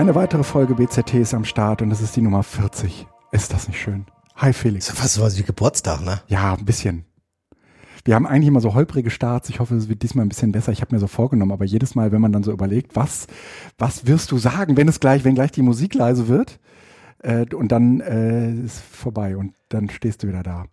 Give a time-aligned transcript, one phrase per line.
[0.00, 3.06] Eine weitere Folge BZT ist am Start und das ist die Nummer 40.
[3.32, 4.06] Ist das nicht schön?
[4.34, 4.86] Hi Felix.
[4.86, 6.22] Das ist fast sowas wie Geburtstag, ne?
[6.26, 7.04] Ja, ein bisschen.
[8.06, 9.50] Wir haben eigentlich immer so holprige Starts.
[9.50, 10.72] Ich hoffe, es wird diesmal ein bisschen besser.
[10.72, 13.26] Ich habe mir so vorgenommen, aber jedes Mal, wenn man dann so überlegt, was,
[13.76, 16.60] was wirst du sagen, wenn es gleich, wenn gleich die Musik leise wird,
[17.18, 20.64] äh, und dann äh, ist vorbei und dann stehst du wieder da.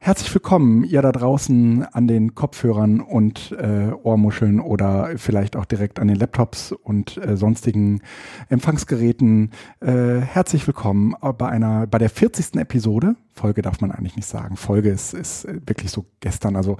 [0.00, 6.00] Herzlich willkommen, ihr da draußen an den Kopfhörern und äh, Ohrmuscheln oder vielleicht auch direkt
[6.00, 8.00] an den Laptops und äh, sonstigen
[8.48, 9.52] Empfangsgeräten.
[9.80, 12.56] Äh, herzlich willkommen bei einer, bei der 40.
[12.56, 13.16] Episode.
[13.34, 14.56] Folge darf man eigentlich nicht sagen.
[14.56, 16.56] Folge ist, ist wirklich so gestern.
[16.56, 16.78] Also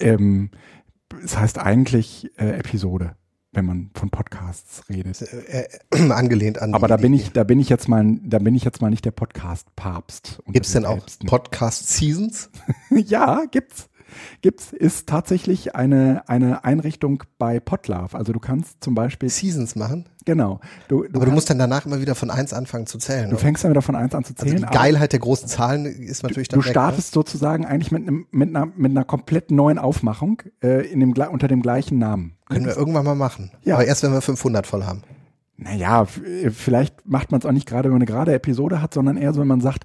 [0.00, 0.50] ähm,
[1.22, 3.14] es heißt eigentlich äh, Episode
[3.52, 5.22] wenn man von Podcasts redet.
[5.22, 6.74] Äh, äh, angelehnt an.
[6.74, 9.04] Aber da bin ich, da bin ich jetzt mal, da bin ich jetzt mal nicht
[9.04, 10.42] der Podcast-Papst.
[10.48, 12.50] Gibt es denn auch Podcast-Seasons?
[12.90, 13.88] ja, gibt's.
[14.42, 18.14] Gibt's, ist tatsächlich eine, eine Einrichtung bei Podlove.
[18.14, 19.30] Also du kannst zum Beispiel.
[19.30, 20.06] Seasons machen?
[20.24, 20.60] Genau.
[20.88, 23.30] Du, du aber du musst dann danach immer wieder von eins anfangen zu zählen.
[23.30, 23.42] Du oder?
[23.42, 24.56] fängst dann wieder von eins an zu zählen.
[24.56, 26.60] Also die Geilheit der großen Zahlen ist natürlich dann.
[26.60, 27.14] Du weg, startest ne?
[27.14, 31.48] sozusagen eigentlich mit, einem, mit, einer, mit einer komplett neuen Aufmachung äh, in dem, unter
[31.48, 32.36] dem gleichen Namen.
[32.52, 33.50] Können wir irgendwann mal machen.
[33.64, 33.74] Ja.
[33.74, 35.02] Aber erst wenn wir 500 voll haben.
[35.56, 39.16] Naja, vielleicht macht man es auch nicht gerade, wenn man eine gerade Episode hat, sondern
[39.16, 39.84] eher so, wenn man sagt,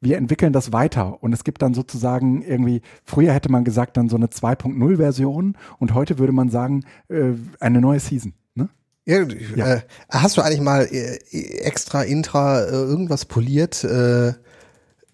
[0.00, 1.22] wir entwickeln das weiter.
[1.22, 5.56] Und es gibt dann sozusagen irgendwie, früher hätte man gesagt, dann so eine 2.0 Version
[5.78, 8.34] und heute würde man sagen, äh, eine neue Season.
[8.54, 8.70] Ne?
[9.04, 9.22] Ja,
[9.56, 9.74] ja.
[9.74, 9.80] Äh,
[10.10, 13.84] hast du eigentlich mal äh, extra intra äh, irgendwas poliert?
[13.84, 14.32] Äh,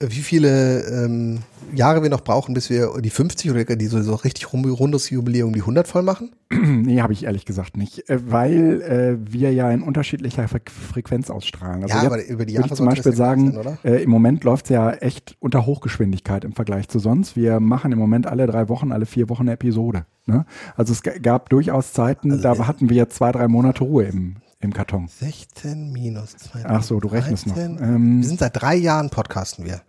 [0.01, 1.43] wie viele ähm,
[1.75, 5.53] Jahre wir noch brauchen, bis wir die 50 oder die so, so richtig rundes Jubiläum
[5.53, 6.33] die 100 voll machen?
[6.51, 11.31] nee, habe ich ehrlich gesagt nicht, äh, weil äh, wir ja in unterschiedlicher Fre Frequenz
[11.31, 11.83] ausstrahlen.
[11.83, 14.67] Also ja, aber über die Jahre ich zum Beispiel sagen, sein, äh, im Moment läuft
[14.67, 17.37] es ja echt unter Hochgeschwindigkeit im Vergleich zu sonst.
[17.37, 20.07] Wir machen im Moment alle drei Wochen, alle vier Wochen eine Episode.
[20.27, 20.47] Ne?
[20.77, 24.73] Also es gab durchaus Zeiten, also da hatten wir zwei, drei Monate Ruhe im, im
[24.73, 25.09] Karton.
[25.09, 26.65] 16 minus 2.
[26.65, 27.75] Ach so, du rechnest 13.
[27.75, 27.81] noch.
[27.83, 29.83] Ähm, wir sind seit drei Jahren podcasten wir.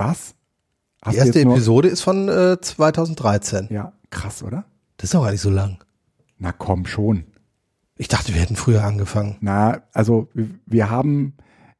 [0.00, 0.34] Was?
[1.02, 3.68] Hast die erste Episode ist von äh, 2013.
[3.70, 4.64] Ja, krass, oder?
[4.96, 5.78] Das ist auch gar nicht so lang.
[6.38, 7.24] Na komm schon.
[7.96, 9.36] Ich dachte, wir hätten früher angefangen.
[9.40, 10.28] Na, also
[10.64, 11.34] wir haben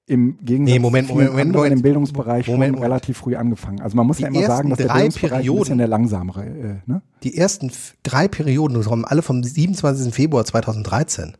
[0.06, 3.80] im Gegensatz nee, Moment, Moment, Moment, Moment, im Bildungsbereich Moment, schon relativ früh angefangen.
[3.80, 6.44] Also man muss ja immer sagen, dass der Bildungsbereich Perioden, ein bisschen der langsamere.
[6.44, 7.00] Äh, ne?
[7.22, 7.72] Die ersten
[8.02, 10.12] drei Perioden kommen alle vom 27.
[10.12, 11.38] Februar 2013.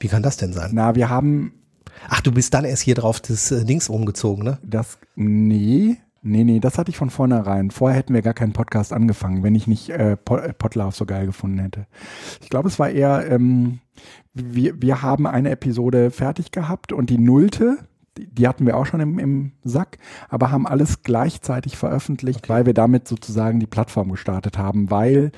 [0.00, 0.70] Wie kann das denn sein?
[0.72, 1.52] Na, wir haben
[2.08, 4.58] Ach, du bist dann erst hier drauf das äh, Dings umgezogen, ne?
[4.62, 7.70] Das, nee, nee, nee, das hatte ich von vornherein.
[7.70, 11.58] Vorher hätten wir gar keinen Podcast angefangen, wenn ich nicht äh, Podlove so geil gefunden
[11.58, 11.86] hätte.
[12.42, 13.80] Ich glaube, es war eher, ähm,
[14.34, 17.78] wir, wir haben eine Episode fertig gehabt und die nullte,
[18.18, 22.48] die, die hatten wir auch schon im, im Sack, aber haben alles gleichzeitig veröffentlicht, okay.
[22.48, 25.32] weil wir damit sozusagen die Plattform gestartet haben, weil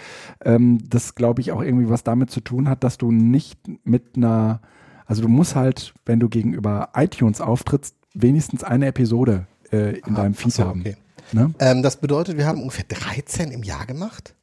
[0.45, 4.17] ähm, das, glaube ich, auch irgendwie was damit zu tun hat, dass du nicht mit
[4.17, 4.61] einer
[5.09, 10.23] also du musst halt, wenn du gegenüber iTunes auftrittst, wenigstens eine Episode äh, in Aha,
[10.23, 10.81] deinem Feed so, haben.
[10.81, 10.97] Okay.
[11.33, 11.55] Ne?
[11.59, 14.35] Ähm, das bedeutet, wir haben ungefähr 13 im Jahr gemacht.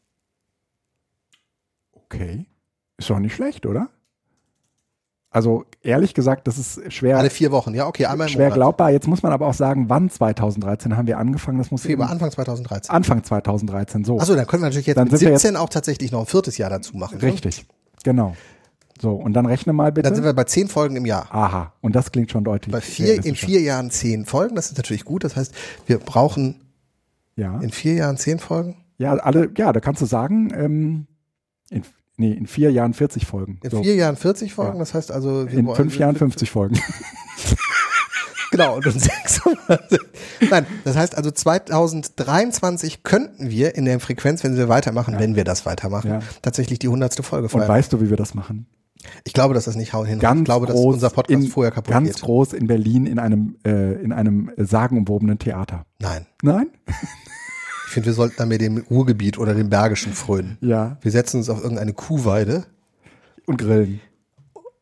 [1.93, 2.45] Okay.
[2.97, 3.89] Ist doch nicht schlecht, oder?
[5.29, 7.17] Also ehrlich gesagt, das ist schwer.
[7.17, 8.55] Alle vier Wochen, ja, okay, einmal im Schwer Monat.
[8.55, 8.91] glaubbar.
[8.91, 11.57] Jetzt muss man aber auch sagen, wann 2013 haben wir angefangen?
[11.59, 12.89] Das muss Februar, Anfang 2013.
[12.89, 14.19] Anfang 2013, so.
[14.19, 16.57] Achso, dann können wir natürlich jetzt dann mit 17 jetzt auch tatsächlich noch ein viertes
[16.57, 17.17] Jahr dazu machen.
[17.17, 17.23] Ne?
[17.23, 17.67] Richtig, ne?
[18.03, 18.35] genau.
[19.01, 20.07] So, und dann rechne mal bitte.
[20.07, 21.27] Dann sind wir bei zehn Folgen im Jahr.
[21.29, 22.71] Aha, und das klingt schon deutlich.
[22.71, 25.23] Bei vier, in vier Jahren zehn Folgen, das ist natürlich gut.
[25.23, 25.53] Das heißt,
[25.85, 26.61] wir brauchen
[27.35, 27.59] ja.
[27.59, 28.77] in vier Jahren zehn Folgen.
[28.97, 31.07] Ja, alle, ja, da kannst du sagen, ähm,
[31.69, 31.83] in,
[32.15, 33.59] nee, in vier Jahren 40 Folgen.
[33.63, 33.83] In so.
[33.83, 34.79] vier Jahren 40 Folgen, ja.
[34.79, 35.41] das heißt also.
[35.41, 36.79] in fünf Jahren 50 Folgen.
[38.51, 39.41] genau, und in sechs
[40.49, 45.19] Nein, das heißt also 2023 könnten wir in der Frequenz, wenn wir weitermachen, ja.
[45.19, 46.19] wenn wir das weitermachen, ja.
[46.41, 47.63] tatsächlich die hundertste Folge feiern.
[47.63, 48.67] Und weißt du, wie wir das machen?
[49.23, 50.19] Ich glaube, dass das nicht hauen hin.
[50.19, 52.15] Ganz ich glaube, dass unser Podcast in, vorher kaputt ganz geht.
[52.15, 55.85] Ganz groß in Berlin in einem, äh, in einem sagenumwobenen Theater.
[55.99, 56.25] Nein.
[56.41, 56.67] Nein?
[57.87, 60.57] Ich finde, wir sollten dann mit dem Ruhrgebiet oder dem Bergischen frönen.
[60.61, 60.97] Ja.
[61.01, 62.65] Wir setzen uns auf irgendeine Kuhweide.
[63.45, 64.01] Und grillen.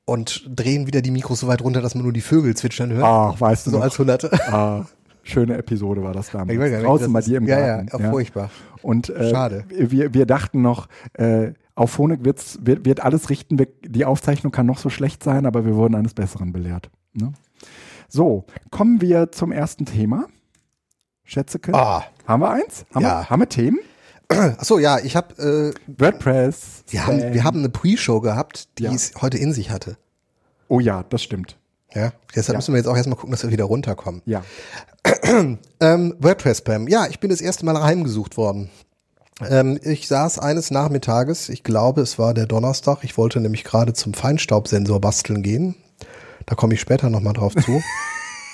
[0.06, 3.04] Und drehen wieder die Mikros so weit runter, dass man nur die Vögel zwitschern hört.
[3.06, 3.84] Ach, weißt du So noch.
[3.84, 4.32] als Hunderte.
[4.52, 4.86] Ah,
[5.22, 6.52] schöne Episode war das damals.
[6.52, 7.88] Ich weiß gar nicht, Draußen bei dir im Garten.
[7.92, 8.50] Ja, ja, furchtbar.
[8.82, 9.66] Und äh, Schade.
[9.70, 13.58] Wir, wir dachten noch, äh, auf Phonik wird's, wird, wird alles richten.
[13.58, 16.90] Wir, die Aufzeichnung kann noch so schlecht sein, aber wir wurden eines Besseren belehrt.
[17.14, 17.34] Ne?
[18.08, 20.28] So, kommen wir zum ersten Thema.
[21.24, 21.74] Schätzeke.
[21.74, 22.04] Ah.
[22.28, 22.86] Haben wir eins?
[22.94, 23.22] Haben, ja.
[23.22, 23.80] wir, haben wir Themen?
[24.30, 26.84] Achso, ja, ich habe äh, WordPress.
[26.90, 28.94] Wir haben, wir haben eine Pre-Show gehabt, die ja.
[28.94, 29.98] es heute in sich hatte.
[30.68, 31.58] Oh ja, das stimmt.
[31.94, 32.58] Ja, deshalb ja.
[32.58, 34.22] müssen wir jetzt auch erstmal gucken, dass wir wieder runterkommen.
[34.26, 34.44] Ja.
[35.80, 36.88] ähm, WordPress-Spam.
[36.88, 38.70] Ja, ich bin das erste Mal heimgesucht worden.
[39.42, 43.00] Ähm, ich saß eines Nachmittages, ich glaube, es war der Donnerstag.
[43.04, 45.76] Ich wollte nämlich gerade zum Feinstaubsensor basteln gehen.
[46.46, 47.82] Da komme ich später nochmal drauf zu.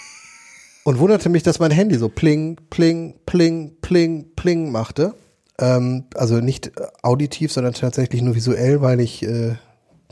[0.84, 5.14] und wunderte mich, dass mein Handy so pling, pling, pling, pling, pling machte.
[5.58, 6.72] Ähm, also nicht
[7.04, 9.56] auditiv, sondern tatsächlich nur visuell, weil ich äh,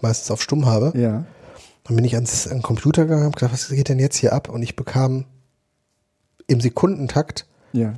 [0.01, 0.91] meistens auf Stumm habe.
[0.99, 1.25] Ja.
[1.85, 4.33] Dann bin ich ans, an den Computer gegangen und gedacht, was geht denn jetzt hier
[4.33, 4.49] ab?
[4.49, 5.25] Und ich bekam
[6.47, 7.93] im Sekundentakt Ja.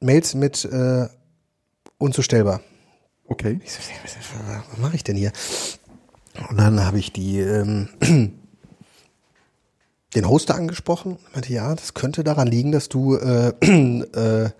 [0.00, 1.06] Mails mit äh,
[1.98, 2.60] unzustellbar.
[3.28, 3.60] Okay.
[3.64, 5.32] Ich so, was mache ich denn hier?
[6.50, 7.88] Und dann habe ich die ähm,
[10.14, 11.12] den Hoster angesprochen.
[11.16, 13.48] und meinte, ja, das könnte daran liegen, dass du äh,
[14.44, 14.50] äh,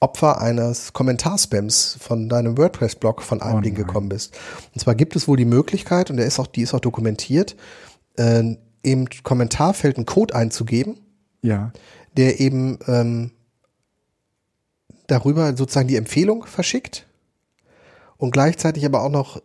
[0.00, 4.36] Opfer eines Kommentarspams von deinem WordPress-Blog von einem Oh Ding gekommen bist.
[4.74, 7.56] Und zwar gibt es wohl die Möglichkeit, und der ist auch, die ist auch dokumentiert,
[8.16, 10.98] äh, im Kommentarfeld einen Code einzugeben,
[11.40, 11.72] Ja.
[12.16, 13.30] der eben ähm,
[15.06, 17.06] darüber sozusagen die Empfehlung verschickt
[18.16, 19.40] und gleichzeitig aber auch noch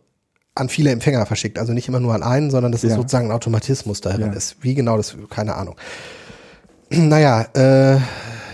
[0.54, 1.58] an viele Empfänger verschickt.
[1.58, 2.96] Also nicht immer nur an einen, sondern das ist Ja.
[2.96, 4.32] sozusagen ein Automatismus darin Ja.
[4.32, 4.56] ist.
[4.62, 5.76] Wie genau, das keine Ahnung.
[6.90, 7.98] Naja, äh,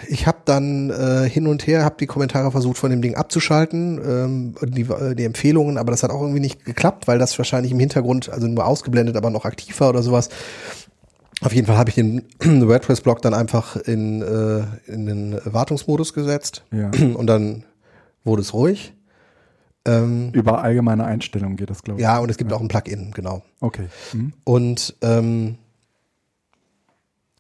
[0.09, 4.01] ich habe dann äh, hin und her, habe die Kommentare versucht von dem Ding abzuschalten,
[4.05, 7.71] ähm, die, äh, die Empfehlungen, aber das hat auch irgendwie nicht geklappt, weil das wahrscheinlich
[7.73, 10.31] im Hintergrund, also nur ausgeblendet, aber noch aktiv war oder sowas.
[11.45, 16.65] Auf jeden Fall habe ich den WordPress-Blog dann einfach in, äh, in den Wartungsmodus gesetzt
[16.73, 16.91] Ja.
[17.15, 17.65] und dann
[18.25, 18.95] wurde es ruhig.
[19.87, 22.03] Ähm, Über allgemeine Einstellungen geht das, glaube ich.
[22.03, 23.43] ja, und es gibt auch ein Plugin, genau.
[23.61, 23.89] Okay.
[24.15, 24.33] Mhm.
[24.45, 25.59] Und ähm,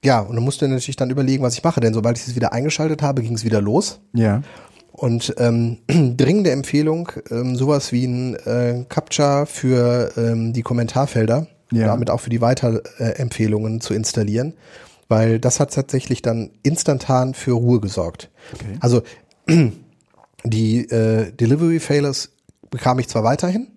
[0.05, 2.37] ja, und dann musste ich natürlich dann überlegen, was ich mache, denn sobald ich es
[2.37, 4.01] wieder eingeschaltet habe, ging es wieder los.
[4.13, 4.43] Ja.
[4.93, 5.79] Und ähm,
[6.19, 11.87] dringende Empfehlung, ähm, sowas wie ein äh, Captcha für ähm, die Kommentarfelder, Ja.
[11.87, 14.55] damit auch für die Weiterempfehlungen zu installieren,
[15.09, 18.31] weil das hat tatsächlich dann instantan für Ruhe gesorgt.
[18.53, 18.77] Okay.
[18.81, 19.03] Also
[20.45, 22.31] die äh, Delivery Failures
[22.71, 23.69] bekam ich zwar weiterhin,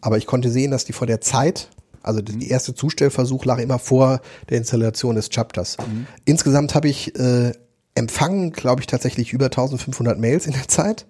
[0.00, 1.68] aber ich konnte sehen, dass die vor der Zeit,
[2.02, 5.76] also die erste Zustellversuch lag immer vor der Installation des Chapters.
[6.24, 7.52] Insgesamt habe ich äh,
[7.96, 11.06] empfangen, glaube ich, tatsächlich über 1500 Mails in der Zeit.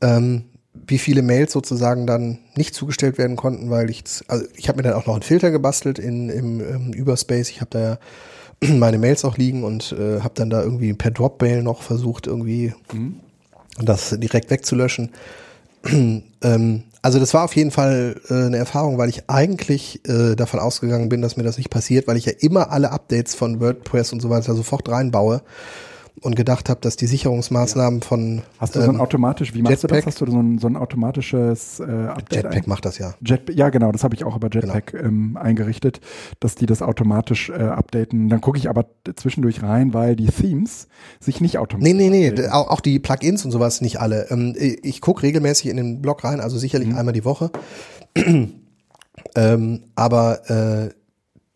[0.00, 0.44] Ähm,
[0.86, 4.82] wie viele Mails sozusagen dann nicht zugestellt werden konnten, weil ich, also ich habe mir
[4.82, 7.50] dann auch noch einen Filter gebastelt in, im, im Überspace.
[7.50, 7.98] Ich habe da ja
[8.74, 12.74] meine Mails auch liegen und äh, habe dann da irgendwie per Dropmail noch versucht, irgendwie
[13.80, 15.10] das direkt wegzulöschen.
[16.42, 20.60] ähm, also das war auf jeden Fall äh, eine Erfahrung, weil ich eigentlich äh, davon
[20.60, 24.12] ausgegangen bin, dass mir das nicht passiert, weil ich ja immer alle Updates von WordPress
[24.12, 25.42] und so weiter sofort reinbaue
[26.22, 29.84] und gedacht habe, dass die Sicherungsmaßnahmen von Hast du so ein ähm, automatisch, wie machst
[29.84, 29.96] du das?
[29.98, 30.06] Jetpack?
[30.06, 32.44] Hast du so ein, so ein automatisches äh, Update?
[32.44, 33.14] Jetpack macht das ja.
[33.24, 36.00] Jet, ja, genau, das habe ich auch über Jetpack ähm, eingerichtet,
[36.40, 38.28] dass die das automatisch äh, updaten.
[38.28, 38.86] Dann gucke ich aber
[39.16, 40.88] zwischendurch rein, weil die Themes
[41.20, 41.92] sich nicht automatisch.
[41.94, 42.52] Nee, nee, nee, updaten.
[42.52, 44.26] auch, auch die Plugins und sowas nicht alle.
[44.30, 46.96] Ähm, ich gucke regelmäßig in den Blog rein, also sicherlich Mhm.
[46.96, 47.50] einmal die Woche.
[49.34, 50.90] ähm, aber äh,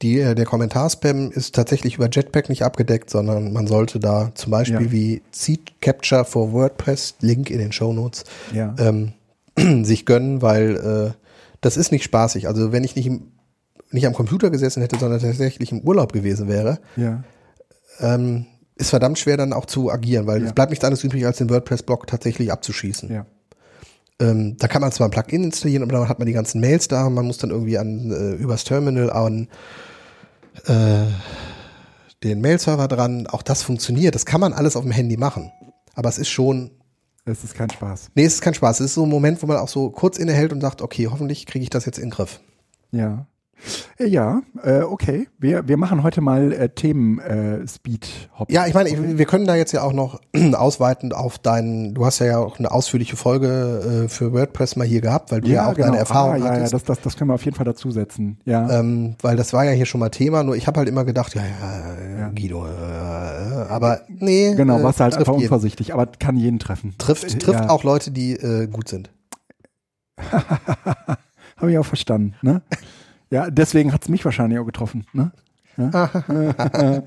[0.03, 4.51] die, äh, der Kommentarspam ist tatsächlich über Jetpack nicht abgedeckt, sondern man sollte da zum
[4.51, 4.93] Beispiel Ja.
[4.93, 8.75] wie Seed Capture for WordPress, Link in den Show Notes, Ja.
[8.79, 9.13] ähm,
[9.85, 11.13] sich gönnen, weil äh,
[11.61, 12.49] das ist nicht spaßig.
[12.49, 13.29] Also wenn ich nicht, im,
[13.91, 17.23] nicht am Computer gesessen hätte, sondern tatsächlich im Urlaub gewesen wäre, ja.
[18.01, 21.39] ähm, ist verdammt schwer dann auch zu agieren, weil es bleibt nichts anderes übrig, als
[21.39, 23.25] den WordPress-Blog tatsächlich abzuschießen.
[24.19, 26.89] Ähm, da kann man zwar ein Plugin installieren, aber dann hat man die ganzen Mails
[26.89, 29.49] da, man muss dann irgendwie an äh, übers Terminal an
[30.67, 31.05] äh,
[32.23, 33.27] den Mail-Server dran.
[33.27, 34.15] Auch das funktioniert.
[34.15, 35.51] Das kann man alles auf dem Handy machen.
[35.95, 36.71] Aber es ist schon,
[37.25, 38.11] Es ist kein Spaß.
[38.15, 38.81] nee, es ist kein Spaß.
[38.81, 41.47] Es ist so ein Moment, wo man auch so kurz innehält und sagt, okay, hoffentlich
[41.47, 42.41] kriege ich das jetzt in den Griff.
[42.93, 43.27] Ja.
[43.99, 45.29] Äh, Ja, äh, okay.
[45.39, 48.51] Wir, wir machen heute mal äh, Themen äh, Speed Hop.
[48.51, 50.21] Ja, ich meine, ich, wir können da jetzt ja auch noch
[50.55, 55.01] ausweiten auf deinen, du hast ja auch eine ausführliche Folge äh, für WordPress mal hier
[55.01, 56.75] gehabt, weil du ja, auch deine Erfahrung ah, ja, ja, hattest.
[56.75, 58.39] das, das, das können wir auf jeden Fall dazusetzen.
[58.45, 58.69] Ja.
[58.81, 61.35] ähm, weil das war ja hier schon mal Thema, nur ich habe halt immer gedacht,
[61.35, 62.29] ja, ja, Ja.
[62.31, 62.69] Guido, äh,
[63.69, 64.55] aber nee.
[64.55, 65.45] genau, äh, warst du halt einfach jeden.
[65.45, 66.95] unvorsichtig, aber kann jeden treffen.
[66.99, 67.71] Trifft, Äh, trifft ja.
[67.71, 69.11] auch Leute, die äh, gut sind.
[71.57, 72.35] Habe ich auch verstanden.
[72.43, 72.63] Ne?
[73.33, 75.07] Ja, deswegen hat es mich wahrscheinlich auch getroffen.
[75.15, 75.33] Ne?
[75.79, 76.11] Ja?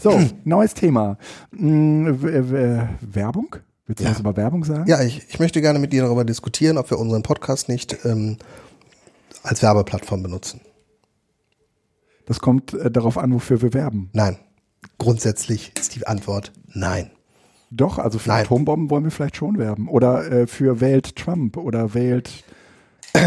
[0.00, 1.18] so, neues Thema.
[1.56, 2.20] Hm,
[3.00, 3.54] Werbung?
[3.86, 4.10] Willst du Ja.
[4.10, 4.86] was über Werbung sagen?
[4.88, 8.38] Ja, ich, ich möchte gerne mit dir darüber diskutieren, ob wir unseren Podcast nicht ähm,
[9.44, 10.60] als Werbeplattform benutzen.
[12.26, 14.10] Das kommt äh, darauf an, wofür wir werben.
[14.12, 14.36] Nein.
[14.98, 17.12] Grundsätzlich ist die Antwort nein.
[17.70, 18.46] Doch, also für Nein.
[18.46, 19.88] Atombomben wollen wir vielleicht schon werben.
[19.88, 22.42] Oder äh, für wählt Trump oder wählt.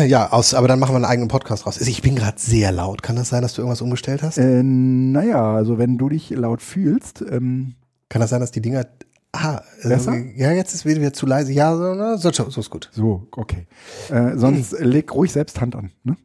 [0.08, 1.80] Ja, aus, aber dann machen wir einen eigenen Podcast raus.
[1.82, 3.04] Ich bin gerade sehr laut.
[3.04, 4.38] Kann das sein, dass du irgendwas umgestellt hast?
[4.38, 7.76] Äh, naja, also wenn du dich laut fühlst, ähm,
[8.10, 8.86] Kann das sein, dass die Dinger
[9.34, 10.14] Ah, äh, Besser?
[10.36, 11.52] ja, jetzt ist wieder zu leise.
[11.54, 12.90] Ja, so, na, so, so ist gut.
[12.94, 13.66] So, okay.
[14.10, 16.18] Äh, sonst leg ruhig selbst Hand an, ne?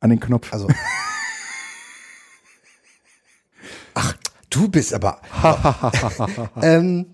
[0.00, 0.52] An den Knopf.
[0.52, 0.66] Also.
[3.94, 4.14] Ach,
[4.50, 5.20] du bist aber.
[6.62, 7.06] ähm,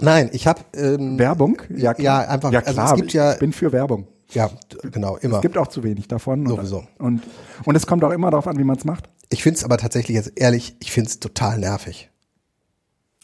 [0.00, 1.60] nein, ich habe ähm, Werbung?
[1.70, 4.06] Ja, Ja, einfach- Ja, also klar, es gibt ja- ich bin für Werbung.
[4.30, 4.50] Ja
[4.92, 5.36] genau immer.
[5.36, 6.40] Es gibt auch zu wenig davon.
[6.46, 6.86] und- Sowieso.
[6.98, 7.22] Und,
[7.64, 9.08] und es kommt auch immer darauf an, wie man es macht.
[9.30, 12.10] Ich finde es aber tatsächlich jetzt ehrlich, ich finde es total nervig.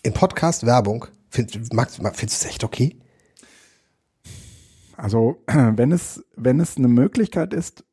[0.02, 2.98] In Podcast Werbung find, magst, mag- findest du es echt okay?
[4.96, 7.84] Also, wenn es, wenn es eine Möglichkeit ist,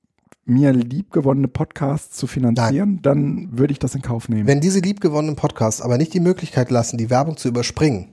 [0.46, 4.48] mir liebgewonnene Podcasts zu finanzieren, dann würde ich das in Kauf nehmen.
[4.48, 8.10] Wenn diese liebgewonnenen Podcasts aber nicht die Möglichkeit lassen, die Werbung zu überspringen,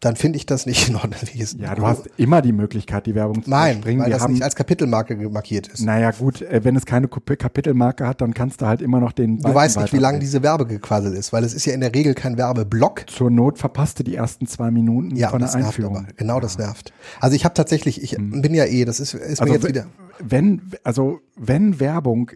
[0.00, 1.14] dann finde ich das nicht in Ordnung.
[1.32, 4.00] Wie es- ja, du hast immer die Möglichkeit, die Werbung zu Nein, überspringen.
[4.00, 5.80] weil Wir das haben, nicht als Kapitelmarke markiert ist.
[5.82, 9.10] naja, gut, äh, wenn es keine Kap- Kapitelmarke hat, dann kannst du halt immer noch
[9.12, 9.38] den.
[9.40, 12.14] Du weißt nicht, wie lang diese Werbegequassel ist, weil es ist ja in der Regel
[12.14, 13.10] kein Werbeblock.
[13.10, 15.96] Zur Not verpasste die ersten zwei Minuten Ja, von der Einführung.
[15.96, 16.06] aber.
[16.16, 16.92] Genau, das nervt.
[17.20, 19.68] Also ich habe tatsächlich, ich bin ja eh, das ist, ist mir Also jetzt we-
[19.70, 19.86] wieder.
[20.20, 22.30] wenn, also wenn Werbung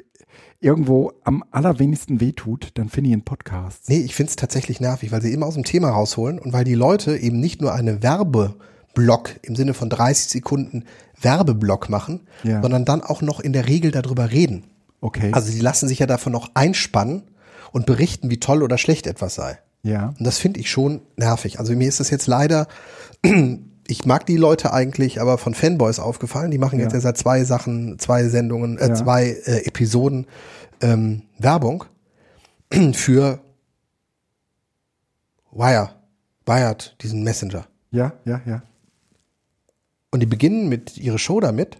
[0.63, 3.89] irgendwo am allerwenigsten wehtut, dann finde ich einen Podcast.
[3.89, 6.75] Nee, ich find's tatsächlich nervig, weil sie immer aus dem Thema rausholen und weil die
[6.75, 10.85] Leute eben nicht nur eine Werbeblock im Sinne von 30 Sekunden
[11.21, 12.63] Werbeblock machen, Ja.
[12.63, 14.65] sondern dann auch noch in der Regel darüber reden.
[15.01, 15.31] Okay.
[15.33, 17.23] Also die lassen sich ja davon noch einspannen
[17.73, 19.59] und berichten, wie toll oder schlecht etwas sei.
[19.83, 20.15] ja.
[20.19, 21.59] Und das finde ich schon nervig.
[21.59, 22.69] Also mir ist das jetzt leider,
[23.89, 26.51] ich mag die Leute eigentlich, aber von Fanboys aufgefallen.
[26.51, 27.01] Die machen jetzt Ja.
[27.01, 28.95] seit zwei Sachen, zwei Sendungen, äh, Ja.
[28.95, 30.27] zwei äh, Episoden
[30.81, 31.85] ähm, Werbung
[32.93, 33.41] für
[35.51, 35.91] Wire,
[36.47, 37.67] Wired, diesen Messenger.
[37.91, 38.63] Ja, ja, ja.
[40.11, 41.79] Und die beginnen mit ihre Show damit.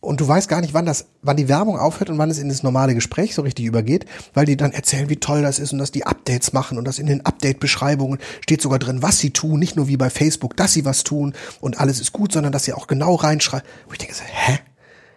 [0.00, 2.48] Und du weißt gar nicht, wann das, wann die Werbung aufhört und wann es in
[2.48, 5.80] das normale Gespräch so richtig übergeht, weil die dann erzählen, wie toll das ist und
[5.80, 9.58] dass die Updates machen und dass in den Update-Beschreibungen steht sogar drin, was sie tun,
[9.58, 12.64] nicht nur wie bei Facebook, dass sie was tun und alles ist gut, sondern dass
[12.64, 13.66] sie auch genau reinschreiben.
[13.86, 14.60] Wo ich denke, so, hä?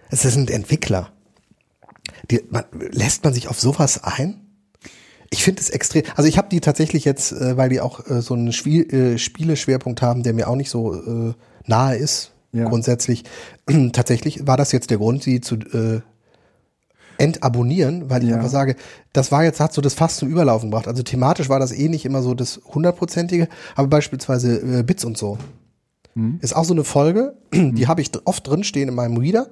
[0.09, 1.11] Das sind Entwickler.
[2.29, 4.41] Die, man, lässt man sich auf sowas ein?
[5.29, 6.03] Ich finde es extrem.
[6.15, 9.17] Also ich habe die tatsächlich jetzt, äh, weil die auch äh, so einen Spiel, äh,
[9.17, 11.33] Spieleschwerpunkt haben, der mir auch nicht so äh,
[11.65, 12.30] nahe ist.
[12.53, 12.67] Ja.
[12.67, 13.23] Grundsätzlich.
[13.93, 16.01] tatsächlich war das jetzt der Grund, sie zu äh,
[17.17, 18.37] entabonnieren, weil ich Ja.
[18.37, 18.75] einfach sage,
[19.13, 20.87] das war jetzt, hat so das fast zum Überlaufen gebracht.
[20.87, 25.17] Also thematisch war das eh nicht immer so das hundertprozentige, aber beispielsweise äh, Bits und
[25.17, 25.37] so.
[26.41, 29.47] Ist auch so eine Folge, die habe ich oft drinstehen in meinem Reader,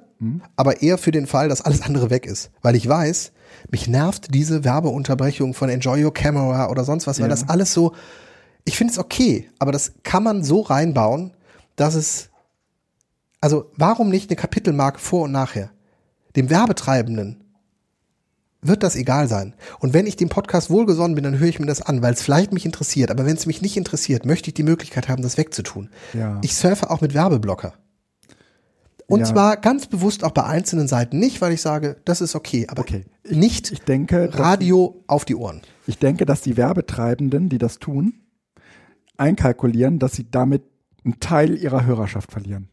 [0.56, 2.50] aber eher für den Fall, dass alles andere weg ist.
[2.60, 3.32] Weil ich weiß,
[3.70, 7.34] mich nervt diese Werbeunterbrechung von Enjoy Your Camera oder sonst was, weil Ja.
[7.34, 7.94] das alles so,
[8.66, 11.30] ich finde es okay, aber das kann man so reinbauen,
[11.76, 12.28] dass es,
[13.40, 15.70] also warum nicht eine Kapitelmarke vor und nachher?
[16.36, 17.42] Dem Werbetreibenden
[18.62, 19.54] wird das egal sein.
[19.78, 22.22] Und wenn ich dem Podcast wohlgesonnen bin, dann höre ich mir das an, weil es
[22.22, 23.10] vielleicht mich interessiert.
[23.10, 25.88] Aber wenn es mich nicht interessiert, möchte ich die Möglichkeit haben, das wegzutun.
[26.12, 26.38] Ja.
[26.42, 27.72] Ich surfe auch mit Werbeblocker.
[29.06, 29.26] Und Ja.
[29.26, 32.82] zwar ganz bewusst auch bei einzelnen Seiten nicht, weil ich sage, das ist okay, aber
[32.82, 33.06] Okay.
[33.28, 35.62] nicht Ich denke, Radio auf die Ohren.
[35.86, 38.12] Ich denke, dass die Werbetreibenden, die das tun,
[39.16, 40.62] einkalkulieren, dass sie damit
[41.04, 42.68] einen Teil ihrer Hörerschaft verlieren.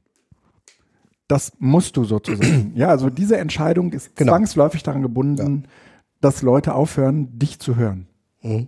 [1.28, 2.72] Das musst du sozusagen.
[2.76, 4.32] ja, also diese Entscheidung ist Genau.
[4.34, 5.68] zwangsläufig daran gebunden,
[6.22, 8.08] dass Leute aufhören, dich zu hören.
[8.42, 8.68] Mhm.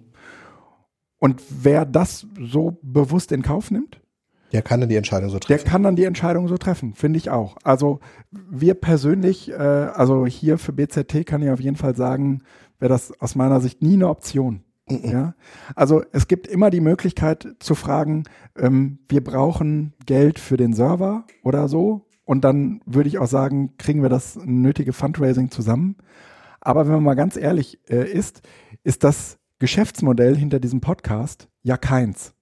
[1.20, 4.02] Und wer das so bewusst in Kauf nimmt,
[4.52, 5.68] Der kann dann die Entscheidung so der treffen.
[5.70, 7.58] kann dann die Entscheidung so treffen, finde ich auch.
[7.64, 8.00] Also
[8.32, 12.42] wir persönlich, äh, also hier für BZT kann ich auf jeden Fall sagen,
[12.80, 14.64] wäre das aus meiner Sicht nie eine Option.
[14.90, 15.36] Ja,
[15.76, 18.24] also es gibt immer die Möglichkeit zu fragen,
[18.58, 22.08] ähm, wir brauchen Geld für den Server oder so.
[22.30, 25.96] Und dann würde ich auch sagen, kriegen wir das nötige Fundraising zusammen.
[26.62, 28.44] Aber wenn man mal ganz ehrlich äh, ist,
[28.84, 32.36] ist das Geschäftsmodell hinter diesem Podcast ja keins.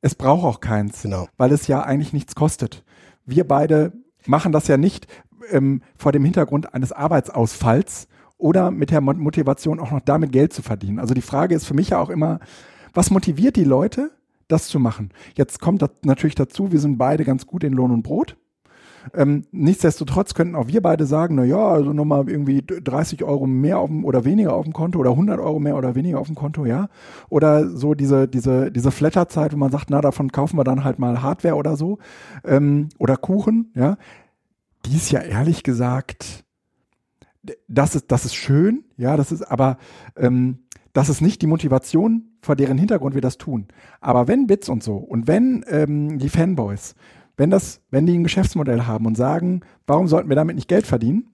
[0.00, 1.28] Es braucht auch keins, Genau.
[1.36, 2.84] weil es ja eigentlich nichts kostet.
[3.26, 3.92] Wir beide
[4.26, 5.06] machen das ja nicht
[5.52, 10.52] ähm, vor dem Hintergrund eines Arbeitsausfalls oder mit der Mo- Motivation auch noch damit Geld
[10.52, 10.98] zu verdienen.
[10.98, 12.40] Also die Frage ist für mich ja auch immer,
[12.92, 14.10] was motiviert die Leute,
[14.48, 15.10] das zu machen?
[15.36, 18.36] Jetzt kommt das natürlich dazu, wir sind beide ganz gut in Lohn und Brot.
[19.14, 23.78] Ähm, nichtsdestotrotz könnten auch wir beide sagen, na ja, also nochmal irgendwie 30 Euro mehr
[23.78, 26.36] auf dem, oder weniger auf dem Konto oder 100 Euro mehr oder weniger auf dem
[26.36, 26.88] Konto, ja.
[27.28, 30.98] Oder so diese, diese, diese Flatterzeit, wo man sagt, na, davon kaufen wir dann halt
[30.98, 31.98] mal Hardware oder so.
[32.44, 33.96] Ähm, oder Kuchen, ja.
[34.86, 36.44] Die ist ja ehrlich gesagt,
[37.66, 39.78] das ist, das ist schön, ja, das ist aber,
[40.16, 40.60] ähm,
[40.92, 43.66] das ist nicht die Motivation, vor deren Hintergrund wir das tun.
[44.00, 46.94] Aber wenn Bits und so und wenn ähm, die Fanboys,
[47.38, 50.86] wenn das, wenn die ein Geschäftsmodell haben und sagen, warum sollten wir damit nicht Geld
[50.86, 51.28] verdienen?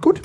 [0.00, 0.22] Gut,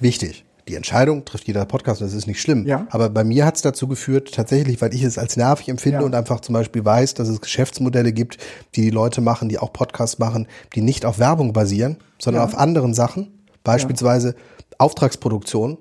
[0.00, 0.44] Wichtig.
[0.68, 2.66] Die Entscheidung trifft jeder Podcast und das ist nicht schlimm.
[2.66, 2.86] Ja.
[2.90, 6.04] Aber bei mir hat es dazu geführt, tatsächlich, weil ich es als nervig empfinde Ja.
[6.04, 8.38] und einfach zum Beispiel weiß, dass es Geschäftsmodelle gibt,
[8.76, 12.44] die die Leute machen, die auch Podcasts machen, die nicht auf Werbung basieren, sondern Ja.
[12.46, 13.32] auf anderen Sachen,
[13.64, 14.36] beispielsweise
[14.78, 15.78] Auftragsproduktion.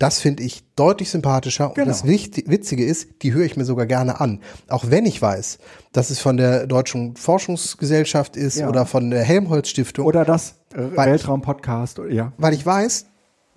[0.00, 1.68] Das finde ich deutlich sympathischer.
[1.68, 1.86] Und Genau.
[1.88, 4.40] das Wichti- Witzige ist, die höre ich mir sogar gerne an.
[4.68, 5.58] Auch wenn ich weiß,
[5.92, 8.68] dass es von der Deutschen Forschungsgesellschaft ist Ja.
[8.70, 12.32] oder von der Helmholtz Stiftung Oder das äh, Weltraum-Podcast, ja.
[12.38, 13.06] weil ich weiß,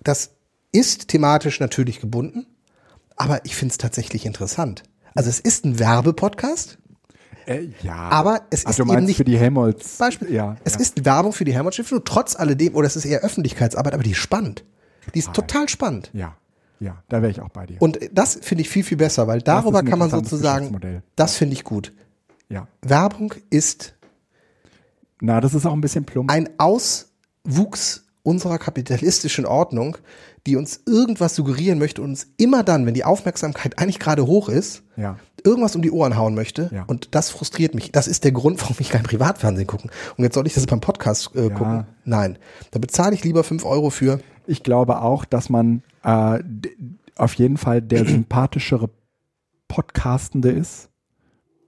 [0.02, 0.30] das
[0.70, 2.46] ist thematisch natürlich gebunden,
[3.16, 4.82] aber ich finde es tatsächlich interessant.
[5.14, 6.78] Also es ist ein Werbepodcast,
[7.46, 7.94] Äh, ja.
[7.94, 9.98] Aber es Ach, ist eben nicht- für die Helmholtz.
[9.98, 10.32] Beispiel.
[10.32, 10.56] Ja.
[10.64, 10.80] es ja.
[10.80, 14.12] ist Werbung für die Helmholtz Stiftung, trotz alledem, oder es ist eher Öffentlichkeitsarbeit, aber die
[14.12, 14.64] ist spannend.
[15.12, 16.10] Die ist total spannend.
[16.14, 16.36] Ja,
[16.80, 17.76] ja, da wäre ich auch bei dir.
[17.80, 21.64] Und das finde ich viel, viel besser, weil darüber kann man sozusagen, das finde ich
[21.64, 21.92] gut.
[22.48, 22.66] ja.
[22.82, 23.94] Werbung ist
[25.20, 26.30] Na, das ist auch ein bisschen plump.
[26.30, 29.98] ein Auswuchs unserer kapitalistischen Ordnung,
[30.46, 34.48] die uns irgendwas suggerieren möchte und uns immer dann, wenn die Aufmerksamkeit eigentlich gerade hoch
[34.48, 35.18] ist, Ja.
[35.44, 36.70] irgendwas um die Ohren hauen möchte.
[36.72, 36.84] Ja.
[36.86, 37.92] Und das frustriert mich.
[37.92, 39.90] Das ist der Grund, warum ich kein Privatfernsehen gucken.
[40.16, 41.86] Und jetzt soll ich das beim Podcast äh, gucken?
[42.04, 42.38] Nein.
[42.70, 44.20] Da bezahle ich lieber fünf Euro für.
[44.46, 46.40] Ich glaube auch, dass man äh,
[47.16, 48.90] auf jeden Fall der sympathischere
[49.68, 50.88] Podcastende ist,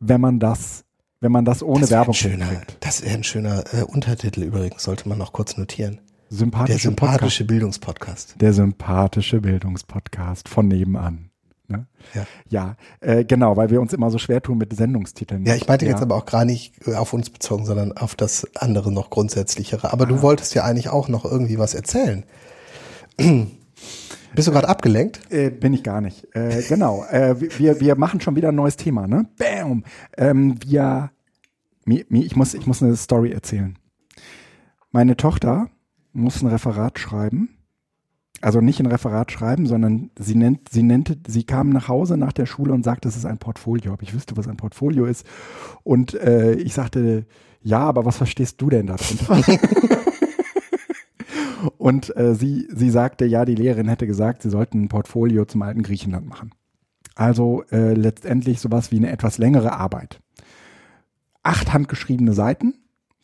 [0.00, 0.84] wenn man das,
[1.20, 2.76] wenn man das ohne Das Werbung schöner, kriegt.
[2.80, 6.00] das wäre ein schöner äh, Untertitel übrigens, sollte man noch kurz notieren.
[6.30, 8.28] Der Sympathische sympathische Bildungspodcast.
[8.28, 8.42] Podcast.
[8.42, 11.30] Der sympathische Bildungspodcast von nebenan.
[11.68, 11.86] Ne?
[12.14, 12.26] Ja.
[12.48, 15.44] Ja, äh, genau, weil wir uns immer so schwer tun mit Sendungstiteln.
[15.46, 15.92] Ja, ich meinte ja.
[15.92, 19.92] jetzt aber auch gar nicht äh, auf uns bezogen, sondern auf das andere noch grundsätzlichere.
[19.92, 20.08] Aber Ah.
[20.08, 22.24] du wolltest ja eigentlich auch noch irgendwie was erzählen.
[24.34, 25.20] Bist du gerade abgelenkt?
[25.30, 26.26] Äh, bin ich gar nicht.
[26.34, 27.04] Äh, genau.
[27.10, 29.26] Äh, wir, wir machen schon wieder ein neues Thema, ne?
[29.38, 29.84] Bam!
[30.16, 31.10] Ähm, wir,
[31.86, 33.78] mir, mir, ich, muss, ich muss eine Story erzählen.
[34.90, 35.70] Meine Tochter
[36.12, 37.50] muss ein Referat schreiben.
[38.42, 42.32] Also nicht ein Referat schreiben, sondern sie nennt, sie nannte, sie kam nach Hause nach
[42.32, 43.94] der Schule und sagte, es ist ein Portfolio.
[43.94, 45.24] Ob ich wüsste, was ein Portfolio ist.
[45.82, 47.26] Und äh, ich sagte,
[47.62, 49.42] ja, aber was verstehst du denn darunter?
[51.78, 55.62] Und äh, sie, sie sagte, ja, die Lehrerin hätte gesagt, sie sollten ein Portfolio zum
[55.62, 56.52] alten Griechenland machen.
[57.14, 60.20] Also äh, letztendlich sowas wie eine etwas längere Arbeit.
[61.42, 62.74] Acht handgeschriebene Seiten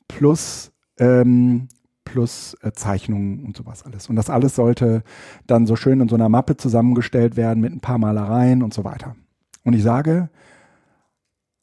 [0.09, 1.68] plus, ähm,
[2.05, 4.09] plus äh, Zeichnungen und sowas alles.
[4.09, 5.02] Und das alles sollte
[5.46, 8.85] dann so schön in so einer Mappe zusammengestellt werden mit ein paar Malereien und so
[8.85, 9.16] weiter.
[9.64, 10.31] Und ich sage,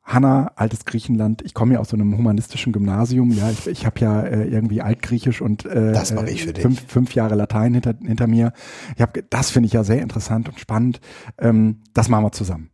[0.10, 4.00] Hanna, altes Griechenland, ich komme ja aus so einem humanistischen Gymnasium, ja, ich, ich habe
[4.00, 5.94] ja äh, irgendwie Altgriechisch und äh,
[6.54, 6.62] dich.
[6.62, 8.52] Fünf, fünf Jahre Latein hinter, hinter mir.
[8.96, 11.00] Ich hab, das finde ich ja sehr interessant und spannend.
[11.38, 12.72] Ähm, das machen wir zusammen.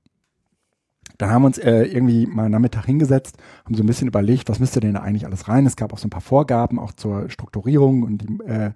[1.17, 4.59] Dann haben wir uns äh, irgendwie mal Nachmittag hingesetzt, haben so ein bisschen überlegt, was
[4.59, 5.65] müsste denn da eigentlich alles rein.
[5.65, 8.71] Es gab auch so ein paar Vorgaben, auch zur Strukturierung und die, äh,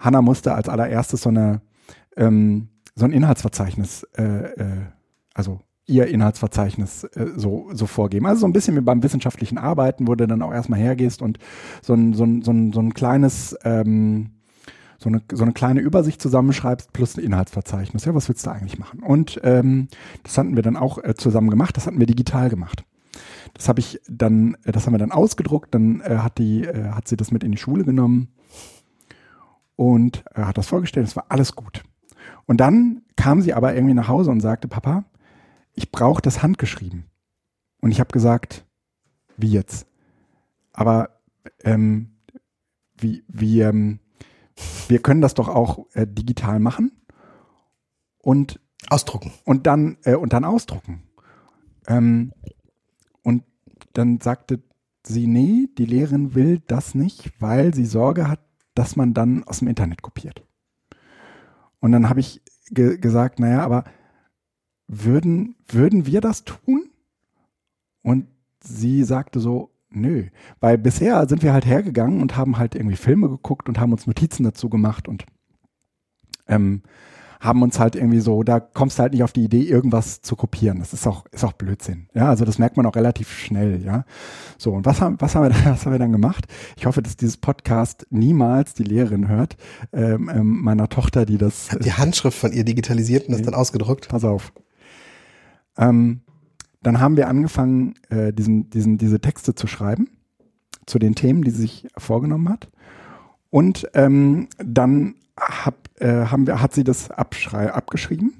[0.00, 1.60] Hanna musste als allererstes so eine
[2.16, 4.86] ähm, so ein Inhaltsverzeichnis, äh, äh,
[5.32, 5.60] also
[5.90, 8.26] ihr Inhaltsverzeichnis äh, so, so vorgeben.
[8.26, 11.38] Also so ein bisschen wie beim wissenschaftlichen Arbeiten, wo du dann auch erstmal hergehst und
[11.82, 14.30] so ein, so ein, so ein, so ein kleines, ähm,
[14.98, 18.04] so eine, so eine kleine Übersicht zusammenschreibst plus ein Inhaltsverzeichnis.
[18.04, 19.00] Ja, was willst du eigentlich machen?
[19.00, 19.88] Und ähm,
[20.22, 22.84] das hatten wir dann auch äh, zusammen gemacht, das hatten wir digital gemacht.
[23.54, 26.90] Das habe ich dann, äh, das haben wir dann ausgedruckt, dann äh, hat die, äh,
[26.90, 28.28] hat sie das mit in die Schule genommen
[29.76, 31.82] und äh, hat das vorgestellt, es war alles gut.
[32.46, 35.04] Und dann kam sie aber irgendwie nach Hause und sagte, Papa,
[35.74, 37.04] ich brauche das handgeschrieben.
[37.80, 38.66] Und ich habe gesagt,
[39.36, 39.86] wie jetzt?
[40.72, 41.20] Aber
[41.64, 42.16] ähm,
[42.96, 44.00] wie, wie, ähm,
[44.88, 46.92] wir können das doch auch äh, digital machen
[48.18, 49.32] und Ausdrucken.
[49.44, 51.02] und dann äh, und dann ausdrucken.
[51.86, 52.32] Ähm,
[53.22, 53.44] und
[53.92, 54.62] dann sagte
[55.06, 58.40] sie, nee, die Lehrerin will das nicht, weil sie Sorge hat,
[58.74, 60.44] dass man dann aus dem Internet kopiert.
[61.80, 63.84] Und dann habe ich ge gesagt, naja, aber
[64.90, 66.90] würden, würden wir das tun?
[68.02, 68.26] Und
[68.62, 70.26] sie sagte so, nö,
[70.58, 74.06] weil bisher sind wir halt hergegangen und haben halt irgendwie Filme geguckt und haben uns
[74.06, 75.24] Notizen dazu gemacht und
[76.48, 76.82] ähm,
[77.38, 80.36] haben uns halt irgendwie so, da kommst du halt nicht auf die Idee, irgendwas zu
[80.36, 80.78] kopieren.
[80.80, 82.08] Das ist auch, ist auch Blödsinn.
[82.14, 84.04] Ja, also das merkt man auch relativ schnell, ja.
[84.58, 86.46] So, und was haben, was haben wir, dann- was haben wir dann gemacht?
[86.76, 89.56] Ich hoffe, dass dieses Podcast niemals die Lehrerin hört,
[89.92, 94.08] ähm, ähm, meiner Tochter, die das, Die Handschrift von ihr digitalisiert und das dann ausgedruckt.
[94.08, 94.52] pass auf.
[95.76, 96.20] Ähm,
[96.82, 100.08] dann haben wir angefangen, äh, diesen, diesen, diese Texte zu schreiben
[100.86, 102.68] zu den Themen, die sie sich vorgenommen hat.
[103.50, 108.39] Und ähm, dann hab, äh, haben wir, hat sie das abgeschrieben.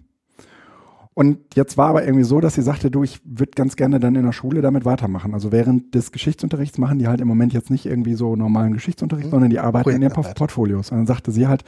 [1.12, 4.14] Und jetzt war aber irgendwie so, dass sie sagte, du, ich würde ganz gerne dann
[4.14, 5.35] in der Schule damit weitermachen.
[5.35, 9.27] Also während des Geschichtsunterrichts machen die halt im Moment jetzt nicht irgendwie so normalen Geschichtsunterricht,
[9.27, 9.31] mhm.
[9.33, 10.90] sondern die arbeiten in ihren Portfolios.
[10.90, 11.64] Und dann sagte sie halt,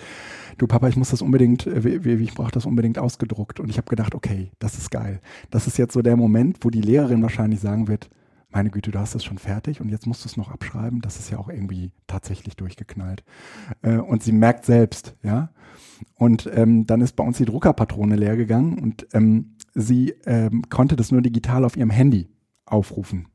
[0.59, 3.59] du Papa, ich muss das unbedingt, äh, ich brauche das unbedingt ausgedruckt.
[3.59, 5.20] Und ich habe gedacht, okay, das ist geil.
[5.50, 8.11] Das ist jetzt so der Moment, wo die Lehrerin wahrscheinlich sagen wird,
[8.52, 11.00] meine Güte, du hast es schon fertig und jetzt musst du es noch abschreiben.
[11.00, 13.24] Das ist ja auch irgendwie tatsächlich durchgeknallt.
[13.82, 15.50] Äh, und sie merkt selbst, ja.
[16.14, 20.96] Und ähm, dann ist bei uns die Druckerpatrone leer gegangen und ähm, sie ähm, konnte
[20.96, 22.28] das nur digital auf ihrem Handy
[22.66, 23.28] aufrufen.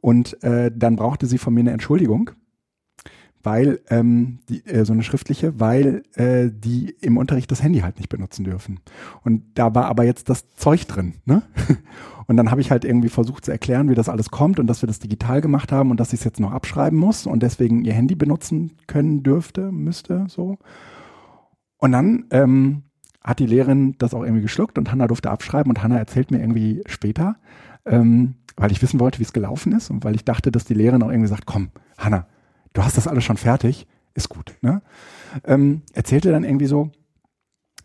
[0.00, 2.30] Und äh, dann brauchte sie von mir eine Entschuldigung
[3.42, 7.96] weil ähm, die, äh, so eine schriftliche, weil äh, die im Unterricht das Handy halt
[7.96, 8.80] nicht benutzen dürfen.
[9.22, 11.14] Und da war aber jetzt das Zeug drin.
[11.24, 11.42] Ne?
[12.26, 14.84] Und dann habe ich halt irgendwie versucht zu erklären, wie das alles kommt und dass
[14.84, 17.84] wir das digital gemacht haben und dass ich es jetzt noch abschreiben muss und deswegen
[17.84, 20.56] ihr Handy benutzen können dürfte, müsste so.
[21.78, 22.84] Und dann ähm,
[23.24, 26.38] hat die Lehrerin das auch irgendwie geschluckt und Hanna durfte abschreiben und Hanna erzählt mir
[26.38, 27.34] irgendwie später,
[27.84, 30.74] ähm, weil ich wissen wollte, wie es gelaufen ist und weil ich dachte, dass die
[30.74, 32.28] Lehrerin auch irgendwie sagt, komm, Hanna,
[32.72, 34.54] du hast das alles schon fertig, ist gut.
[34.60, 34.82] Ne?
[35.44, 36.90] Ähm, erzählte dann irgendwie so,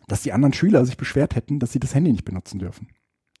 [0.08, 2.88] dass die anderen Schüler sich beschwert hätten, dass sie das Handy nicht benutzen dürfen.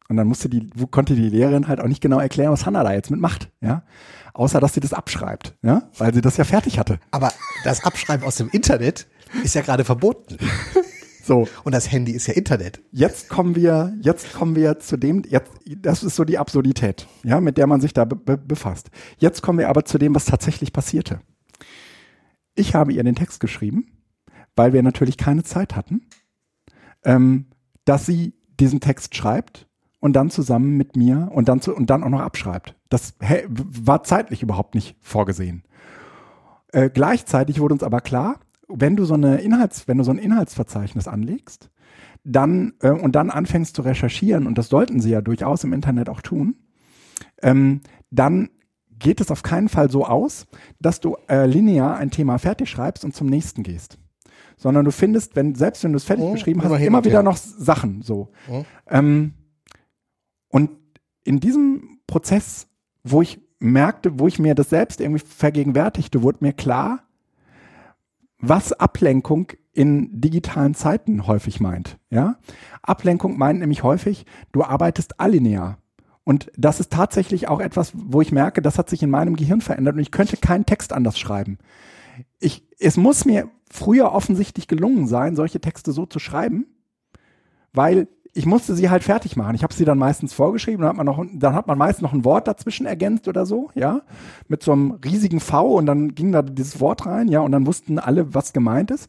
[0.08, 2.92] Und dann musste die, konnte die Lehrerin halt auch nicht genau erklären, was Hannah da
[2.92, 3.82] jetzt mitmacht, ja.
[4.34, 7.00] Außer, dass sie das abschreibt, ja, weil sie das ja fertig hatte.
[7.10, 7.32] Aber
[7.64, 9.08] das Abschreiben aus dem Internet
[9.42, 10.36] ist ja gerade verboten.
[11.24, 11.48] So.
[11.64, 12.80] Und das Handy ist ja Internet.
[12.92, 17.40] Jetzt kommen wir, jetzt kommen wir zu dem, jetzt, das ist so die Absurdität, ja,
[17.40, 18.90] mit der man sich da be befasst.
[19.18, 21.20] Jetzt kommen wir aber zu dem, was tatsächlich passierte.
[22.56, 23.86] Ich habe ihr den Text geschrieben,
[24.56, 26.06] weil wir natürlich keine Zeit hatten,
[27.04, 27.46] ähm,
[27.84, 29.68] dass sie diesen Text schreibt
[30.00, 32.74] und dann zusammen mit mir und dann, zu, und dann auch noch abschreibt.
[32.88, 33.14] Das
[33.48, 35.64] war zeitlich überhaupt nicht vorgesehen.
[36.72, 40.18] Äh, gleichzeitig wurde uns aber klar, wenn du so eine Inhalts, wenn du so ein
[40.18, 41.70] Inhaltsverzeichnis anlegst,
[42.24, 46.08] dann äh, und dann anfängst zu recherchieren und das sollten sie ja durchaus im Internet
[46.08, 46.56] auch tun,
[47.42, 48.50] ähm, dann
[48.98, 50.46] geht es auf keinen Fall so aus,
[50.80, 53.98] dass du äh, linear ein Thema fertig schreibst und zum nächsten gehst.
[54.56, 57.36] Sondern du findest, wenn, selbst wenn du es fertig oh, geschrieben hast, immer wieder noch
[57.36, 58.30] Sachen so.
[58.50, 58.64] Oh.
[58.88, 59.34] Ähm,
[60.48, 60.70] und
[61.24, 62.68] in diesem Prozess,
[63.04, 67.00] wo ich merkte, wo ich mir das selbst irgendwie vergegenwärtigte, wurde mir klar,
[68.38, 71.98] was Ablenkung in digitalen Zeiten häufig meint.
[72.10, 72.38] Ja?
[72.82, 75.78] Ablenkung meint nämlich häufig, du arbeitest allinear.
[76.26, 79.60] Und das ist tatsächlich auch etwas, wo ich merke, das hat sich in meinem Gehirn
[79.60, 81.56] verändert und ich könnte keinen Text anders schreiben.
[82.40, 86.66] Ich, es muss mir früher offensichtlich gelungen sein, solche Texte so zu schreiben,
[87.72, 89.54] weil ich musste sie halt fertig machen.
[89.54, 92.12] Ich habe sie dann meistens vorgeschrieben, dann hat man noch, dann hat man meist noch
[92.12, 94.02] ein Wort dazwischen ergänzt oder so, ja,
[94.48, 97.68] mit so einem riesigen V und dann ging da dieses Wort rein, ja, und dann
[97.68, 99.08] wussten alle, was gemeint ist.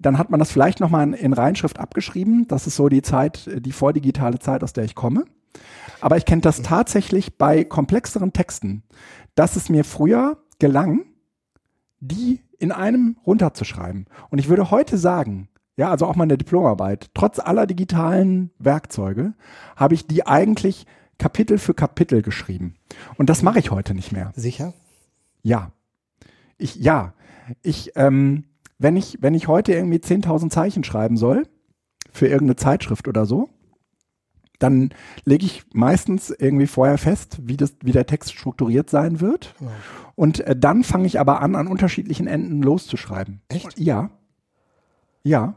[0.00, 2.48] Dann hat man das vielleicht nochmal in, in Reinschrift abgeschrieben.
[2.48, 5.26] Das ist so die Zeit, die vordigitale Zeit, aus der ich komme.
[6.00, 8.82] Aber ich kenne das tatsächlich bei komplexeren Texten,
[9.34, 11.04] dass es mir früher gelang,
[12.00, 14.06] die in einem runterzuschreiben.
[14.30, 19.34] Und ich würde heute sagen, ja, also auch meine Diplomarbeit, trotz aller digitalen Werkzeuge,
[19.76, 20.86] habe ich die eigentlich
[21.18, 22.74] Kapitel für Kapitel geschrieben.
[23.16, 24.32] Und das mache ich heute nicht mehr.
[24.34, 24.74] Sicher?
[25.42, 25.72] Ja.
[26.58, 27.14] Ich, ja.
[27.62, 28.44] Ich, ähm,
[28.78, 31.44] wenn ich, wenn ich heute irgendwie 10.000 Zeichen schreiben soll,
[32.12, 33.48] für irgendeine Zeitschrift oder so,
[34.60, 34.90] dann
[35.24, 39.54] lege ich meistens irgendwie vorher fest, wie, das, wie der Text strukturiert sein wird.
[39.60, 39.66] Ja.
[40.14, 43.40] Und äh, dann fange ich aber an, an unterschiedlichen Enden loszuschreiben.
[43.48, 43.78] Echt?
[43.78, 44.10] Ja.
[45.24, 45.54] Ja.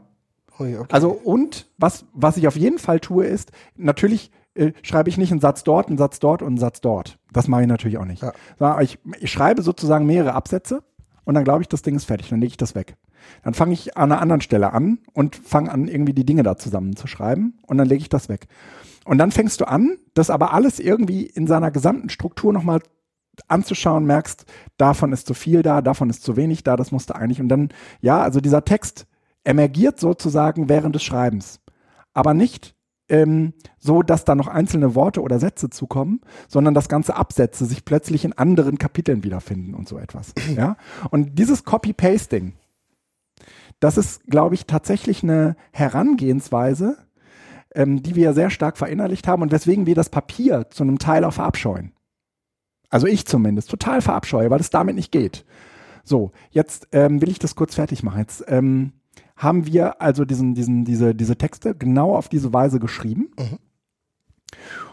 [0.58, 0.78] Okay.
[0.90, 5.32] Also und was, was ich auf jeden Fall tue, ist, natürlich äh, schreibe ich nicht
[5.32, 7.18] einen Satz dort, einen Satz dort und einen Satz dort.
[7.32, 8.24] Das mache ich natürlich auch nicht.
[8.58, 8.80] Ja.
[8.80, 10.82] Ich, ich schreibe sozusagen mehrere Absätze
[11.24, 12.96] und dann glaube ich, das Ding ist fertig, dann lege ich das weg.
[13.42, 16.56] Dann fange ich an einer anderen Stelle an und fange an, irgendwie die Dinge da
[16.56, 18.46] zusammenzuschreiben und dann lege ich das weg.
[19.04, 22.80] Und dann fängst du an, das aber alles irgendwie in seiner gesamten Struktur nochmal
[23.48, 27.40] anzuschauen, merkst, davon ist zu viel da, davon ist zu wenig da, das musste eigentlich.
[27.40, 29.06] Und dann, ja, also dieser Text
[29.44, 31.60] emergiert sozusagen während des Schreibens.
[32.12, 32.74] Aber nicht
[33.08, 37.84] ähm, so, dass da noch einzelne Worte oder Sätze zukommen, sondern dass ganze Absätze sich
[37.84, 40.32] plötzlich in anderen Kapiteln wiederfinden und so etwas.
[40.54, 40.76] Ja?
[41.10, 42.54] Und dieses Copy-Pasting,
[43.80, 46.96] das ist, glaube ich, tatsächlich eine Herangehensweise,
[47.74, 51.24] ähm, die wir sehr stark verinnerlicht haben und weswegen wir das Papier zu einem Teil
[51.24, 51.92] auch verabscheuen.
[52.88, 55.44] Also ich zumindest total verabscheue, weil es damit nicht geht.
[56.04, 58.20] So, jetzt ähm, will ich das kurz fertig machen.
[58.20, 58.92] Jetzt ähm,
[59.36, 63.30] haben wir also diesen, diesen, diese, diese Texte genau auf diese Weise geschrieben.
[63.38, 63.58] Mhm.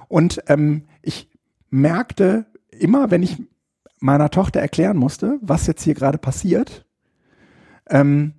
[0.08, 1.30] Und ähm, ich
[1.70, 3.38] merkte immer, wenn ich
[4.00, 6.86] meiner Tochter erklären musste, was jetzt hier gerade passiert,
[7.90, 8.34] ähm,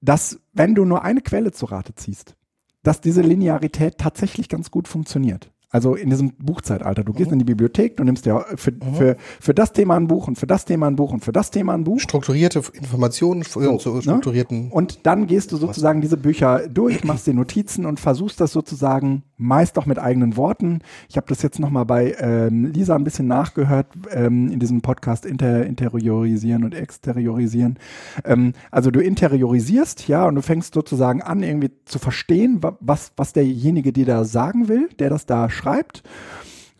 [0.00, 2.36] dass wenn du nur eine Quelle zu Rate ziehst,
[2.82, 5.50] dass diese Linearität tatsächlich ganz gut funktioniert.
[5.70, 7.04] Also in diesem Buchzeitalter.
[7.04, 10.26] Du gehst in die Bibliothek, du nimmst dir für, für, für das Thema ein Buch
[10.26, 12.00] und für das Thema ein Buch und für das Thema ein Buch.
[12.00, 14.02] Strukturierte Informationen so, zu ne?
[14.02, 14.70] strukturierten.
[14.70, 19.24] Und dann gehst du sozusagen diese Bücher durch, machst dir Notizen und versuchst das sozusagen
[19.36, 20.80] meist auch mit eigenen Worten.
[21.08, 25.24] Ich habe das jetzt nochmal bei ähm, Lisa ein bisschen nachgehört ähm, in diesem Podcast
[25.24, 27.78] Inter Interiorisieren und Exteriorisieren.
[28.24, 33.32] Ähm, also du interiorisierst, ja, und du fängst sozusagen an, irgendwie zu verstehen, was, was
[33.32, 36.02] derjenige dir da sagen will, der das da schreibt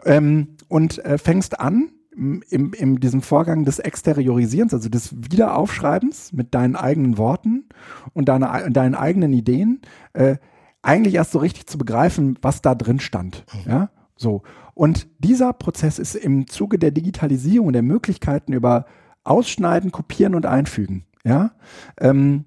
[0.05, 6.55] ähm, und äh, fängst an, im, in diesem Vorgang des Exteriorisierens, also des Wiederaufschreibens mit
[6.55, 7.69] deinen eigenen Worten
[8.13, 9.83] und deine, deinen eigenen Ideen,
[10.15, 10.37] äh,
[10.83, 13.45] eigentlich erst so richtig zu begreifen, was da drin stand.
[13.53, 13.71] Mhm.
[13.71, 14.43] Ja, so.
[14.75, 18.87] Und dieser Prozess ist im Zuge der Digitalisierung der Möglichkeiten über
[19.25, 21.53] Ausschneiden, Kopieren und Einfügen, ja,
[22.01, 22.47] ähm,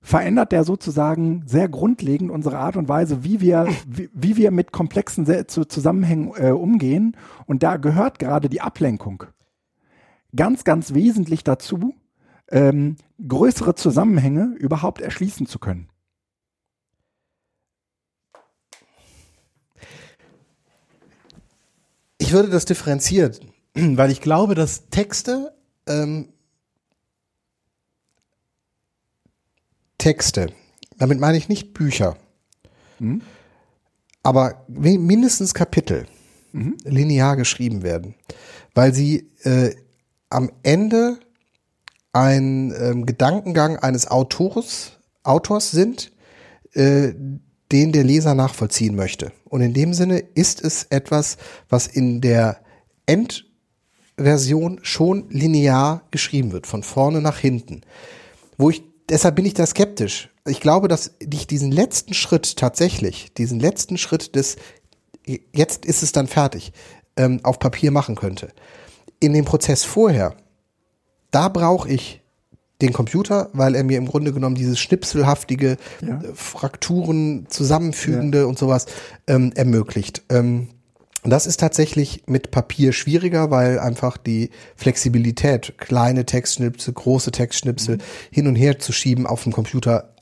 [0.00, 4.72] verändert der sozusagen sehr grundlegend unsere Art und Weise, wie wir, wie, wie wir mit
[4.72, 7.16] komplexen Zusammenhängen äh, umgehen.
[7.46, 9.24] Und da gehört gerade die Ablenkung
[10.34, 11.94] ganz, ganz wesentlich dazu,
[12.50, 15.88] ähm, größere Zusammenhänge überhaupt erschließen zu können.
[22.18, 23.36] Ich würde das differenzieren,
[23.74, 25.54] weil ich glaube, dass Texte
[25.86, 26.32] ähm,
[29.98, 30.52] Texte.
[30.96, 32.16] Damit meine ich nicht Bücher.
[32.98, 33.22] Mhm.
[34.22, 36.06] Aber mindestens Kapitel
[36.52, 36.76] mhm.
[36.84, 38.14] linear geschrieben werden.
[38.74, 39.74] Weil sie äh,
[40.30, 41.18] am Ende
[42.12, 46.12] ein ähm, Gedankengang eines Autors, Autors sind,
[46.72, 47.12] äh,
[47.70, 49.32] den der Leser nachvollziehen möchte.
[49.44, 51.36] Und in dem Sinne ist es etwas,
[51.68, 52.60] was in der
[53.06, 57.82] Endversion schon linear geschrieben wird, von vorne nach hinten.
[58.56, 60.30] Wo ich deshalb bin ich da skeptisch.
[60.46, 64.56] Ich glaube, dass ich diesen letzten Schritt tatsächlich, diesen letzten Schritt des,
[65.54, 66.72] jetzt ist es dann fertig,
[67.16, 68.48] ähm, auf Papier machen könnte.
[69.20, 70.36] In dem Prozess vorher,
[71.30, 72.22] da brauche ich
[72.80, 76.20] den Computer, weil er mir im Grunde genommen dieses schnipselhaftige, ja.
[76.22, 78.44] Äh, Frakturen zusammenfügende ja.
[78.44, 78.86] und sowas
[79.26, 80.22] ähm, ermöglicht.
[80.28, 80.68] Ähm,
[81.24, 88.02] das ist tatsächlich mit Papier schwieriger, weil einfach die Flexibilität, kleine Textschnipsel, große Textschnipsel mhm.
[88.30, 90.14] hin und her zu schieben auf dem Computer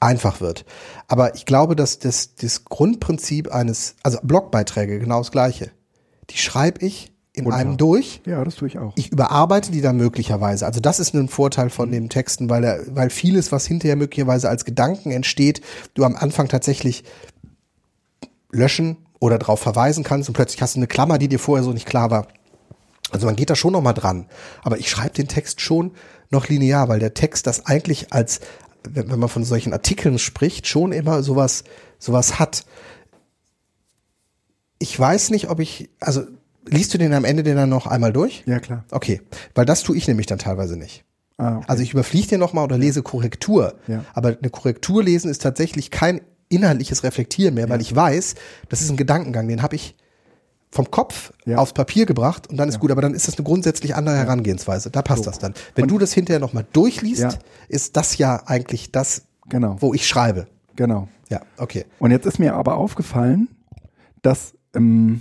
[0.00, 0.64] einfach wird.
[1.08, 5.70] Aber ich glaube, dass das, das Grundprinzip eines, also Blogbeiträge genau das gleiche.
[6.30, 7.58] Die schreibe ich in Runter.
[7.58, 8.22] einem durch.
[8.26, 8.92] Ja, das tue ich auch.
[8.96, 10.66] Ich überarbeite die dann möglicherweise.
[10.66, 11.92] Also das ist ein Vorteil von mhm.
[11.92, 15.60] den Texten, weil er, weil vieles, was hinterher möglicherweise als Gedanken entsteht,
[15.94, 17.04] du am Anfang tatsächlich
[18.50, 21.72] löschen, oder darauf verweisen kannst und plötzlich hast du eine Klammer, die dir vorher so
[21.72, 22.28] nicht klar war.
[23.10, 24.26] Also man geht da schon noch mal dran.
[24.62, 25.92] Aber ich schreibe den Text schon
[26.30, 28.40] noch linear, weil der Text das eigentlich als,
[28.88, 31.64] wenn, wenn man von solchen Artikeln spricht, schon immer sowas,
[31.98, 32.66] sowas hat.
[34.78, 36.24] Ich weiß nicht, ob ich, also
[36.66, 38.42] liest du den am Ende den dann noch einmal durch?
[38.46, 38.84] Ja, klar.
[38.90, 39.22] Okay,
[39.54, 41.04] weil das tue ich nämlich dann teilweise nicht.
[41.38, 41.64] Ah, okay.
[41.68, 43.74] Also ich überfliege den nochmal oder lese Korrektur.
[43.86, 44.04] Ja.
[44.14, 47.70] Aber eine Korrektur lesen ist tatsächlich kein inhaltliches Reflektieren mehr, ja.
[47.70, 48.34] weil ich weiß,
[48.68, 49.96] das ist ein Gedankengang, den habe ich
[50.70, 51.58] vom Kopf ja.
[51.58, 52.80] aufs Papier gebracht und dann ist ja.
[52.80, 54.90] gut, aber dann ist das eine grundsätzlich andere Herangehensweise.
[54.90, 55.30] Da passt so.
[55.30, 55.54] das dann.
[55.74, 59.76] Wenn und du das hinterher nochmal durchliest, ist das ja eigentlich das, genau.
[59.80, 60.46] wo ich schreibe.
[60.76, 61.08] Genau.
[61.28, 61.86] Ja, okay.
[61.98, 63.48] Und jetzt ist mir aber aufgefallen,
[64.22, 65.20] dass ähm,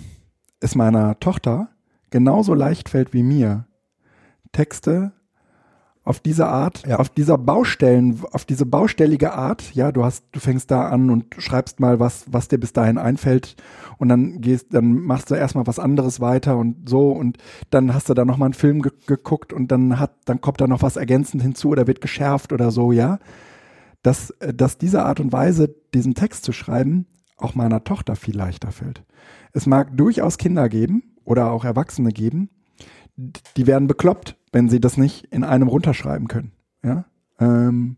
[0.60, 1.70] es meiner Tochter
[2.10, 3.66] genauso leicht fällt wie mir,
[4.52, 5.12] Texte
[6.06, 6.98] auf diese Art, ja.
[6.98, 11.26] auf dieser Baustellen, auf diese baustellige Art, ja, du hast, du fängst da an und
[11.40, 13.56] schreibst mal was, was dir bis dahin einfällt
[13.98, 17.40] und dann gehst, dann machst du erstmal was anderes weiter und so und
[17.72, 20.68] dann hast du da nochmal einen Film ge geguckt und dann hat, dann kommt da
[20.68, 23.20] noch was ergänzend hinzu oder wird geschärft oder so, ja.
[24.04, 28.72] Dass, dass diese Art und Weise, diesen Text zu schreiben, auch meiner Tochter viel leichter
[28.72, 29.04] fällt.
[29.54, 32.50] Es mag durchaus Kinder geben oder auch Erwachsene geben,
[33.58, 36.54] die werden bekloppt, wenn sie das nicht in einem runterschreiben können.
[36.82, 37.04] Ja?
[37.42, 37.98] Ähm,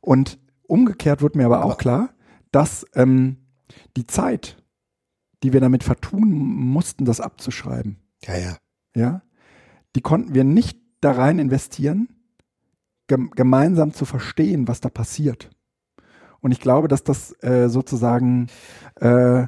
[0.00, 2.10] und umgekehrt wird mir aber auch klar,
[2.50, 3.36] dass ähm,
[3.96, 4.60] die Zeit,
[5.44, 8.56] die wir damit vertun mussten, das abzuschreiben, ja, ja.
[8.96, 9.22] Ja,
[9.94, 12.08] die konnten wir nicht da rein investieren,
[13.06, 15.50] gem gemeinsam zu verstehen, was da passiert.
[16.40, 18.48] Und ich glaube, dass das äh, sozusagen
[18.96, 19.46] äh,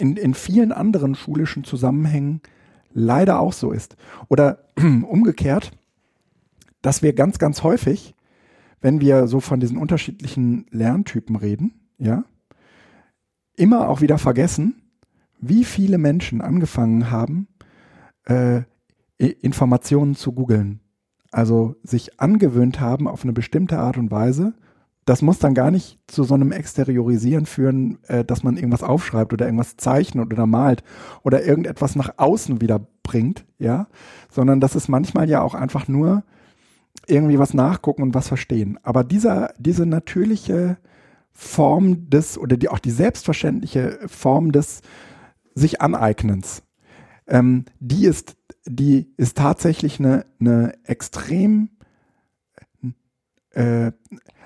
[0.00, 2.42] in, in vielen anderen schulischen Zusammenhängen
[2.94, 3.96] leider auch so ist.
[4.28, 5.72] Oder umgekehrt,
[6.80, 8.14] dass wir ganz, ganz häufig,
[8.80, 12.24] wenn wir so von diesen unterschiedlichen Lerntypen reden, ja,
[13.56, 14.82] immer auch wieder vergessen,
[15.40, 17.48] wie viele Menschen angefangen haben,
[18.24, 18.62] äh,
[19.18, 20.80] Informationen zu googeln.
[21.30, 24.54] Also sich angewöhnt haben, auf eine bestimmte Art und Weise
[25.04, 29.32] das muss dann gar nicht zu so einem Exteriorisieren führen, äh, dass man irgendwas aufschreibt
[29.32, 30.82] oder irgendwas zeichnet oder malt
[31.22, 33.86] oder irgendetwas nach außen wieder bringt, ja,
[34.30, 36.24] sondern das ist manchmal ja auch einfach nur
[37.06, 38.78] irgendwie was nachgucken und was verstehen.
[38.82, 40.78] Aber dieser, diese natürliche
[41.32, 44.80] Form des oder die, auch die selbstverständliche Form des
[45.54, 46.62] sich Aneignens,
[47.26, 51.70] ähm, die ist, die ist tatsächlich eine, eine extrem
[53.54, 53.92] äh,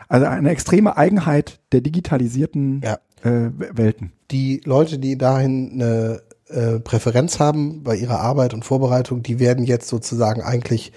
[0.08, 2.98] also eine extreme Eigenheit der digitalisierten Ja.
[3.22, 4.12] äh, Welten.
[4.30, 9.64] Die Leute, die dahin eine äh, Präferenz haben bei ihrer Arbeit und Vorbereitung, die werden
[9.64, 10.92] jetzt sozusagen eigentlich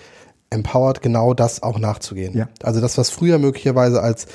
[0.50, 2.36] empowered, genau das auch nachzugehen.
[2.38, 2.50] Ja.
[2.64, 4.28] Also das, was früher möglicherweise als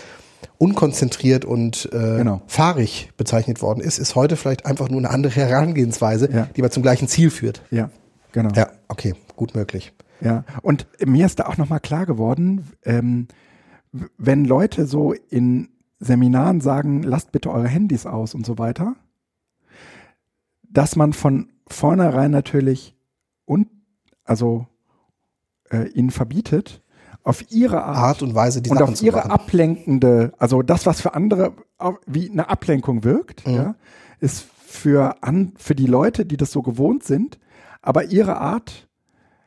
[0.59, 2.43] unkonzentriert und äh, Genau.
[2.47, 6.49] fahrig bezeichnet worden ist, ist heute vielleicht einfach nur eine andere Herangehensweise, Ja.
[6.57, 7.63] die aber zum gleichen Ziel führt.
[7.71, 7.91] Ja,
[8.33, 8.51] genau.
[8.55, 9.93] Ja, okay, gut möglich.
[10.23, 13.29] Ja, und mir ist da auch nochmal klar geworden, ähm,
[14.19, 18.97] wenn Leute so in Seminaren sagen, lasst bitte eure Handys aus und so weiter,
[20.63, 22.95] dass man von vornherein natürlich
[23.45, 23.69] und
[24.25, 24.67] also
[25.71, 26.83] äh, ihnen verbietet,
[27.23, 29.31] auf ihre Art, Art und Weise, die und Sachen auf ihre machen.
[29.33, 31.55] ablenkende, also das, was für andere
[32.07, 33.55] wie eine Ablenkung wirkt, Mhm.
[33.55, 33.75] ja,
[34.21, 37.39] ist für, an, für die Leute, die das so gewohnt sind,
[37.83, 38.86] aber ihre Art,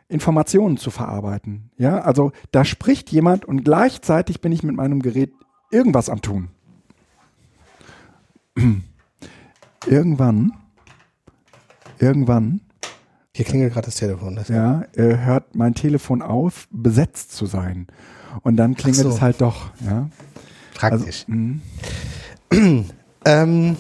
[0.09, 1.71] Informationen zu verarbeiten.
[1.77, 5.31] Ja, also da spricht jemand und gleichzeitig bin ich mit meinem Gerät
[5.71, 6.49] irgendwas am tun.
[9.85, 10.51] Irgendwann,
[11.99, 12.59] irgendwann,
[13.33, 14.35] Hier klingelt gerade das Telefon.
[14.35, 17.87] Das ja, hört mein Telefon auf, besetzt zu sein.
[18.41, 19.09] Und dann klingelt so.
[19.09, 20.09] es halt doch, ja.
[20.75, 21.25] praktisch.
[21.27, 21.59] mh.
[23.25, 23.77] ähm,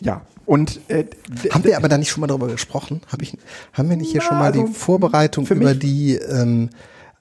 [0.00, 1.04] Ja, und äh,
[1.50, 3.00] Haben wir aber da nicht schon mal darüber gesprochen?
[3.10, 3.36] Hab ich,
[3.72, 6.70] haben wir nicht hier Na, schon mal also die Vorbereitung über die, ähm,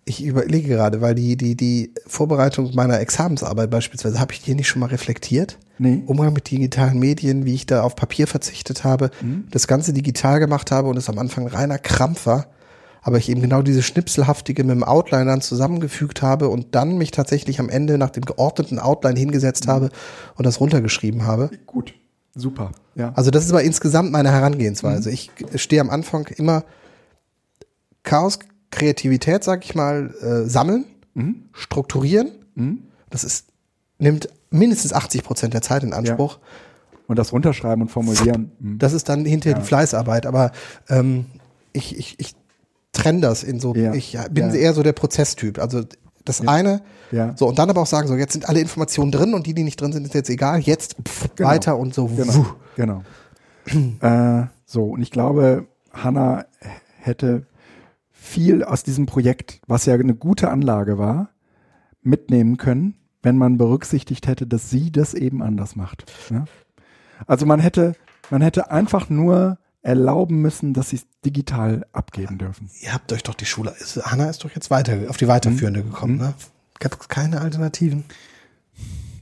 [0.05, 4.67] ich überlege gerade, weil die, die, die Vorbereitung meiner Examensarbeit beispielsweise, habe ich die nicht
[4.67, 5.57] schon mal reflektiert?
[5.77, 9.45] nee, Umgang mit digitalen Medien, wie ich da auf Papier verzichtet habe, Mhm.
[9.51, 12.47] das Ganze digital gemacht habe und es am Anfang reiner Krampf war,
[13.01, 17.09] aber ich eben genau diese Schnipselhaftige mit dem Outline dann zusammengefügt habe und dann mich
[17.11, 19.71] tatsächlich am Ende nach dem geordneten Outline hingesetzt Mhm.
[19.71, 19.89] habe
[20.35, 21.49] und das runtergeschrieben habe.
[21.65, 21.93] gut,
[22.35, 23.11] super, ja.
[23.15, 25.11] Also das ist aber insgesamt meine Herangehensweise.
[25.11, 26.63] Ich stehe am Anfang immer
[28.03, 28.39] Chaos,
[28.71, 30.85] Kreativität, sag ich mal, äh, sammeln,
[31.53, 32.31] strukturieren.
[33.09, 33.47] Das ist,
[33.99, 36.39] nimmt mindestens 80 Prozent der Zeit in Anspruch.
[37.07, 38.51] Und das runterschreiben und formulieren.
[38.59, 38.79] mhm.
[38.79, 40.25] Das ist dann hinterher die Fleißarbeit.
[40.25, 40.51] Aber
[40.87, 41.25] ähm,
[41.73, 42.35] ich, ich, ich
[42.93, 43.93] trenne das in so, Ja.
[43.93, 44.53] ich bin Ja.
[44.55, 45.59] eher so der Prozesstyp.
[45.59, 45.83] Also
[46.25, 46.81] das eine,
[47.11, 47.33] Ja.
[47.35, 49.63] so und dann aber auch sagen, so jetzt sind alle Informationen drin und die, die
[49.63, 50.59] nicht drin sind, ist jetzt egal.
[50.59, 51.49] Jetzt pff, Genau.
[51.49, 52.07] weiter und so.
[52.07, 52.45] Genau.
[52.75, 53.03] genau.
[54.01, 56.45] äh, so, und ich glaube, Hanna
[56.99, 57.45] hätte
[58.11, 61.29] viel aus diesem Projekt, was ja eine gute Anlage war,
[62.01, 66.11] mitnehmen können, wenn man berücksichtigt hätte, dass sie das eben anders macht.
[66.29, 66.45] Ja?
[67.27, 67.95] Also man hätte,
[68.29, 72.69] man hätte einfach nur erlauben müssen, dass sie es digital abgeben dürfen.
[72.81, 75.81] Ihr habt euch doch die Schule, ist, Hanna ist doch jetzt weiter, auf die weiterführende
[75.83, 75.89] Mhm.
[75.89, 76.33] gekommen, ne?
[76.79, 78.03] Gab es keine Alternativen?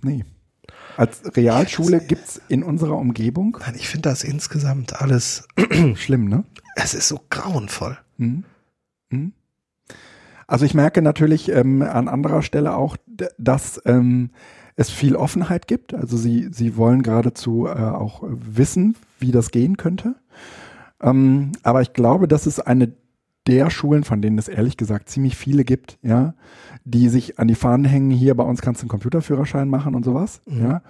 [0.02, 0.26] Nee.
[0.98, 5.48] Als Realschule gibt's in unserer Umgebung, Nein, ich finde das insgesamt alles,
[5.96, 6.44] schlimm, ne?
[6.76, 7.98] es ist so grauenvoll.
[10.48, 12.98] Also ich merke natürlich ähm, an anderer Stelle auch,
[13.38, 14.32] dass ähm,
[14.76, 15.94] es viel Offenheit gibt.
[15.94, 20.16] Also sie, sie wollen geradezu äh, auch wissen, wie das gehen könnte.
[21.02, 22.92] Ähm, aber ich glaube, dass es eine
[23.48, 26.34] der Schulen, von denen es ehrlich gesagt ziemlich viele gibt, ja,
[26.84, 30.04] die sich an die Fahnen hängen, hier bei uns kannst du einen Computerführerschein machen und
[30.06, 30.42] sowas.
[30.46, 30.82] Ja.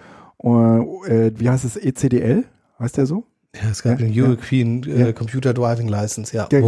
[0.43, 2.45] Äh, wie heißt es, ECDL?
[2.79, 3.25] Heißt der so?
[3.55, 4.25] Ja, es gab Ja, den ja.
[4.25, 5.13] European äh, Ja.
[5.13, 6.47] Computer Driving License, ja.
[6.47, 6.63] Ge-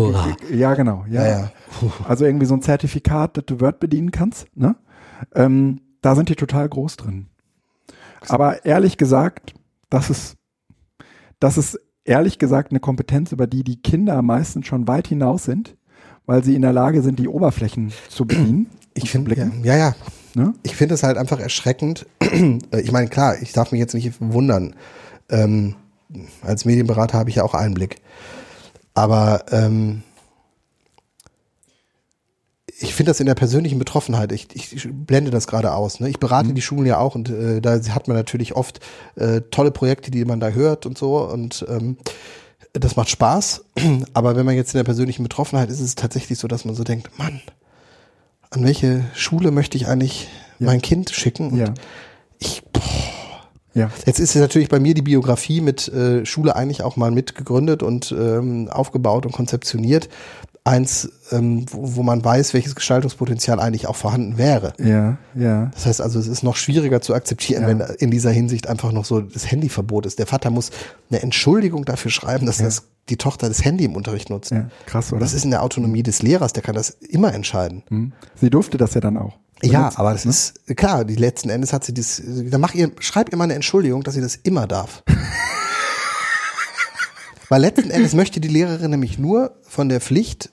[0.53, 1.05] Ja, genau.
[1.09, 1.27] Ja.
[1.27, 1.51] Ja.
[2.07, 4.47] Also irgendwie so ein Zertifikat, das du Word bedienen kannst.
[4.55, 4.75] Ne?
[5.35, 7.27] Ähm, da sind die total groß drin.
[8.27, 9.53] Aber ehrlich gesagt,
[9.89, 10.37] das ist,
[11.39, 15.75] das ist ehrlich gesagt eine Kompetenz, über die die Kinder meistens schon weit hinaus sind,
[16.25, 18.67] weil sie in der Lage sind, die Oberflächen zu bedienen.
[18.93, 19.95] Ich finde, ja, ja, ja.
[20.33, 20.53] Ne?
[20.63, 22.05] Ich finde es halt einfach erschreckend.
[22.71, 24.75] Äh, ich meine, klar, ich darf mich jetzt nicht wundern.
[25.29, 25.75] Ähm,
[26.41, 27.97] als Medienberater habe ich ja auch Einblick.
[28.93, 30.03] Aber ähm,
[32.81, 35.99] ich finde das in der persönlichen Betroffenheit, ich, ich blende das gerade aus.
[35.99, 36.09] Ne?
[36.09, 38.79] Ich berate die Schulen ja auch und äh, da hat man natürlich oft
[39.15, 41.97] äh, tolle Projekte, die man da hört und so und ähm,
[42.73, 43.65] das macht Spaß.
[44.13, 46.75] Aber wenn man jetzt in der persönlichen Betroffenheit ist, ist es tatsächlich so, dass man
[46.75, 47.41] so denkt, Mann,
[48.49, 50.27] an welche Schule möchte ich eigentlich
[50.59, 51.51] mein Kind schicken?
[51.51, 51.73] Und Ja.
[52.39, 52.81] ich, boah,
[53.73, 53.89] Ja.
[54.05, 58.11] Jetzt ist natürlich bei mir die Biografie mit äh, Schule eigentlich auch mal mitgegründet und
[58.11, 60.09] ähm, aufgebaut und konzeptioniert.
[60.63, 64.73] Eins, ähm, wo, wo man weiß, welches Gestaltungspotenzial eigentlich auch vorhanden wäre.
[64.77, 65.71] Ja, ja.
[65.73, 67.67] Das heißt also, es ist noch schwieriger zu akzeptieren, Ja.
[67.69, 70.19] wenn in dieser Hinsicht einfach noch so das Handyverbot ist.
[70.19, 70.69] Der Vater muss
[71.09, 72.65] eine Entschuldigung dafür schreiben, dass Ja.
[72.65, 74.51] das, die Tochter das Handy im Unterricht nutzt.
[74.51, 75.19] Ja, krass, oder?
[75.21, 77.81] Das ist in der Autonomie des Lehrers, der kann das immer entscheiden.
[77.87, 78.11] Hm.
[78.39, 79.37] Sie durfte das ja dann auch.
[79.63, 80.31] Ja, Benutzt, aber das ne?
[80.31, 83.53] ist klar, die letzten Endes hat sie das, dann mach ihr, schreib ihr mal eine
[83.55, 85.03] Entschuldigung, dass sie das immer darf.
[87.51, 90.51] Weil letzten Endes möchte die Lehrerin nämlich nur von der Pflicht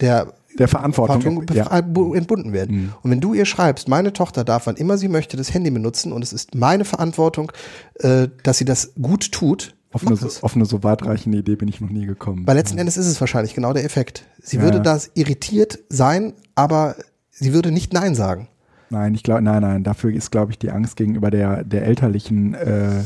[0.00, 1.44] der der Verantwortung.
[1.44, 2.16] Verantwortung ja.
[2.16, 2.94] entbunden werden.
[3.02, 6.12] Und wenn du ihr schreibst, meine Tochter darf, wann immer sie möchte, das Handy benutzen
[6.12, 7.50] und es ist meine Verantwortung,
[7.96, 11.66] äh, dass sie das gut tut, Auf eine, so, auf eine so weitreichende Idee bin
[11.66, 12.46] ich noch nie gekommen.
[12.46, 14.24] Weil letzten Endes ist es wahrscheinlich genau der Effekt.
[14.40, 14.82] Sie Ja, würde ja.
[14.84, 16.94] das irritiert sein, aber
[17.32, 18.48] sie würde nicht Nein sagen.
[18.88, 22.54] Nein, ich glaube, nein, nein, dafür ist, glaube ich, die Angst gegenüber der, der elterlichen
[22.54, 23.02] äh,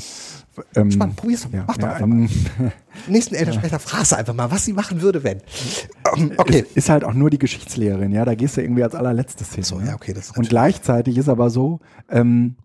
[0.75, 1.53] ähm, Spannend, probier's doch.
[1.53, 2.21] ja, Mach doch ja, einfach mal.
[2.59, 2.73] ähm,
[3.09, 5.39] Nächsten Elternsprecher fragst du einfach mal, was sie machen würde, wenn.
[6.17, 6.61] Ähm, Okay.
[6.61, 9.65] ist, ist halt auch nur die Geschichtslehrerin, ja, da gehst du irgendwie als allerletztes hin.
[9.65, 9.89] So, ne?
[9.89, 12.57] ja, okay, das ist Und gleichzeitig ist aber so, ähm,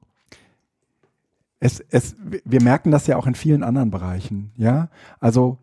[1.60, 4.90] es, es, wir merken das ja auch in vielen anderen Bereichen, ja.
[5.20, 5.58] Also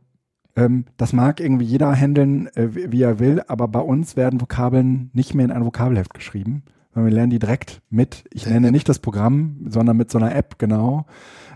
[0.56, 4.40] ähm, das mag irgendwie jeder handeln, äh, wie, wie er will, aber bei uns werden
[4.40, 6.62] Vokabeln nicht mehr in ein Vokabelheft geschrieben,
[6.92, 10.34] sondern wir lernen die direkt mit, ich nenne nicht das Programm, sondern mit so einer
[10.34, 11.06] App, genau,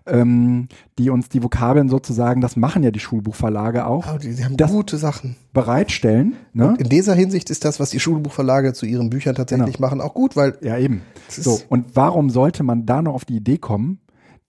[0.06, 4.44] ähm, die uns die Vokabeln sozusagen, das machen ja die Schulbuchverlage auch, Ah, die, die
[4.44, 5.36] haben gute Sachen.
[5.52, 6.36] bereitstellen.
[6.52, 6.74] Ne?
[6.78, 10.36] In dieser Hinsicht ist das, was die Schulbuchverlage zu ihren Büchern tatsächlich machen, auch gut,
[10.36, 11.02] weil Ja, eben.
[11.28, 14.00] So, und warum sollte man da noch auf die Idee kommen,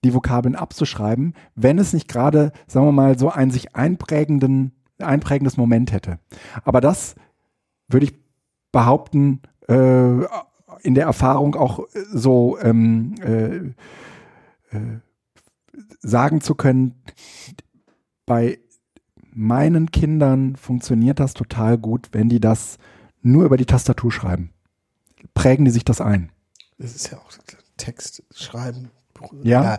[0.04, 5.56] die Vokabeln abzuschreiben, wenn es nicht gerade, sagen wir mal, so ein sich einprägenden, einprägendes
[5.56, 6.18] Moment hätte?
[6.64, 7.14] Aber das
[7.88, 8.14] würde ich
[8.70, 10.24] behaupten, äh,
[10.82, 11.80] in der Erfahrung auch
[12.12, 13.56] so ähm, äh,
[14.76, 14.80] äh,
[16.00, 17.02] sagen zu können,
[18.26, 18.58] bei
[19.32, 22.78] meinen Kindern funktioniert das total gut, wenn die das
[23.22, 24.52] nur über die Tastatur schreiben.
[25.34, 26.30] Prägen die sich das ein.
[26.78, 27.30] das ist ja auch
[27.76, 28.90] Text schreiben.
[29.42, 29.78] Ja.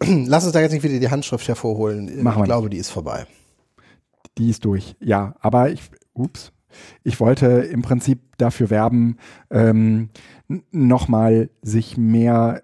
[0.04, 2.22] Lass uns da jetzt nicht wieder die Handschrift hervorholen.
[2.22, 3.26] Machen ich glaube, die ist vorbei.
[4.38, 4.96] Die ist durch.
[5.00, 5.82] Ja, aber ich,
[6.12, 6.52] ups,
[7.02, 9.18] ich wollte im Prinzip dafür werben,
[9.50, 10.10] ähm,
[10.70, 12.62] nochmal sich mehr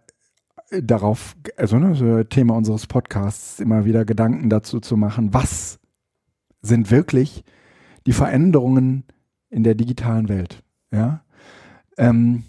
[0.70, 5.78] darauf, also ne, so Thema unseres Podcasts, immer wieder Gedanken dazu zu machen, was
[6.62, 7.44] sind wirklich
[8.06, 9.04] die Veränderungen
[9.50, 10.62] in der digitalen Welt.
[10.90, 11.24] Ja?
[11.98, 12.44] Ähm,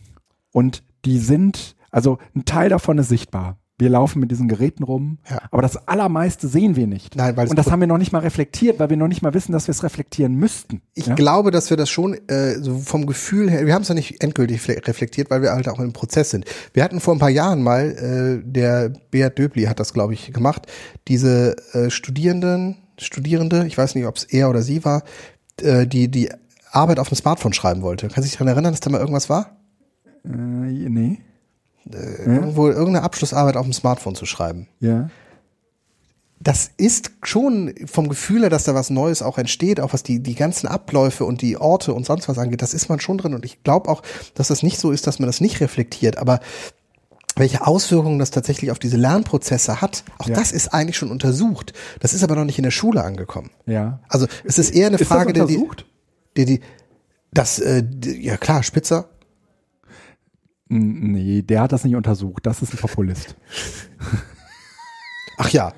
[0.52, 3.58] und die sind, also ein Teil davon ist sichtbar.
[3.80, 5.40] Wir laufen mit diesen Geräten rum, Ja.
[5.52, 7.16] aber das Allermeiste sehen wir nicht.
[7.16, 9.36] Nein, weil und das haben wir noch nicht mal reflektiert, weil wir noch nicht mal
[9.36, 10.82] wissen, dass wir es reflektieren müssten.
[10.96, 11.14] Ich ja?
[11.14, 14.24] glaube, dass wir das schon äh, so vom Gefühl her, wir haben es noch nicht
[14.24, 16.46] endgültig fle- reflektiert, weil wir halt auch im Prozess sind.
[16.74, 20.34] Wir hatten vor ein paar Jahren mal, äh, der Beat Döbli hat das, glaube ich,
[20.34, 20.66] gemacht,
[21.08, 25.04] diese äh, Studierenden, Studierende, ich weiß nicht, ob es er oder sie war,
[25.62, 26.32] äh, die die
[26.72, 28.08] Arbeit auf dem Smartphone schreiben wollte.
[28.08, 29.56] Kannst du dich daran erinnern, dass da mal irgendwas war?
[30.26, 31.20] Äh, nee.
[31.94, 34.68] Irgendwo irgendeine Abschlussarbeit auf dem Smartphone zu schreiben.
[34.80, 35.10] Ja.
[36.40, 40.20] das ist schon vom Gefühl her, dass da was Neues auch entsteht, auch was die,
[40.22, 43.34] die ganzen Abläufe und die Orte und sonst was angeht, das ist man schon drin.
[43.34, 44.04] Und ich glaube auch,
[44.36, 46.18] dass das nicht so ist, dass man das nicht reflektiert.
[46.20, 46.40] Aber
[47.36, 50.36] welche Auswirkungen das tatsächlich auf diese Lernprozesse hat, auch Ja.
[50.36, 51.74] das ist eigentlich schon untersucht.
[52.02, 53.50] Das ist aber noch nicht in der Schule angekommen.
[53.66, 54.00] Ja.
[54.08, 55.86] Also es ist eher eine Ist Frage, das der die, untersucht?
[56.38, 56.60] die, die,
[57.34, 59.10] das, äh, die, ja klar, Spitzer.
[60.70, 62.46] Nee, der hat das nicht untersucht.
[62.46, 63.36] Das ist ein Populist.
[65.38, 65.74] Ach ja.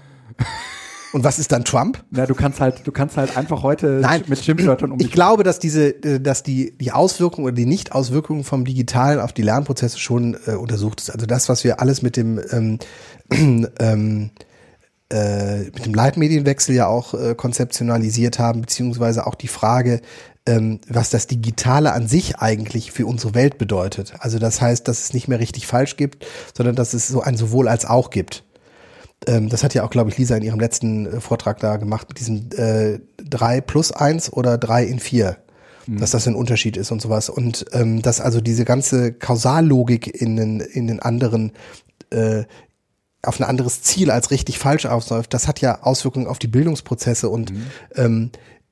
[1.12, 2.04] Und was ist dann Trump?
[2.12, 4.24] Na, du kannst halt, du kannst halt einfach heute Nein.
[4.28, 8.44] mit Schimpfwörtern um Ich glaube, dass diese, äh, dass die, die Auswirkungen oder die Nicht-Auswirkungen
[8.44, 11.10] vom Digitalen auf die Lernprozesse schon äh, untersucht ist.
[11.10, 12.80] Also das, was wir alles mit dem, ähm,
[13.80, 14.32] ähm,
[15.12, 20.02] äh, mit dem Leitmedienwechsel ja auch äh, konzeptionalisiert haben, beziehungsweise auch die Frage,
[20.50, 24.14] ähm, was das Digitale an sich eigentlich für unsere Welt bedeutet.
[24.20, 26.26] Also das heißt, dass es nicht mehr richtig falsch gibt,
[26.58, 28.44] sondern dass es so ein sowohl als auch gibt.
[29.28, 32.08] Ähm, das hat ja auch, glaube ich, Lisa in ihrem letzten äh, Vortrag da gemacht
[32.10, 35.38] mit diesem äh, 3 plus 1 oder 3 in 4.
[35.88, 37.30] Dass das ein Unterschied ist und sowas.
[37.30, 41.54] Und ähm, dass also diese ganze Kausallogik in den, in den anderen
[42.12, 42.44] äh,
[43.24, 47.28] auf ein anderes Ziel als richtig falsch ausläuft, das hat ja Auswirkungen auf die Bildungsprozesse
[47.28, 47.52] und
[47.96, 48.30] ähm,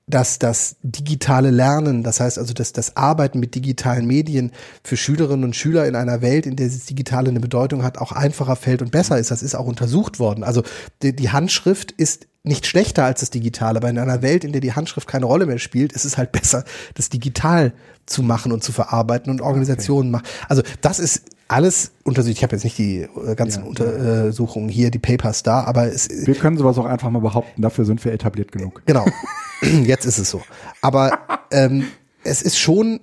[0.07, 4.51] dass das digitale Lernen, das heißt also dass das Arbeiten mit digitalen Medien
[4.83, 8.13] für Schülerinnen und Schüler in einer Welt, in der das Digitale eine Bedeutung hat, auch
[8.13, 9.31] einfacher fällt und besser ist.
[9.31, 10.45] Das ist auch untersucht worden.
[10.45, 10.63] Also
[11.01, 14.61] die, die Handschrift ist nicht schlechter als das Digitale, aber in einer Welt, in der
[14.61, 17.73] die Handschrift keine Rolle mehr spielt, ist es halt besser, das digital
[18.05, 20.25] zu machen und zu verarbeiten und Organisationen machen.
[20.47, 22.35] Also das ist alles untersucht.
[22.35, 23.69] Ich habe jetzt nicht die äh, ganzen Ja.
[23.69, 27.85] Untersuchungen hier, die Papers da, aber es, Wir können sowas auch einfach mal behaupten, dafür
[27.85, 28.81] sind wir etabliert genug.
[28.85, 29.05] Genau.
[29.61, 30.41] Jetzt ist es so.
[30.81, 31.19] Aber
[31.51, 31.85] ähm,
[32.23, 32.99] es ist schon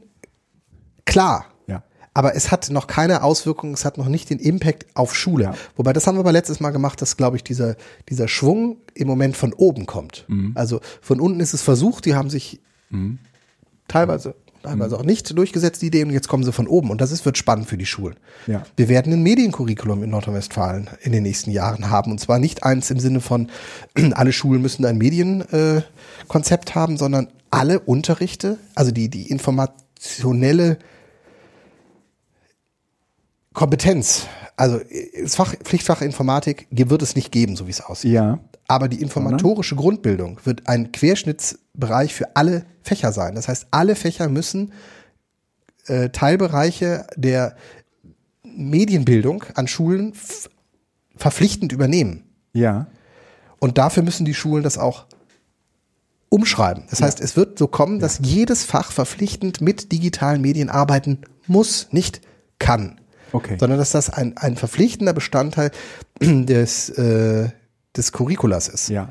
[1.05, 1.47] klar.
[1.67, 1.83] Ja.
[2.13, 5.45] Aber es hat noch keine Auswirkungen, es hat noch nicht den Impact auf Schule.
[5.45, 5.55] Ja.
[5.77, 7.77] Wobei, das haben wir aber letztes Mal gemacht, dass, glaube ich, dieser,
[8.09, 10.25] dieser Schwung im Moment von oben kommt.
[10.29, 10.53] Mhm.
[10.55, 12.61] Also von unten ist es versucht, die haben sich
[13.89, 16.91] teilweise, teilweise auch nicht durchgesetzt, die Ideen, und jetzt kommen sie von oben.
[16.91, 18.17] Und das ist, wird spannend für die Schulen.
[18.47, 18.65] Ja.
[18.77, 22.11] Wir werden ein Mediencurriculum in Nordrhein-Westfalen in den nächsten Jahren haben.
[22.11, 23.51] Und zwar nicht eins im Sinne von,
[24.15, 30.79] alle Schulen müssen ein Medienkonzept äh, haben, sondern alle Unterrichte, also die, die informationelle
[33.53, 38.13] Kompetenz, also äh, das Fach, Pflichtfach Informatik wird es nicht geben, so wie es aussieht.
[38.13, 38.41] Ja.
[38.67, 43.35] Aber die informatorische Grundbildung wird ein Querschnittsbereich für alle Fächer sein.
[43.35, 44.73] Das heißt, alle Fächer müssen
[45.87, 47.57] äh, Teilbereiche der
[48.43, 50.15] Medienbildung an Schulen
[51.17, 52.25] verpflichtend übernehmen.
[52.53, 52.87] Ja.
[53.59, 55.07] Und dafür müssen die Schulen das auch
[56.29, 56.85] umschreiben.
[56.91, 61.89] Das heißt, es wird so kommen, dass jedes Fach verpflichtend mit digitalen Medien arbeiten muss,
[61.93, 62.23] nicht
[62.59, 63.01] kann.
[63.33, 63.57] Okay.
[63.59, 65.71] Sondern dass das ein, ein verpflichtender Bestandteil
[66.21, 67.51] des, äh,
[67.97, 68.89] des Curriculas ist.
[68.89, 69.09] Ja.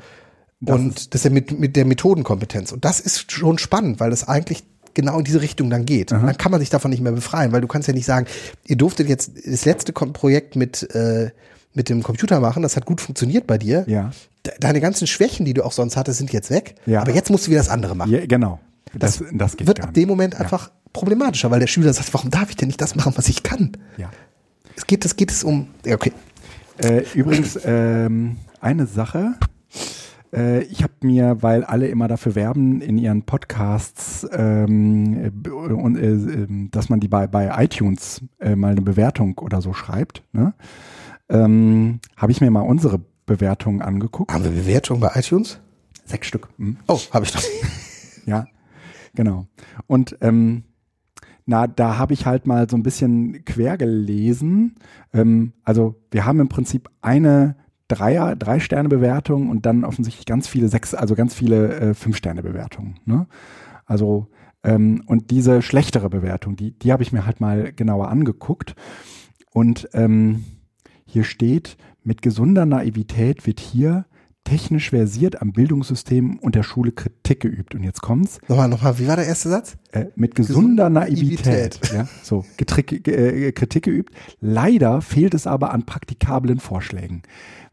[0.60, 2.72] Das und das ist mit, mit der Methodenkompetenz.
[2.72, 4.64] Und das ist schon spannend, weil das eigentlich
[4.94, 6.12] genau in diese Richtung dann geht.
[6.12, 8.26] Und dann kann man sich davon nicht mehr befreien, weil du kannst ja nicht sagen,
[8.66, 11.30] ihr durftet jetzt das letzte Projekt mit, äh,
[11.74, 13.84] mit dem Computer machen, das hat gut funktioniert bei dir.
[13.88, 14.12] Ja.
[14.46, 16.76] De- Deine ganzen Schwächen, die du auch sonst hattest, sind jetzt weg.
[16.86, 17.00] Ja.
[17.02, 18.12] Aber jetzt musst du wieder das andere machen.
[18.12, 18.60] Ja, genau.
[18.96, 22.50] Das, das, geht Wird ab dem Moment einfach problematischer, weil der Schüler sagt, warum darf
[22.50, 23.72] ich denn nicht das machen, was ich kann?
[23.96, 24.08] Ja.
[24.76, 26.12] Es geht, es geht es um, ja, okay.
[26.78, 29.34] Äh, übrigens, ähm, eine Sache.
[30.32, 35.96] Äh, ich habe mir, weil alle immer dafür werben in ihren Podcasts, ähm, äh, und,
[35.96, 40.22] äh, äh, dass man die bei, bei iTunes äh, mal eine Bewertung oder so schreibt,
[40.32, 40.54] ne?
[41.28, 44.32] ähm, habe ich mir mal unsere Bewertungen angeguckt.
[44.32, 45.60] Haben wir Bewertungen bei iTunes?
[46.04, 46.48] Sechs Stück.
[46.58, 46.78] Mhm.
[46.88, 47.42] Oh, habe ich noch.
[48.26, 48.46] Ja,
[49.14, 49.48] genau.
[49.86, 50.64] Und ähm,
[51.44, 54.76] na, da habe ich halt mal so ein bisschen quer gelesen.
[55.12, 57.56] Ähm, also wir haben im Prinzip eine
[57.88, 62.16] Dreier, drei Sterne Bewertung und dann offensichtlich ganz viele sechs, also ganz viele äh, fünf
[62.16, 62.98] Sterne Bewertungen.
[63.04, 63.26] Ne?
[63.84, 64.28] Also
[64.62, 68.74] ähm, und diese schlechtere Bewertung, die, die habe ich mir halt mal genauer angeguckt.
[69.52, 70.44] Und ähm,
[71.04, 74.06] hier steht, mit gesunder Naivität wird hier
[74.44, 77.74] technisch versiert am Bildungssystem und der Schule Kritik geübt.
[77.74, 78.38] Und jetzt kommt's.
[78.48, 79.76] Nochmal, nochmal, wie war der erste Satz?
[79.92, 81.92] Äh, mit gesunder Naivität, Naivität.
[81.92, 84.14] Ja, so Getrick, äh, Kritik geübt.
[84.40, 87.22] Leider fehlt es aber an praktikablen Vorschlägen.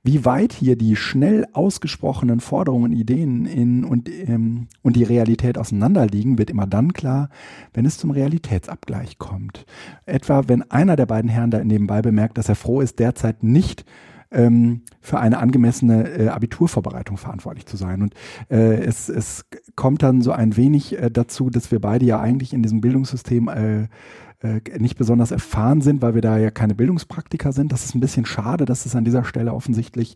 [0.04, 6.40] Wie weit hier die schnell ausgesprochenen Forderungen, Ideen in, und, ähm, und die Realität auseinanderliegen,
[6.40, 7.30] wird immer dann klar,
[7.74, 9.66] wenn es zum Realitätsabgleich kommt.
[10.08, 13.86] Etwa wenn einer der beiden Herren da nebenbei bemerkt, dass er froh ist, derzeit nicht
[14.32, 18.02] ähm, für eine angemessene äh, Abiturvorbereitung verantwortlich zu sein.
[18.02, 18.16] Und
[18.50, 19.46] äh, es, es
[19.76, 23.48] kommt dann so ein wenig äh, dazu, dass wir beide ja eigentlich in diesem Bildungssystem
[23.50, 23.88] äh,
[24.80, 27.72] nicht besonders erfahren sind, weil wir da ja keine Bildungspraktiker sind.
[27.72, 30.16] Das ist ein bisschen schade, dass es an dieser Stelle offensichtlich,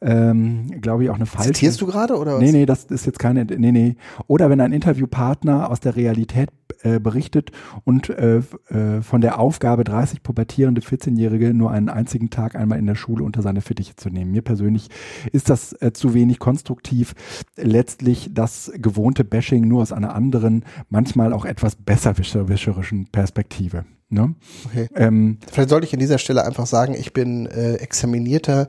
[0.00, 1.52] ähm, glaube ich, auch eine falsche.
[1.52, 2.40] Zitierst du gerade oder was?
[2.40, 3.96] Nee, nee, das ist jetzt keine, nee, nee.
[4.26, 6.50] Oder wenn ein Interviewpartner aus der Realität
[6.82, 7.50] äh, berichtet
[7.84, 12.86] und äh, äh, von der Aufgabe, 30 pubertierende 14-Jährige nur einen einzigen Tag einmal in
[12.86, 14.32] der Schule unter seine Fittiche zu nehmen.
[14.32, 14.88] Mir persönlich
[15.32, 17.14] ist das äh, zu wenig konstruktiv.
[17.56, 23.63] Letztlich das gewohnte Bashing nur aus einer anderen, manchmal auch etwas besserwischerischen Perspektive.
[24.10, 24.34] Ne?
[24.66, 24.88] Okay.
[24.94, 28.68] Ähm, Vielleicht sollte ich an dieser Stelle einfach sagen, ich bin äh, examinierter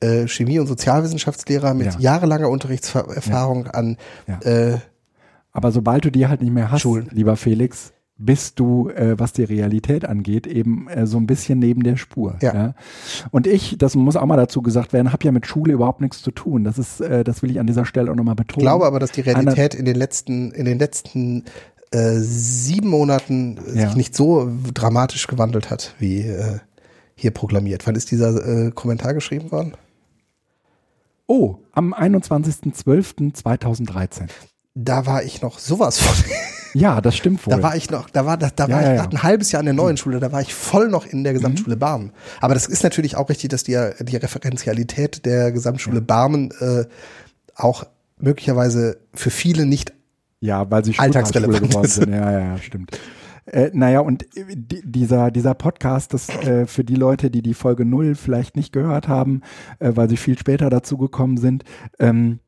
[0.00, 2.00] äh, Chemie- und Sozialwissenschaftslehrer mit Ja.
[2.00, 4.40] jahrelanger Unterrichtserfahrung an Ja.
[4.40, 4.78] äh,
[5.52, 7.08] Aber sobald du die halt nicht mehr hast, Schulen.
[7.12, 11.82] lieber Felix, bist du, äh, was die Realität angeht, eben äh, so ein bisschen neben
[11.82, 12.36] der Spur.
[12.40, 12.74] Ja.
[13.32, 16.22] Und ich, das muss auch mal dazu gesagt werden, habe ja mit Schule überhaupt nichts
[16.22, 16.62] zu tun.
[16.62, 18.64] Das ist, äh, das will ich an dieser Stelle auch nochmal Ich betonen.
[18.64, 21.44] glaube aber, dass die Realität in den letzten, in den letzten
[21.92, 23.86] äh, sieben Monaten äh, Ja.
[23.88, 26.58] sich nicht so dramatisch gewandelt hat, wie äh,
[27.14, 27.86] hier proklamiert.
[27.86, 29.72] Wann ist dieser äh, Kommentar geschrieben worden?
[31.26, 34.28] oh, am 21.12.2013.
[34.74, 36.24] Da war ich noch sowas von.
[36.74, 37.50] Ja, das stimmt wohl.
[37.54, 39.52] Da war ich noch, da war, da, da Ja, war ja, ich gerade ein halbes
[39.52, 41.36] Jahr in der neuen Schule, da war ich voll noch in der Mhm.
[41.36, 42.12] Gesamtschule Barmen.
[42.40, 46.86] Aber das ist natürlich auch richtig, dass die, die Referenzialität der Gesamtschule Barmen äh,
[47.54, 47.84] auch
[48.18, 49.92] möglicherweise für viele nicht
[50.42, 52.10] Ja, weil sie Alltagsrelevant geworden sind.
[52.10, 52.90] Ja, ja, stimmt.
[53.46, 57.54] Äh, naja, und äh, di- dieser, dieser Podcast, das äh, für die Leute, die die
[57.54, 59.40] Folge null vielleicht nicht gehört haben,
[59.78, 61.64] äh, weil sie viel später dazu gekommen sind,
[61.98, 62.38] ähm,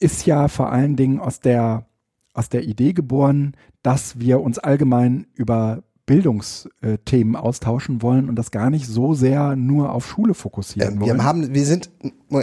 [0.00, 1.86] ist ja vor allen Dingen aus der,
[2.34, 8.70] aus der Idee geboren, dass wir uns allgemein über Bildungsthemen austauschen wollen und das gar
[8.70, 11.16] nicht so sehr nur auf Schule fokussieren Äh, wollen.
[11.18, 11.90] wir haben, wir sind,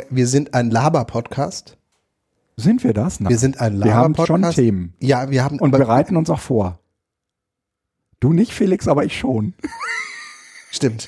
[0.09, 1.77] wir sind ein Laber-Podcast.
[2.57, 3.19] Sind wir das?
[3.19, 3.31] Nein.
[3.31, 4.41] Wir sind ein Wir haben schon.
[4.51, 4.93] Themen.
[4.99, 6.79] Ja, wir haben Und bereiten uns auch vor.
[8.19, 9.53] Du nicht, Felix, aber ich schon.
[10.71, 11.07] Stimmt.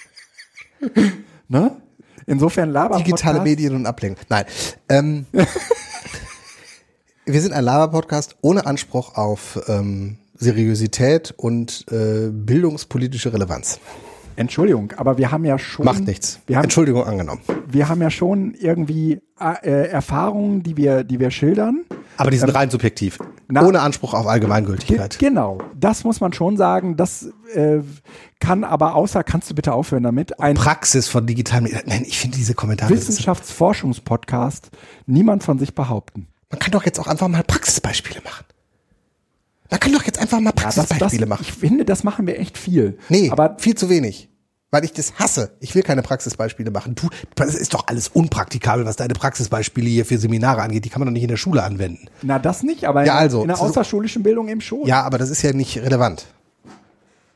[1.47, 1.81] Ne?
[2.25, 4.25] Insofern Laber Digitale Medien und Ablenkung.
[4.29, 4.45] Nein.
[4.89, 5.25] Ähm,
[7.25, 13.79] wir sind ein Laber-Podcast ohne Anspruch auf ähm, Seriosität und äh, bildungspolitische Relevanz.
[14.37, 15.83] Entschuldigung, aber wir haben ja schon.
[15.85, 16.39] Macht nichts.
[16.49, 17.41] Haben, Entschuldigung angenommen.
[17.67, 21.83] wir haben ja schon irgendwie äh, Erfahrungen, die wir, die wir schildern.
[22.19, 23.19] Aber die sind rein subjektiv.
[23.47, 25.19] na- ohne Anspruch auf Ge Allgemeingültigkeit.
[25.19, 26.95] genau, das muss man schon sagen.
[26.97, 27.79] Das äh,
[28.39, 31.81] kann aber außer, kannst du bitte aufhören damit, ein Praxis von digitalen Medien.
[31.85, 32.91] Nein, ich finde diese Kommentare.
[32.91, 34.69] Wissenschaftsforschungspodcast
[35.05, 36.27] niemand von sich behaupten.
[36.49, 38.45] Man kann doch jetzt auch einfach mal Praxisbeispiele machen.
[39.69, 41.41] Man kann doch jetzt einfach mal Ja, das, das, Praxisbeispiele machen.
[41.47, 42.97] ich finde, das machen wir echt viel.
[43.09, 44.29] Nee, aber viel zu wenig.
[44.69, 45.55] Weil ich das hasse.
[45.61, 46.93] Ich will keine Praxisbeispiele machen.
[46.93, 50.83] Du, das ist doch alles unpraktikabel, was deine Praxisbeispiele hier für Seminare angeht.
[50.83, 52.07] Die kann man doch nicht in der Schule anwenden.
[52.21, 54.85] na das nicht, aber Ja, in, also, in der außerschulischen Bildung eben schon.
[54.85, 56.25] Ja, aber das ist ja nicht relevant.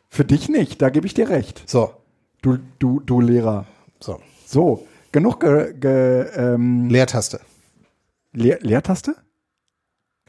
[0.10, 1.64] Für dich nicht, da gebe ich dir recht.
[1.68, 1.94] So,
[2.42, 3.66] Du, du, du Lehrer.
[4.02, 4.20] so.
[4.46, 7.40] So, genug ge, ge, ähm, Leertaste.
[8.34, 9.16] Leer, Leertaste?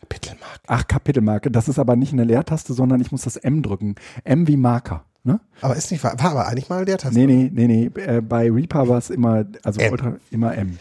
[0.03, 0.61] Kapitelmarke.
[0.67, 1.51] Ach, Kapitelmarke.
[1.51, 3.95] Das ist aber nicht eine Leertaste, sondern ich muss das M drücken.
[4.25, 5.05] M wie Marker.
[5.25, 5.41] Ne?
[5.61, 6.15] Aber ist nicht wahr.
[6.19, 7.19] War aber eigentlich mal Leertaste.
[7.19, 8.01] Nee, nee, nee, nee.
[8.01, 9.93] Äh, bei Reaper war es immer, also M.
[9.93, 10.79] Ultra, immer M.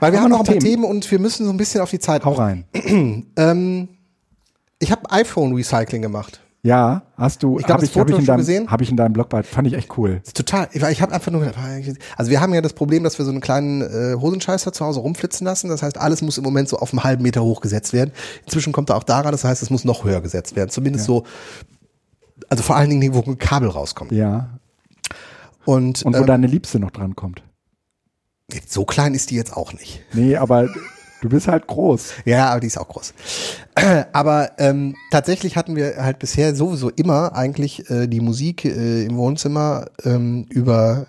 [0.00, 0.82] Weil wir Haben haben noch ein paar Themen?
[0.82, 2.24] Themen und wir müssen so ein bisschen auf die Zeit.
[2.24, 2.64] Hau rein.
[3.36, 3.88] Ähm,
[4.78, 6.40] ich habe iPhone-Recycling gemacht.
[6.66, 8.70] Ja, hast du, Ich glaub, hab das ich, hab Foto ich, in schon deinem, gesehen?
[8.70, 10.20] hab ich in deinem Blogbeitrag, fand ich echt cool.
[10.34, 11.56] Total, ich, ich habe einfach nur gedacht,
[12.16, 14.98] also wir haben ja das Problem, dass wir so einen kleinen äh, Hosenscheißer zu Hause
[14.98, 15.68] rumflitzen lassen.
[15.68, 18.10] Das heißt, alles muss im Moment so auf einen halben Meter hoch gesetzt werden.
[18.46, 20.70] Inzwischen kommt er auch daran, das heißt, es muss noch höher gesetzt werden.
[20.70, 21.22] Zumindest so,
[22.48, 24.10] also vor allen Dingen, wo ein Kabel rauskommt.
[24.10, 24.58] Ja.
[25.64, 27.44] Und, Und wo ähm, deine Liebste noch dran kommt.
[28.66, 30.02] so klein ist die jetzt auch nicht.
[30.14, 30.68] Nee, aber
[31.20, 32.12] du bist halt groß.
[32.24, 33.14] Ja, aber die ist auch groß.
[34.12, 39.16] Aber ähm, tatsächlich hatten wir halt bisher sowieso immer eigentlich äh, die Musik äh, im
[39.16, 41.06] Wohnzimmer ähm, über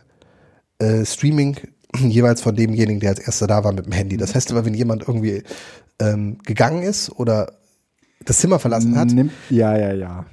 [0.80, 1.58] äh, Streaming
[1.98, 4.18] jeweils von demjenigen, der als erster da war mit dem Handy.
[4.18, 5.44] Das heißt aber, wenn jemand irgendwie
[6.00, 7.57] ähm, gegangen ist oder
[8.26, 10.26] das Zimmer verlassen hat, Nimmt, ja, ja, ja.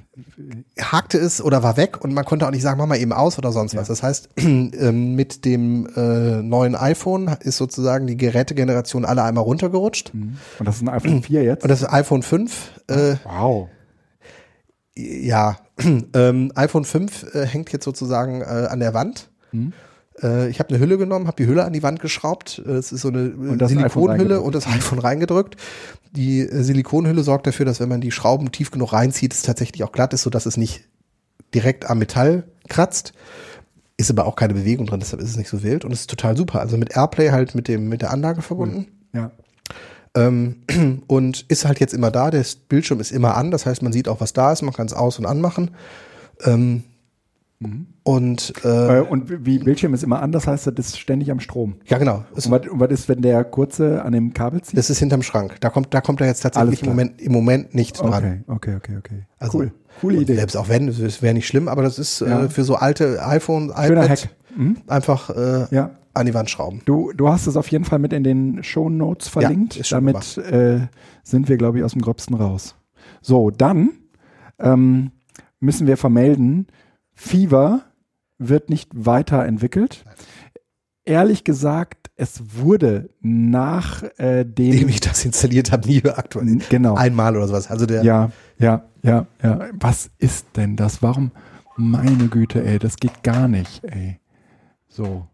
[0.79, 3.37] hakte es oder war weg und man konnte auch nicht sagen, mach mal eben aus
[3.37, 3.87] oder sonst was.
[3.87, 10.11] Das heißt, ähm, mit dem äh, neuen iPhone ist sozusagen die Gerätegeneration alle einmal runtergerutscht.
[10.59, 11.63] Und das ist ein iPhone 4 jetzt?
[11.63, 12.81] Und das ist iPhone 5.
[12.87, 13.69] Äh, wow.
[14.95, 15.57] ja,
[16.13, 19.29] ähm, iPhone 5 äh, hängt jetzt sozusagen äh, an der Wand.
[19.51, 19.73] Mhm.
[20.21, 22.61] Äh, ich habe eine Hülle genommen, habe die Hülle an die Wand geschraubt.
[22.65, 25.55] Äh, Es ist so eine iPhone Silikonhülle und das iPhone reingedrückt.
[26.11, 29.83] Die äh, Silikonhülle sorgt dafür, dass wenn man die Schrauben tief genug reinzieht, es tatsächlich
[29.83, 30.83] auch glatt ist, sodass es nicht
[31.53, 33.13] direkt am Metall kratzt.
[33.97, 36.09] Ist aber auch keine Bewegung drin, deshalb ist es nicht so wild und es ist
[36.09, 36.59] total super.
[36.59, 38.87] Also mit Airplay halt mit dem mit der Anlage verbunden.
[39.13, 39.31] Ja.
[40.15, 40.57] Ähm,
[41.07, 44.07] und ist halt jetzt immer da, der Bildschirm ist immer an, das heißt, man sieht
[44.09, 45.71] auch, was da ist, man kann es aus- und anmachen.
[46.43, 46.83] Ähm,
[48.03, 51.75] Und äh, Äh, Und wie Bildschirm ist immer anders, heißt das ist ständig am Strom.
[51.85, 52.23] ja, genau.
[52.33, 54.77] Und was, und was ist, wenn der kurze an dem Kabel zieht?
[54.77, 55.55] das ist hinterm Schrank.
[55.61, 56.89] Da kommt, da kommt er jetzt tatsächlich im.
[56.89, 58.43] Moment, im Moment nicht dran.
[58.47, 59.25] Okay, okay, okay, okay.
[59.39, 59.71] Also, cool.
[60.01, 60.35] Coole Idee.
[60.35, 62.43] Selbst auch wenn, es wäre nicht schlimm, aber das ist Ja.
[62.45, 64.29] äh, für so alte iPhone, iPad.
[64.55, 64.77] Mhm.
[64.87, 65.91] einfach äh, Ja.
[66.13, 66.81] an die Wand schrauben.
[66.85, 69.85] Du, du hast es auf jeden Fall mit in den Show Notes verlinkt.
[69.85, 70.87] schon Damit äh,
[71.23, 72.75] sind wir, glaube ich, aus dem Gröbsten raus.
[73.21, 73.89] So, dann
[74.59, 75.11] ähm,
[75.59, 76.67] müssen wir vermelden,
[77.15, 77.83] Fever
[78.37, 80.03] wird nicht weiterentwickelt.
[81.05, 86.59] Ehrlich gesagt, es wurde nach äh, dem Indem ich das installiert habe, nie aktuell.
[86.69, 86.95] genau.
[86.95, 87.69] Einmal oder sowas.
[87.69, 89.69] Also der, Ja, ja, ja, ja.
[89.73, 91.01] Was ist denn das?
[91.01, 91.31] Warum?
[91.77, 94.19] Meine Güte, ey, das geht gar nicht, ey.
[94.87, 95.27] So.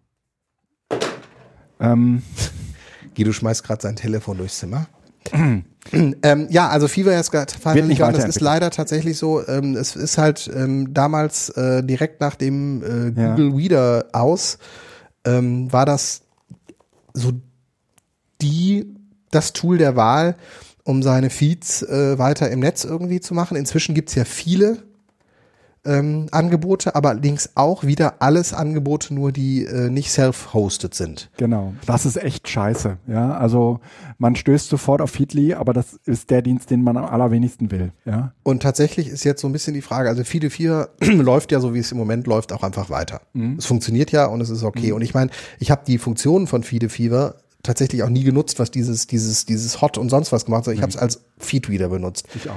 [1.80, 2.24] Ähm,
[3.16, 4.88] Guido schmeißt gerade sein Telefon durchs Zimmer.
[5.34, 9.46] Ähm, ja, also Fever ist gerade Wird nicht das ist leider tatsächlich so.
[9.48, 13.36] Ähm, es ist halt ähm, damals äh, direkt nach dem äh, Ja.
[13.36, 14.58] Google Reader aus,
[15.26, 16.22] ähm, war das
[17.14, 17.34] so
[18.42, 18.96] die
[19.32, 20.36] das Tool der Wahl,
[20.84, 23.56] um seine Feeds äh, weiter im Netz irgendwie zu machen.
[23.56, 24.84] Inzwischen gibt's ja viele
[25.86, 31.30] ähm, Angebote, aber allerdings auch wieder alles Angebote, nur die äh, nicht self-hosted sind.
[31.38, 31.74] genau.
[31.86, 32.98] Das ist echt scheiße.
[33.08, 33.80] Ja, also
[34.18, 37.92] man stößt sofort auf Feedly, aber das ist der Dienst, den man am allerwenigsten will.
[38.06, 41.60] Ja, Und tatsächlich ist jetzt so ein bisschen die Frage, also Fide 4 läuft ja
[41.60, 43.22] so, wie es im Moment läuft, auch einfach weiter.
[43.58, 44.92] Es funktioniert ja und es ist okay.
[44.92, 48.72] Und ich meine, ich habe die Funktionen von Fide Fever tatsächlich auch nie genutzt, was
[48.72, 50.74] dieses, dieses, dieses Hot und sonst was gemacht hat.
[50.74, 52.28] Ich habe es als Feedreader benutzt.
[52.36, 52.56] ich auch.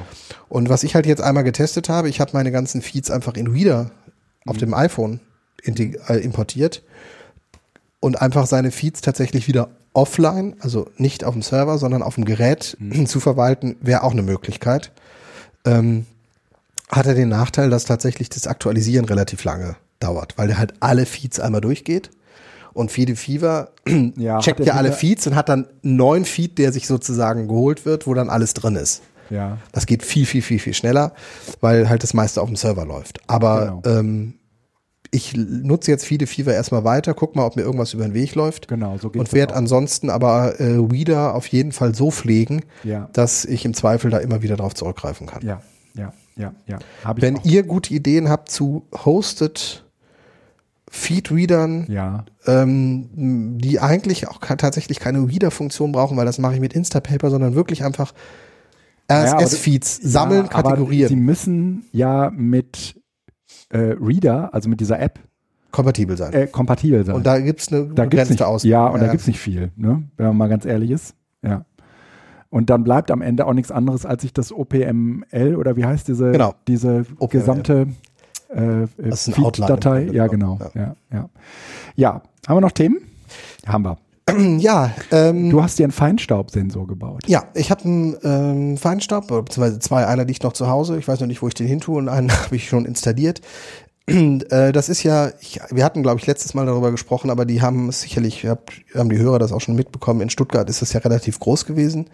[0.49, 3.49] Und was ich halt jetzt einmal getestet habe, ich habe meine ganzen Feeds einfach in
[3.49, 3.91] Reader
[4.47, 5.21] auf dem iPhone
[5.67, 6.83] äh, importiert
[8.01, 12.25] und einfach seine Feeds tatsächlich wieder offline, also nicht auf dem Server, sondern auf dem
[12.25, 13.07] Gerät Mhm.
[13.07, 14.93] zu verwalten, wäre auch eine Möglichkeit.
[15.65, 16.07] Ähm,
[16.91, 21.07] hat er den Nachteil, dass tatsächlich das Aktualisieren relativ lange dauert, weil der halt alle
[21.07, 22.11] Feeds einmal durchgeht.
[22.75, 23.71] Und Feed Fever
[24.17, 27.87] Ja, checkt ja alle Feeds und hat dann einen neuen Feed, der sich sozusagen geholt
[27.87, 29.03] wird, wo dann alles drin ist.
[29.31, 29.59] Ja.
[29.73, 31.13] Das geht viel, viel, viel, viel schneller,
[31.61, 33.21] weil halt das meiste auf dem Server läuft.
[33.29, 33.99] Aber Genau.
[34.01, 34.35] ähm,
[35.11, 38.35] ich nutze jetzt viele Fever erstmal weiter, guck mal, ob mir irgendwas über den Weg
[38.35, 38.67] läuft.
[38.67, 43.09] Genau, so geht's Und werde ansonsten aber äh, Reader auf jeden Fall so pflegen, Ja.
[43.13, 45.47] dass ich im Zweifel da immer wieder drauf zurückgreifen kann.
[45.47, 45.63] Ja,
[45.97, 46.79] ja, ja, ja.
[47.15, 47.45] Wenn auch.
[47.45, 49.84] ihr gute Ideen habt zu hosted
[50.91, 53.09] Feed-Readern, Ja, ähm,
[53.59, 57.85] die eigentlich auch tatsächlich keine Reader-Funktion brauchen, weil das mache ich mit Instapaper, sondern wirklich
[57.85, 58.13] einfach
[59.11, 61.09] RSS-Feeds ja, sammeln, aber kategorieren.
[61.09, 63.01] Sie müssen ja mit
[63.71, 65.19] äh, Reader, also mit dieser App,
[65.71, 66.33] kompatibel sein.
[66.33, 67.17] äh, kompatibel sein.
[67.17, 68.71] und da gibt's eine da gibt's begrenzte nicht, Auswahl.
[68.71, 70.05] Ja, und da gibt's nicht viel, ne?
[70.17, 71.15] wenn man mal ganz ehrlich ist.
[71.43, 71.65] Ja.
[72.49, 76.07] Und dann bleibt am Ende auch nichts anderes, als sich das OPML oder wie heißt
[76.07, 76.55] diese, Genau.
[76.69, 77.29] diese OPML.
[77.41, 77.87] gesamte
[78.55, 80.05] äh, Das ist Feed-Datei.
[80.05, 80.59] Grunde Ja, genau.
[80.75, 80.97] Ja.
[81.13, 81.29] Ja,
[81.97, 82.23] ja.
[82.47, 82.99] Haben wir noch Themen?
[83.67, 83.99] Haben wir.
[84.59, 87.23] Ja, ähm, Du hast dir einen Feinstaubsensor gebaut.
[87.27, 90.97] ja, ich habe einen ähm, Feinstaub, beziehungsweise zwei, einer liegt noch zu Hause.
[90.99, 93.41] Ich weiß noch nicht, wo ich den hin tue und einen habe ich schon installiert.
[94.07, 97.63] Äh, das ist ja, ich, wir hatten, glaube ich, letztes Mal darüber gesprochen, aber die
[97.63, 100.93] haben es sicherlich, hab, haben die Hörer das auch schon mitbekommen, in Stuttgart ist es
[100.93, 102.11] ja relativ groß gewesen,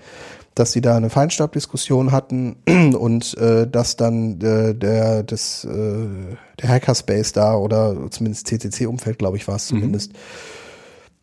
[0.54, 6.68] dass sie da eine Feinstaubdiskussion hatten und äh, dass dann äh, der, das, äh, der
[6.68, 10.12] Hackerspace da oder zumindest CCC-Umfeld, glaube ich, war es zumindest,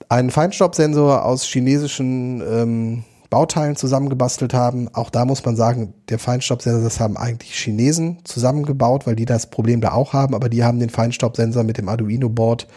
[0.09, 4.87] einen Feinstaubsensor aus chinesischen ähm, Bauteilen zusammengebastelt haben.
[4.93, 9.49] Auch da muss man sagen, der Feinstaubsensor, das haben eigentlich Chinesen zusammengebaut, weil die das
[9.49, 12.67] Problem da auch haben, aber die haben den Feinstaubsensor mit dem Arduino-Board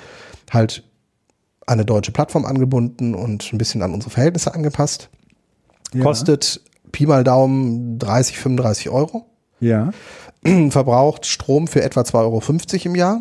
[0.51, 0.85] halt
[1.67, 5.09] an eine deutsche Plattform angebunden und ein bisschen an unsere Verhältnisse angepasst.
[5.95, 6.03] Ja.
[6.03, 6.61] Kostet
[6.93, 9.27] Pi mal Daumen 30, 35 Euro.
[9.61, 9.91] Ja.
[10.71, 12.43] Verbraucht Strom für etwa 2,50 Euro
[12.85, 13.21] im Jahr.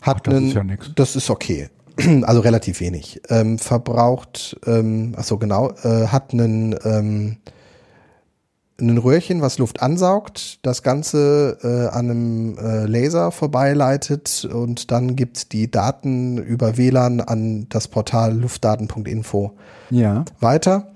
[0.00, 0.90] Hat das einen, ist ja nix.
[0.94, 1.68] Das ist okay.
[2.22, 3.20] Also relativ wenig.
[3.28, 7.36] Ähm, verbraucht, ähm, ach so genau, äh, hat einen, ähm,
[8.80, 15.14] ein Röhrchen, was Luft ansaugt, das Ganze äh, an einem äh, Laser vorbeileitet und dann
[15.14, 19.52] gibt die Daten über WLAN an das Portal luftdaten.info
[19.90, 20.24] Ja.
[20.40, 20.91] weiter.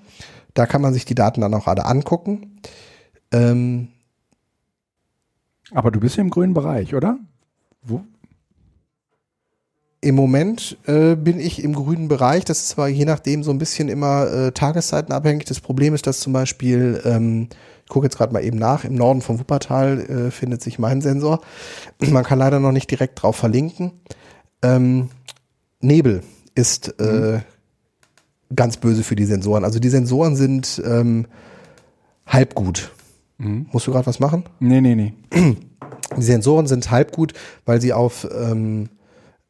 [0.57, 2.59] Da kann man sich die Daten dann auch alle angucken.
[3.31, 3.89] Ähm,
[5.71, 7.19] Aber du bist ja im grünen Bereich, oder?
[7.83, 8.03] Wo?
[10.01, 12.47] Im Moment äh, bin ich im grünen Bereich.
[12.47, 15.45] Das ist zwar je nachdem so ein bisschen immer äh, tageszeitenabhängig.
[15.45, 17.49] Das Problem ist, dass zum Beispiel, ähm,
[17.85, 21.03] ich gucke jetzt gerade mal eben nach, im Norden von Wuppertal äh, findet sich mein
[21.03, 21.41] Sensor.
[22.01, 23.93] Man kann leider noch nicht direkt drauf verlinken.
[24.63, 25.11] Ähm,
[25.81, 26.23] Nebel
[26.55, 27.41] ist äh,
[28.55, 29.65] ganz böse für die Sensoren.
[29.65, 31.27] Also die Sensoren sind ähm,
[32.27, 32.93] halb gut.
[33.39, 34.45] Musst du gerade was machen?
[34.61, 35.13] Nee, nee, nee.
[36.17, 37.35] Die Sensoren sind halb gut,
[37.67, 38.89] weil sie auf ähm,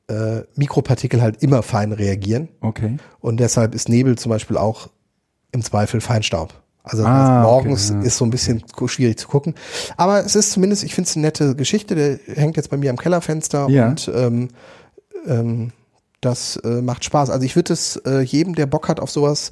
[0.09, 2.49] äh, Mikropartikel halt immer fein reagieren.
[2.61, 2.97] Okay.
[3.20, 4.88] Und deshalb ist Nebel zum Beispiel auch
[5.53, 6.53] im Zweifel Feinstaub.
[6.82, 8.07] Also Ah, morgens okay, ja.
[8.07, 9.55] ist so ein bisschen schwierig zu gucken.
[9.97, 11.94] Aber es ist zumindest, ich finde es eine nette Geschichte.
[11.94, 13.88] Der hängt jetzt bei mir am Kellerfenster Ja.
[13.88, 14.49] und ähm,
[15.28, 15.70] ähm,
[16.27, 17.31] das äh, macht Spaß.
[17.31, 19.51] Also ich würde es äh, jedem, der Bock hat auf sowas,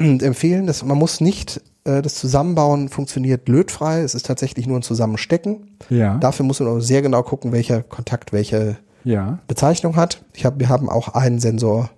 [0.00, 0.66] empfehlen.
[0.66, 4.00] Dass, man muss nicht, äh, das Zusammenbauen funktioniert lötfrei.
[4.00, 5.76] Es ist tatsächlich nur ein Zusammenstecken.
[5.90, 6.16] Ja.
[6.18, 9.38] Dafür muss man auch sehr genau gucken, welcher Kontakt welche ja.
[9.46, 10.22] Bezeichnung hat.
[10.32, 11.90] Ich hab, wir haben auch einen Sensor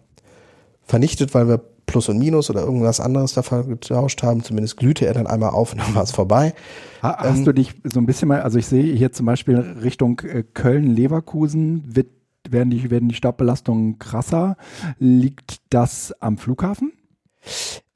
[0.84, 4.42] vernichtet, weil wir Plus und Minus oder irgendwas anderes davon getauscht haben.
[4.42, 6.54] Zumindest glühte er dann einmal auf und dann war es vorbei.
[7.02, 9.58] Ha, hast Ähm, du dich so ein bisschen mal, also ich sehe hier zum Beispiel
[9.58, 12.08] Richtung äh, Köln-Leverkusen wird,
[12.50, 14.56] werden, die, werden die Staubbelastungen krasser.
[14.98, 16.92] Liegt das am Flughafen?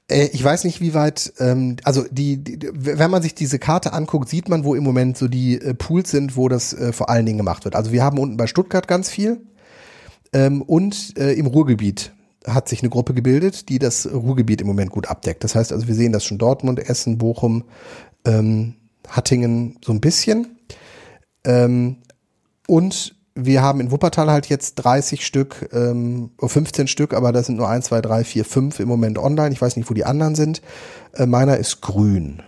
[0.09, 3.93] Äh, ich weiß nicht, wie weit, ähm, also die, die, wenn man sich diese Karte
[3.93, 7.09] anguckt, sieht man, wo im Moment so die äh, Pools sind, wo das äh, vor
[7.09, 7.75] allen Dingen gemacht wird.
[7.75, 9.41] Also wir haben unten bei Stuttgart ganz viel
[10.33, 12.13] ähm, und äh, im Ruhrgebiet
[12.45, 15.43] hat sich eine Gruppe gebildet, die das Ruhrgebiet im Moment gut abdeckt.
[15.43, 17.65] Das heißt also, wir sehen das schon Dortmund, Essen, Bochum,
[18.25, 18.75] ähm,
[19.05, 20.57] Hattingen so ein bisschen.
[21.43, 21.97] Ähm,
[22.67, 27.43] und wir haben in Wuppertal halt jetzt 30 Stück, ähm, oh, 15 Stück, aber da
[27.43, 29.51] sind nur 1, 2, 3, 4, 5 im Moment online.
[29.51, 30.61] Ich weiß nicht, wo die anderen sind.
[31.13, 32.41] Äh, meiner ist grün.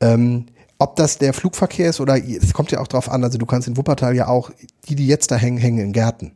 [0.00, 0.46] Ähm,
[0.78, 3.68] ob das der Flugverkehr ist oder es kommt ja auch drauf an, also du kannst
[3.68, 4.50] in Wuppertal ja auch,
[4.88, 6.32] die, die jetzt da hängen, hängen in Gärten.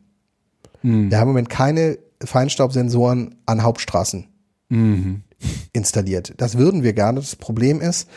[0.81, 1.09] Hm.
[1.09, 4.27] Wir haben im Moment keine Feinstaubsensoren an Hauptstraßen
[4.69, 5.21] Mhm.
[5.73, 6.33] installiert.
[6.37, 7.19] Das würden wir gerne.
[7.19, 8.09] Das Problem ist,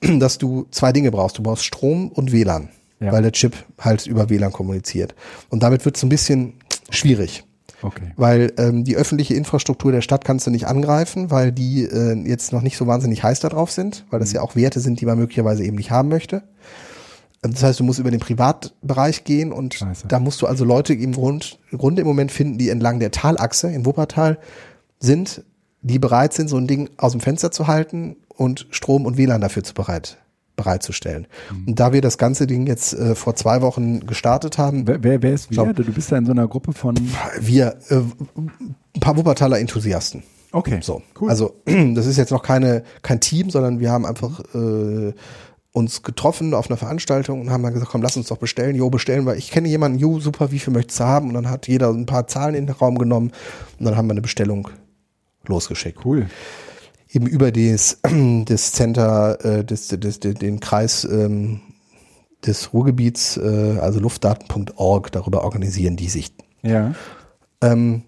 [0.00, 1.38] dass du zwei Dinge brauchst.
[1.38, 2.68] Du brauchst Strom und WLAN,
[2.98, 3.12] Ja.
[3.12, 5.14] weil der Chip halt über WLAN kommuniziert.
[5.50, 6.54] Und damit wird es ein bisschen
[6.90, 7.44] schwierig.
[7.82, 8.12] Okay.
[8.16, 12.52] Weil ähm, die öffentliche Infrastruktur der Stadt kannst du nicht angreifen, weil die äh, jetzt
[12.54, 15.06] noch nicht so wahnsinnig heiß da drauf sind, weil das ja auch Werte sind, die
[15.06, 16.42] man möglicherweise eben nicht haben möchte.
[17.44, 20.08] Ähm, Das heißt, du musst über den Privatbereich gehen und Scheiße.
[20.08, 23.10] da musst du also Leute im Grund, im Grunde im Moment finden, die entlang der
[23.10, 24.38] Talachse in Wuppertal
[25.00, 25.44] sind,
[25.82, 29.42] die bereit sind, so ein Ding aus dem Fenster zu halten und Strom und WLAN
[29.42, 30.16] dafür zu bereit,
[30.56, 31.26] bereitzustellen.
[31.66, 35.22] Und da wir das ganze Ding jetzt äh, vor zwei Wochen gestartet haben, Wer, wer,
[35.22, 35.72] wer ist wir?
[35.72, 36.96] Du bist da in so einer Gruppe von.
[37.40, 37.96] wir äh,
[38.36, 40.22] ein paar Wuppertaler Enthusiasten.
[40.52, 40.78] Okay.
[40.82, 41.28] So, Cool.
[41.28, 45.12] also das ist jetzt noch keine kein Team, sondern wir haben einfach äh,
[45.72, 48.74] uns getroffen auf einer Veranstaltung und haben dann gesagt, komm, lass uns doch bestellen.
[48.76, 49.36] Jo, bestellen wir.
[49.36, 51.28] Ich kenne jemanden, jo, super, wie viel möchtest du haben?
[51.28, 53.32] Und dann hat jeder ein paar Zahlen in den Raum genommen
[53.78, 54.68] und dann haben wir eine Bestellung
[55.46, 55.98] losgeschickt.
[56.02, 56.28] Cool.
[57.16, 57.98] Eben über das,
[58.44, 61.62] das Center, äh, des, des, des, den Kreis ähm,
[62.44, 66.94] des Ruhrgebiets, äh, also luftdaten.org, darüber organisieren die sich Ja.
[67.62, 68.02] ähm,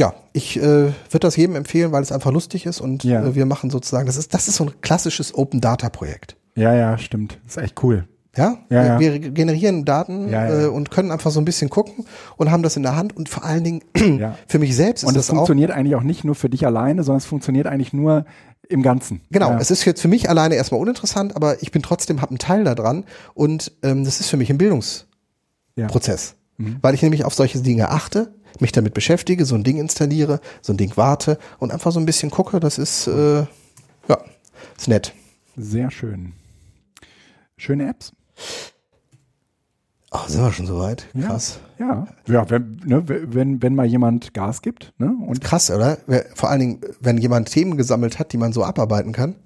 [0.00, 3.24] ja, ich äh, würde das jedem empfehlen, weil es einfach lustig ist und Ja.
[3.24, 6.36] äh, wir machen sozusagen, das ist, das ist so ein klassisches Open Data Projekt.
[6.56, 7.38] Ja, ja, stimmt.
[7.46, 8.08] ist echt cool.
[8.38, 10.64] Ja, Ja, wir, wir generieren Daten Ja, ja.
[10.64, 13.28] Äh, und können einfach so ein bisschen gucken und haben das in der Hand und
[13.28, 13.82] vor allen Dingen
[14.46, 17.02] für mich selbst ist Und das auch funktioniert eigentlich auch nicht nur für dich alleine,
[17.02, 18.24] sondern es funktioniert eigentlich nur
[18.68, 19.22] im Ganzen.
[19.30, 22.38] Genau, es ist jetzt für mich alleine erstmal uninteressant, aber ich bin trotzdem, habe einen
[22.38, 26.34] Teil daran und ähm, das ist für mich ein Bildungsprozess.
[26.58, 26.76] Mhm.
[26.82, 30.72] Weil ich nämlich auf solche Dinge achte, mich damit beschäftige, so ein Ding installiere, so
[30.72, 33.40] ein Ding warte und einfach so ein bisschen gucke, das ist, äh,
[34.08, 34.18] ja,
[34.76, 35.14] ist nett.
[35.56, 36.32] Sehr schön.
[37.56, 38.12] Schöne Apps.
[40.10, 41.06] Oh, sind wir schon so weit?
[41.12, 41.26] Ja.
[41.26, 41.60] Krass.
[41.78, 45.14] Ja, ja wenn, ne, wenn, wenn mal jemand Gas gibt, ne?
[45.26, 45.98] Und Krass, oder?
[46.34, 49.36] Vor allen Dingen, wenn jemand Themen gesammelt hat, die man so abarbeiten kann.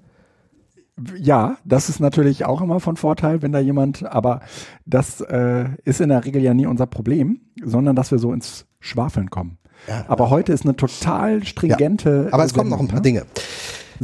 [1.17, 4.41] ja, das ist natürlich auch immer von Vorteil, wenn da jemand, aber
[4.85, 8.65] das äh, ist in der Regel ja nie unser Problem, sondern dass wir so ins
[8.79, 9.57] Schwafeln kommen.
[9.87, 10.05] Ja.
[10.07, 12.29] Aber heute ist eine total stringente.
[12.31, 13.25] Aber es kommen noch ein paar Sendung, ne?
[13.25, 13.43] Dinge.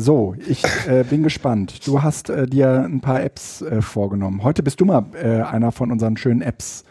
[0.02, 1.86] So, ich äh, bin gespannt.
[1.86, 4.44] Du hast äh, dir ein paar Apps äh, vorgenommen.
[4.44, 6.86] Heute bist du mal äh, einer von unseren schönen Apps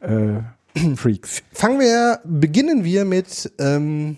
[0.00, 0.38] äh,
[0.96, 1.42] Freaks.
[1.52, 4.16] Fangen wir, beginnen wir mit, ähm,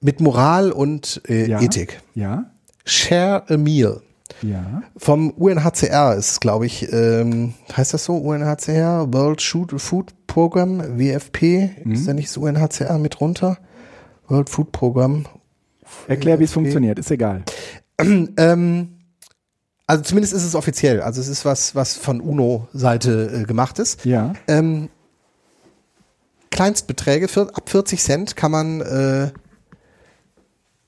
[0.00, 1.60] mit Moral und äh, Ja.
[1.60, 2.00] Ethik.
[2.14, 2.50] Ja,
[2.84, 4.00] Share a Meal.
[4.42, 4.82] ja.
[4.96, 8.16] Vom UNHCR ist, glaube ich, ähm, heißt das so?
[8.16, 11.92] UNHCR, World Food Program, WFP, Mhm.
[11.92, 13.58] ist da nicht das UNHCR mit runter?
[14.26, 15.26] World Food Program.
[16.08, 17.42] Erklär, wie es funktioniert, ist egal.
[18.38, 18.96] Ähm,
[19.86, 21.02] also zumindest ist es offiziell.
[21.02, 24.06] Also es ist was, was von UNO-Seite äh, gemacht ist.
[24.06, 24.88] Ja, Ähm,
[26.50, 29.30] Kleinstbeträge, vier, ab 40 Cent kann man äh,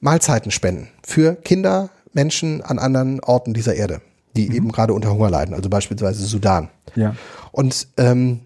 [0.00, 4.00] Mahlzeiten spenden für Kinder, Menschen an anderen Orten dieser Erde,
[4.36, 6.68] die eben gerade unter Hunger leiden, also beispielsweise Sudan.
[6.94, 7.14] ja,
[7.52, 8.40] Und ähm,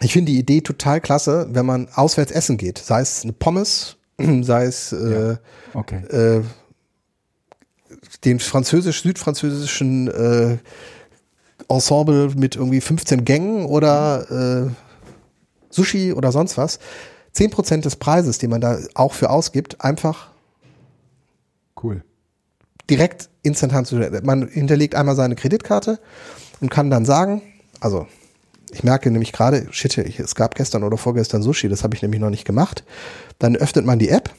[0.00, 3.97] ich finde die Idee total klasse, wenn man auswärts essen geht, sei es eine Pommes,
[4.42, 5.36] sei es äh,
[5.74, 6.04] okay.
[6.06, 6.42] äh,
[8.24, 10.58] den französisch südfranzösischen äh,
[11.68, 14.70] Ensemble mit irgendwie 15 Gängen oder äh,
[15.70, 16.78] Sushi oder sonst was.
[17.36, 20.28] 10% des Preises, den man da auch für ausgibt, einfach
[21.80, 22.02] Cool.
[22.90, 26.00] direkt instant zu Man hinterlegt einmal seine Kreditkarte
[26.60, 27.42] und kann dann sagen,
[27.80, 28.08] also
[28.72, 32.20] ich merke nämlich gerade, shit, es gab gestern oder vorgestern Sushi, das habe ich nämlich
[32.20, 32.84] noch nicht gemacht.
[33.38, 34.30] Dann öffnet man die App.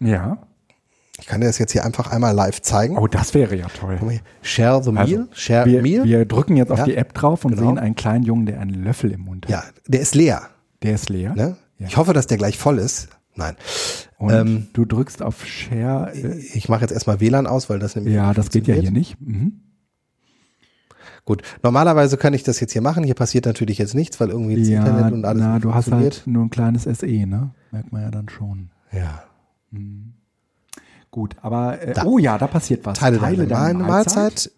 [0.00, 0.38] Ja.
[1.18, 2.98] Ich kann dir das jetzt hier einfach einmal live zeigen.
[2.98, 3.98] Oh, das wäre ja toll.
[4.42, 5.02] Share the meal.
[5.02, 6.04] Also, Share wir, meal.
[6.04, 7.68] wir drücken jetzt auf Ja, die App drauf und genau.
[7.70, 9.50] sehen einen kleinen Jungen, der einen Löffel im Mund hat.
[9.50, 10.42] ja, der ist leer.
[10.82, 11.34] Der ist leer.
[11.34, 11.56] Ne?
[11.78, 11.86] Ja.
[11.86, 13.08] Ich hoffe, dass der gleich voll ist.
[13.34, 13.56] Nein.
[14.18, 16.12] Und Ähm, du drückst auf Share.
[16.14, 18.14] Äh, Ich mache jetzt erstmal WLAN aus, weil das nämlich.
[18.14, 19.18] ja, das geht ja hier nicht.
[19.20, 19.60] Mhm.
[21.26, 21.42] Gut.
[21.62, 23.02] Normalerweise kann ich das jetzt hier machen.
[23.02, 25.90] Hier passiert natürlich jetzt nichts, weil irgendwie das Ja, Internet und alles na, du hast
[25.90, 27.50] halt nur ein kleines SE, ne?
[27.72, 28.70] Merkt man ja dann schon.
[28.92, 29.24] Ja.
[31.10, 32.04] Gut, aber äh, Da.
[32.04, 32.98] oh ja, da passiert was.
[32.98, 34.52] Teile, deine, deiner deine Mahlzeit.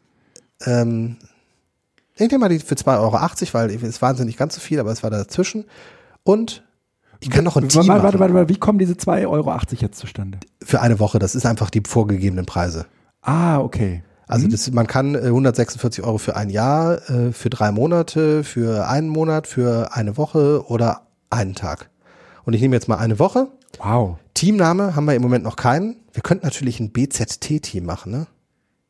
[0.66, 1.16] Ähm,
[2.16, 4.92] ich nehme mal die für 2,80 Euro, weil es ist wahnsinnig ganz so viel, aber
[4.92, 5.64] es war dazwischen.
[6.22, 6.64] Und
[7.20, 9.98] ich kann noch ein Team Warte, warte, warte, warte, wie kommen diese 2,80 Euro jetzt
[9.98, 10.38] zustande?
[10.62, 11.18] für eine Woche.
[11.18, 12.84] Das ist einfach die vorgegebenen Preise.
[13.22, 14.02] Ah, okay.
[14.28, 14.50] Also Mhm.
[14.50, 19.08] das, man kann äh, 146 Euro für ein Jahr, äh, für drei Monate, für einen
[19.08, 21.90] Monat, für eine Woche oder einen Tag.
[22.44, 23.48] Und ich nehme jetzt mal eine Woche.
[23.78, 24.18] Wow.
[24.34, 25.96] Teamname haben wir im Moment noch keinen.
[26.12, 28.26] Wir könnten natürlich ein BZT-Team machen, ne?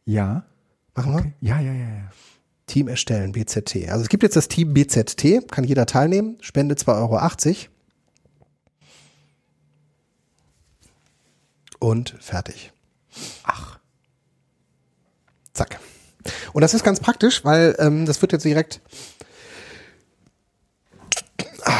[0.04, 0.44] Ja.
[0.94, 1.32] Machen wir?
[1.40, 2.10] Ja, ja, ja, ja.
[2.66, 3.88] Team erstellen, BZT.
[3.88, 7.18] Also es gibt jetzt das Team BZT, kann jeder teilnehmen, Spende 2,80 Euro.
[11.78, 12.72] Und fertig.
[13.44, 13.77] Ach.
[15.58, 15.78] Zack.
[16.52, 18.80] Und das ist ganz praktisch, weil ähm, das wird jetzt direkt.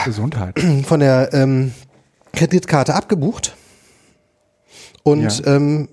[0.05, 0.59] Gesundheit.
[0.85, 1.73] von der ähm,
[2.33, 3.57] Kreditkarte abgebucht
[5.03, 5.55] und Ja.
[5.57, 5.89] ähm,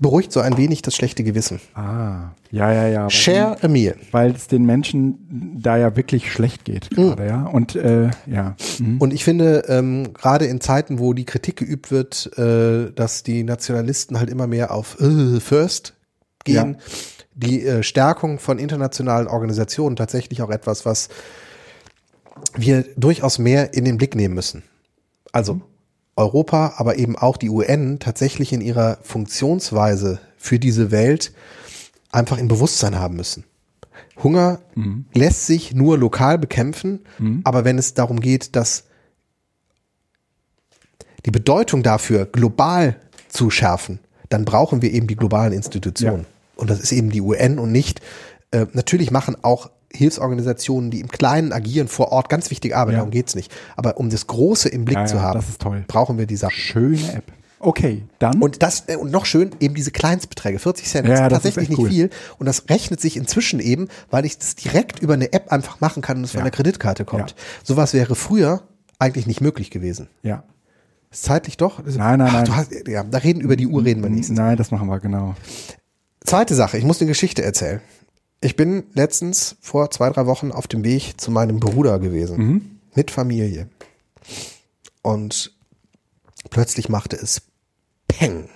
[0.00, 1.60] beruhigt so ein wenig das schlechte Gewissen.
[1.74, 3.02] Ah, ja, ja, ja.
[3.04, 3.96] weil- Share a meal.
[4.12, 7.44] Weil es den Menschen da ja wirklich schlecht geht gerade, ja.
[7.46, 8.54] Und äh, ja.
[8.78, 8.98] Mhm.
[9.00, 13.42] Und ich finde, ähm, gerade in Zeiten, wo die Kritik geübt wird, äh, dass die
[13.42, 15.94] Nationalisten halt immer mehr auf äh, First
[16.44, 16.78] gehen, Ja.
[17.34, 21.08] die äh, Stärkung von internationalen Organisationen tatsächlich auch etwas, was
[22.56, 24.62] wir durchaus mehr in den Blick nehmen müssen.
[25.32, 25.60] Also
[26.16, 31.32] Europa, aber eben auch die UN tatsächlich in ihrer Funktionsweise für diese Welt
[32.10, 33.44] einfach im Bewusstsein haben müssen.
[34.22, 34.60] Hunger
[35.14, 37.00] lässt sich nur lokal bekämpfen,
[37.44, 38.84] aber wenn es darum geht, dass
[41.24, 42.96] die Bedeutung dafür global
[43.28, 46.20] zu schärfen, dann brauchen wir eben die globalen Institutionen.
[46.22, 46.26] Ja.
[46.56, 48.00] Und das ist eben die UN und nicht,
[48.50, 52.98] äh, natürlich machen auch Hilfsorganisationen, die im Kleinen agieren vor Ort, ganz wichtige Arbeit, Ja.
[52.98, 53.52] darum geht's nicht.
[53.76, 55.42] Aber um das Große im Blick Ja, zu haben,
[55.86, 56.52] brauchen wir die Sachen.
[56.54, 57.24] Schöne App.
[57.60, 58.40] Okay, dann.
[58.40, 61.68] Und das, äh, und noch schön, eben diese Kleinstbeträge, 40 Cent, Ja, das ist tatsächlich
[61.70, 61.88] nicht cool.
[61.88, 62.10] viel.
[62.38, 66.00] Und das rechnet sich inzwischen eben, weil ich das direkt über eine App einfach machen
[66.02, 66.44] kann und es von Ja.
[66.44, 67.30] der Kreditkarte kommt.
[67.30, 67.36] Ja.
[67.64, 68.62] Sowas wäre früher
[69.00, 70.08] eigentlich nicht möglich gewesen.
[70.22, 70.42] ja.
[71.10, 71.82] Ist zeitlich doch?
[71.84, 72.56] Nein, nein, Ach, nein.
[72.56, 74.36] Hast, ja, da reden über die Uhr reden wir nächstes.
[74.36, 75.34] Nein, das machen wir, genau.
[76.20, 77.80] Zweite Sache, ich muss eine Geschichte erzählen.
[78.40, 82.80] Ich bin letztens vor zwei, drei Wochen auf dem Weg zu meinem Bruder gewesen.
[82.94, 83.68] Mit Familie.
[85.02, 85.52] Und
[86.50, 87.42] plötzlich machte es
[88.06, 88.48] Peng.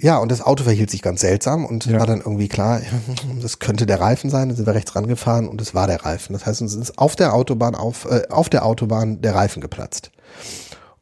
[0.00, 1.98] Ja, und das Auto verhielt sich ganz seltsam und Ja.
[1.98, 2.80] war dann irgendwie klar,
[3.42, 4.48] das könnte der Reifen sein.
[4.48, 6.32] Dann sind wir rechts rangefahren und es war der Reifen.
[6.34, 10.10] Das heißt, uns ist auf der Autobahn auf, äh, auf der Autobahn der Reifen geplatzt.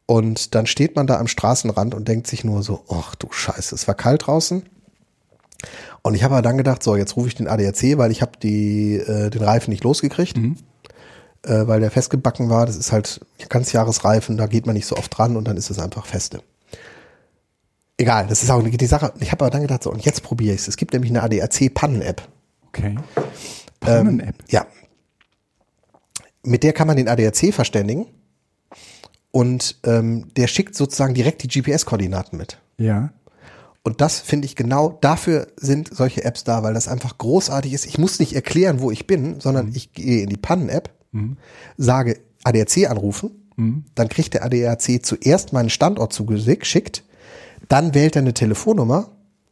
[0.07, 3.75] Und dann steht man da am Straßenrand und denkt sich nur so, ach du Scheiße,
[3.75, 4.63] es war kalt draußen.
[6.03, 8.33] Und ich habe aber dann gedacht, so, jetzt rufe ich den ADAC, weil ich habe
[8.41, 10.37] die, äh, den Reifen nicht losgekriegt,
[11.43, 12.67] äh, weil der festgebacken war.
[12.67, 15.79] Das ist halt Ganzjahresreifen, da geht man nicht so oft dran und dann ist es
[15.81, 16.41] einfach feste.
[17.99, 19.13] Egal, das ist auch die Sache.
[19.21, 20.69] Ich habe aber dann gedacht, so, und jetzt probiere ich es.
[20.69, 22.29] Es gibt nämlich eine ADAC-Pannen-App.
[22.69, 22.95] Okay.
[23.81, 24.37] Pannen-App.
[24.49, 24.67] Ja.
[26.43, 28.07] Mit der kann man den ADAC verständigen
[29.31, 32.61] und ähm, der schickt sozusagen direkt die GPS-Koordinaten mit.
[32.79, 33.11] ja.
[33.83, 37.87] Und das finde ich genau, dafür sind solche Apps da, weil das einfach großartig ist.
[37.87, 40.91] Ich muss nicht erklären, wo ich bin, sondern ich gehe in die Pannen-App,
[41.77, 43.31] sage ADAC anrufen,
[43.95, 47.05] dann kriegt der ADAC zuerst meinen Standort zugeschickt,
[47.69, 49.09] dann wählt er eine Telefonnummer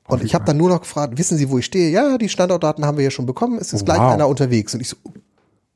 [0.09, 1.91] und ich habe dann nur noch gefragt, wissen Sie, wo ich stehe?
[1.91, 4.13] Ja, die Standortdaten haben wir ja schon bekommen, es ist gleich Wow.
[4.13, 4.75] einer unterwegs.
[4.75, 4.97] Und ich so,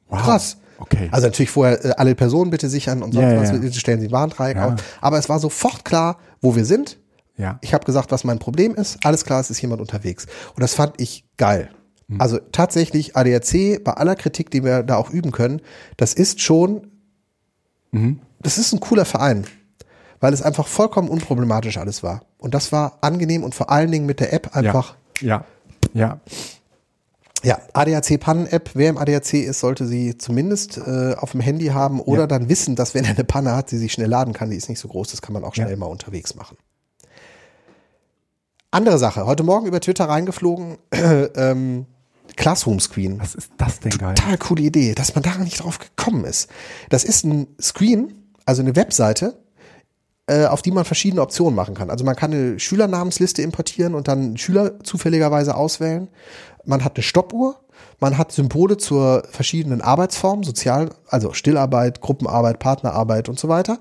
[0.08, 0.20] Wow.
[0.22, 0.56] krass.
[0.80, 1.08] Okay.
[1.10, 4.12] Also natürlich vorher äh, alle Personen bitte sichern und sonst Ja, was, bitte stellen Sie
[4.12, 4.74] Warndreieck Ja.
[4.74, 4.74] auf.
[5.00, 6.98] Aber es war sofort klar, wo wir sind.
[7.36, 7.58] Ja.
[7.62, 8.98] Ich habe gesagt, was mein Problem ist.
[9.04, 10.26] Alles klar, es ist jemand unterwegs.
[10.54, 11.70] Und das fand ich geil.
[12.08, 12.20] Hm.
[12.20, 15.60] Also tatsächlich ADAC, bei aller Kritik, die wir da auch üben können,
[15.96, 16.86] das ist schon,
[17.90, 18.20] Mhm.
[18.40, 19.46] das ist ein cooler Verein,
[20.20, 22.22] weil es einfach vollkommen unproblematisch alles war.
[22.38, 25.44] Und das war angenehm und vor allen Dingen mit der App einfach, Ja.
[25.94, 26.20] Ja.
[27.42, 32.00] ja, ADAC Pannen-App, wer im ADAC ist, sollte sie zumindest äh, auf dem Handy haben
[32.00, 32.26] oder Ja.
[32.26, 34.50] dann wissen, dass wenn er eine Panne hat, sie sich schnell laden kann.
[34.50, 35.76] Die ist nicht so groß, das kann man auch schnell Ja.
[35.76, 36.56] mal unterwegs machen.
[38.70, 41.86] Andere Sache, heute Morgen über Twitter reingeflogen, ähm,
[42.36, 43.18] Classroom Screen.
[43.18, 44.14] Was ist das denn geil?
[44.14, 46.50] Total coole Idee, dass man da nicht drauf gekommen ist.
[46.90, 48.12] Das ist ein Screen,
[48.44, 49.38] also eine Webseite,
[50.46, 51.90] auf die man verschiedene Optionen machen kann.
[51.90, 56.08] Also man kann eine Schülernamensliste importieren und dann Schüler zufälligerweise auswählen.
[56.64, 57.56] Man hat eine Stoppuhr,
[58.00, 63.78] man hat Symbole zur verschiedenen Arbeitsformen, Sozial, also Stillarbeit, Gruppenarbeit, Partnerarbeit und so weiter.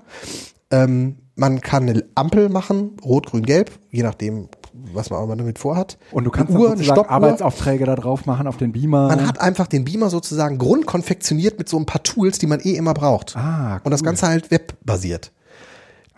[0.70, 4.48] Ähm, man kann eine Ampel machen, rot, grün, gelb, je nachdem,
[4.92, 5.98] was man auch immer damit vorhat.
[6.10, 7.14] Und du kannst eine Uhr, eine sozusagen Stoppuhr.
[7.14, 9.08] Arbeitsaufträge da drauf machen auf den Beamer.
[9.08, 12.72] Man hat einfach den Beamer sozusagen grundkonfektioniert mit so ein paar Tools, die man eh
[12.72, 13.36] immer braucht.
[13.36, 14.06] Ah, Und das cool.
[14.06, 15.30] Ganze halt webbasiert.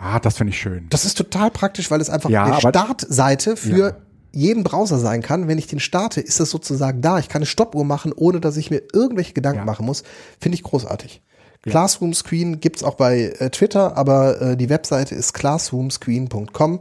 [0.01, 0.87] Ah, das finde ich schön.
[0.91, 3.93] Das ist total praktisch, weil es einfach Ja, eine Startseite für Ja.
[4.33, 5.47] jeden Browser sein kann.
[5.49, 7.19] Wenn ich den starte, ist es sozusagen da.
[7.19, 9.65] Ich kann eine Stoppuhr machen, ohne dass ich mir irgendwelche Gedanken Ja.
[9.65, 10.03] machen muss.
[10.41, 11.23] Finde ich großartig.
[11.63, 16.81] Classroom Screen gibt's auch bei äh, Twitter, aber äh, die Webseite ist classroomscreen.com.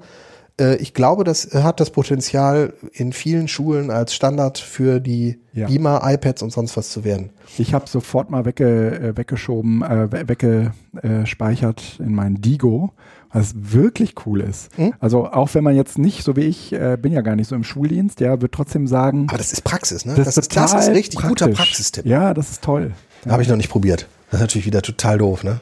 [0.59, 5.67] Äh, ich glaube, das hat das Potenzial, in vielen Schulen als Standard für die Ja.
[5.67, 7.29] Beamer, iPads und sonst was zu werden.
[7.57, 12.91] Ich habe sofort mal wegge, äh, weggeschoben, äh, we- weggespeichert in mein Digo,
[13.31, 14.69] was wirklich cool ist.
[14.77, 14.93] Hm?
[14.99, 17.55] Also auch wenn man jetzt nicht, so wie ich, äh, bin ja gar nicht so
[17.55, 20.15] im Schuldienst, ja, wird trotzdem sagen, Aber das ist Praxis, ne?
[20.15, 21.57] das, ist das ist richtig guter praktisch.
[21.67, 22.05] Praxistipp.
[22.05, 22.91] Ja, das ist toll.
[23.25, 23.31] Ja.
[23.33, 24.07] Habe ich noch nicht probiert.
[24.31, 25.59] Das ist natürlich wieder total doof, ne?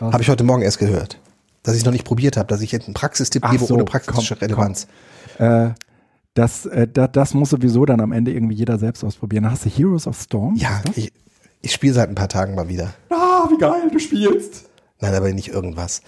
[0.00, 0.12] Was?
[0.12, 1.18] Habe ich heute Morgen erst gehört.
[1.62, 3.84] Dass ich noch nicht probiert habe, dass ich jetzt einen Praxistipp Ach gebe so, ohne
[3.84, 4.86] praktische komm, Relevanz.
[5.38, 5.70] Äh,
[6.34, 9.50] Das, äh, da, das muss sowieso dann am Ende irgendwie jeder selbst ausprobieren.
[9.50, 10.54] Hast du Heroes of Storm?
[10.54, 11.12] Ja, ich,
[11.62, 12.94] ich spiele seit ein paar Tagen mal wieder.
[13.10, 14.66] Ah, wie geil, du spielst.
[15.00, 16.02] Nein, aber nicht irgendwas.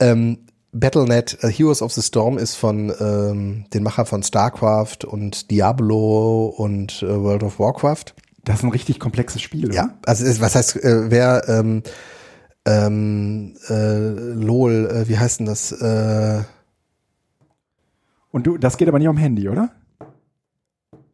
[0.00, 0.38] Ähm,
[0.72, 6.46] Battle.net uh, Heroes of the Storm ist von ähm, den Macher von StarCraft und Diablo
[6.56, 8.14] und äh, World of Warcraft.
[8.44, 9.74] Das ist ein richtig komplexes Spiel, oder?
[9.74, 11.82] Ja, also was heißt, äh, wer ähm,
[12.68, 13.98] ähm, äh,
[14.34, 15.72] LOL, äh, wie heißt denn das?
[15.72, 16.42] Äh,
[18.30, 19.70] Und du, das geht aber nicht am Handy, oder?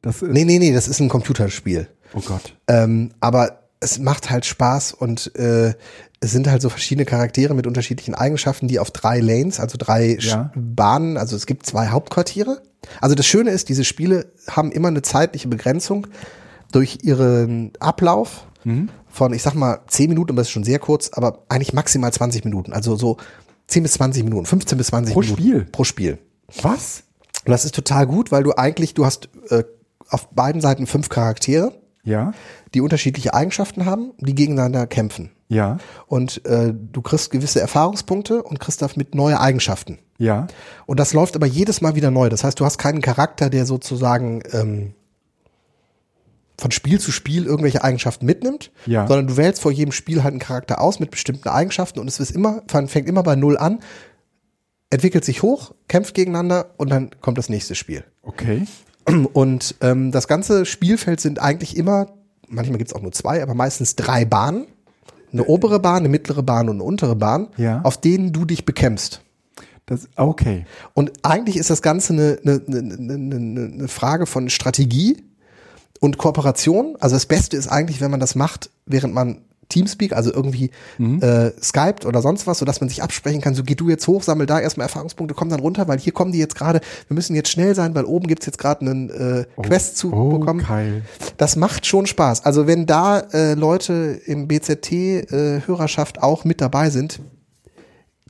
[0.02, 1.88] Das ist, nee, nee, nee, das ist ein Computerspiel.
[2.14, 2.54] Oh Gott.
[2.68, 5.74] Ähm, aber es macht halt Spaß und äh,
[6.20, 10.16] es sind halt so verschiedene Charaktere mit unterschiedlichen Eigenschaften, die auf drei Lanes, also drei
[10.20, 10.50] Ja.
[10.54, 12.62] Bahnen, also es gibt zwei Hauptquartiere.
[13.00, 16.06] Also das Schöne ist, diese Spiele haben immer eine zeitliche Begrenzung
[16.72, 18.46] durch ihren Ablauf
[19.08, 22.10] von, ich sag mal, 10 Minuten, aber das ist schon sehr kurz, aber eigentlich maximal
[22.12, 22.72] 20 Minuten.
[22.72, 23.18] Also so
[23.66, 25.40] 10 bis 20 Minuten, 15 bis 20 Pro Minuten.
[25.42, 25.66] Spiel?
[25.70, 26.18] Pro Spiel.
[26.62, 27.02] Was?
[27.44, 29.64] Und das ist total gut, weil du eigentlich, du hast äh,
[30.08, 31.72] auf beiden Seiten fünf Charaktere,
[32.04, 32.32] Ja,
[32.74, 35.30] die unterschiedliche Eigenschaften haben, die gegeneinander kämpfen.
[35.48, 39.98] ja, Und äh, du kriegst gewisse Erfahrungspunkte und kriegst damit neue Eigenschaften.
[40.18, 40.46] ja.
[40.86, 42.30] Und das läuft aber jedes Mal wieder neu.
[42.30, 44.94] Das heißt, du hast keinen Charakter, der sozusagen ähm,
[46.58, 49.06] von Spiel zu Spiel irgendwelche Eigenschaften mitnimmt, Ja.
[49.06, 52.20] sondern du wählst vor jedem Spiel halt einen Charakter aus mit bestimmten Eigenschaften und es
[52.20, 53.80] ist immer, fängt immer bei Null an,
[54.90, 58.04] entwickelt sich hoch, kämpft gegeneinander und dann kommt das nächste Spiel.
[58.22, 58.62] Okay.
[59.34, 62.06] Und ähm, das ganze Spielfeld sind eigentlich immer,
[62.48, 64.66] manchmal gibt es auch nur zwei, aber meistens drei Bahnen.
[65.30, 67.82] Eine obere Bahn, eine mittlere Bahn und eine untere Bahn, Ja.
[67.82, 69.20] auf denen du dich bekämpfst.
[69.84, 70.64] Das, okay.
[70.94, 72.94] Und eigentlich ist das Ganze eine, eine, eine,
[73.24, 75.22] eine, eine Frage von Strategie
[76.00, 76.96] und Kooperation.
[77.00, 81.50] Also das Beste ist eigentlich, wenn man das macht, während man Teamspeak, also irgendwie äh,
[81.60, 84.46] Skype oder sonst was, sodass man sich absprechen kann, so geh du jetzt hoch, sammel
[84.46, 87.48] da erstmal Erfahrungspunkte, komm dann runter, weil hier kommen die jetzt gerade, wir müssen jetzt
[87.48, 90.64] schnell sein, weil oben gibt's jetzt gerade einen äh, Quest zu oh, bekommen.
[90.66, 91.02] geil.
[91.36, 92.44] Das macht schon Spaß.
[92.44, 97.20] Also wenn da äh, Leute im BZT-Hörerschaft auch mit dabei sind,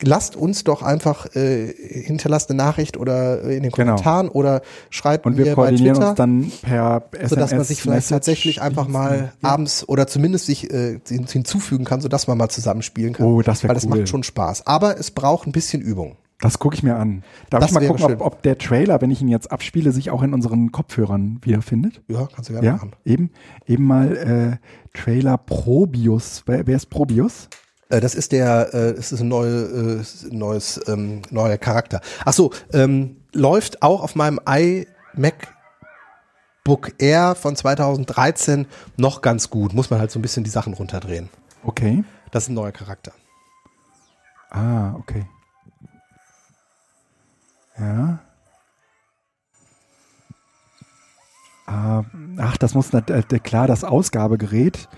[0.02, 3.92] lasst uns doch einfach, äh, hinterlasst eine Nachricht oder äh, in den Genau.
[3.92, 7.30] Kommentaren oder schreibt Und mir wir bei koordinieren Twitter, uns dann per SMS.
[7.30, 11.84] sodass man sich vielleicht Message tatsächlich einfach mal abends oder zumindest sich äh, hin- hinzufügen
[11.84, 13.26] kann, sodass man mal zusammen spielen kann.
[13.26, 13.98] Oh, das wär Weil das cool.
[13.98, 14.66] macht schon Spaß.
[14.66, 16.16] Aber es braucht ein bisschen Übung.
[16.40, 17.22] Das gucke ich mir an.
[17.48, 19.92] Darf Das ich mal wäre gucken, ob, ob der Trailer, wenn ich ihn jetzt abspiele,
[19.92, 22.02] sich auch in unseren Kopfhörern wiederfindet?
[22.08, 22.92] Ja, kannst du gerne Ja, machen.
[23.04, 23.30] eben,
[23.66, 24.16] eben mal
[24.92, 26.42] äh, Trailer Probius.
[26.46, 27.48] Wer, wer ist Probius?
[27.94, 32.00] Äh, das ist der, äh, es ist ein neue, äh, neues, ähm, neuer Charakter.
[32.24, 35.48] Ach so, ähm, läuft auch auf meinem iMac
[36.64, 38.66] Book Air von 2013
[38.96, 39.74] noch ganz gut.
[39.74, 41.28] Muss man halt so ein bisschen die Sachen runterdrehen.
[41.62, 42.04] Okay.
[42.30, 43.12] Das ist ein neuer Charakter.
[44.50, 45.26] Ah, okay.
[47.78, 48.18] Ja.
[51.66, 52.02] Ah,
[52.38, 52.90] ach, das muss
[53.42, 54.88] klar, das Ausgabegerät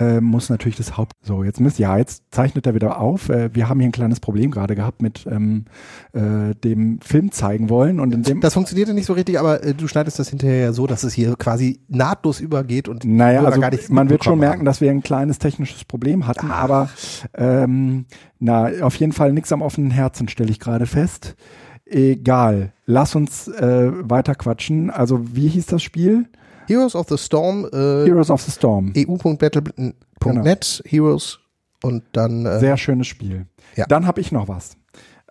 [0.00, 1.12] äh, muss natürlich das Haupt.
[1.22, 3.28] So, jetzt müsst ja, jetzt zeichnet er wieder auf.
[3.28, 5.66] Äh, wir haben hier ein kleines Problem gerade gehabt mit ähm,
[6.12, 8.40] äh, dem Film zeigen wollen und in dem.
[8.40, 11.12] Das funktionierte nicht so richtig, aber äh, du schneidest das hinterher ja so, dass es
[11.12, 14.90] hier quasi nahtlos übergeht und Naja, also gar nichts man wird schon merken, dass wir
[14.90, 16.88] ein kleines technisches Problem hatten, aber
[17.34, 18.06] ähm,
[18.38, 21.36] na, auf jeden Fall nichts am offenen Herzen, stelle ich gerade fest.
[21.84, 24.90] Egal, lass uns äh, weiter quatschen.
[24.90, 26.26] Also, wie hieß das Spiel?
[26.70, 28.92] Heroes of the Storm, äh, Heroes of the Storm.
[28.96, 31.40] eu.battle.net, Heroes
[31.82, 33.46] und dann äh, Sehr schönes Spiel.
[33.74, 33.86] Ja.
[33.88, 34.76] Dann habe ich noch was.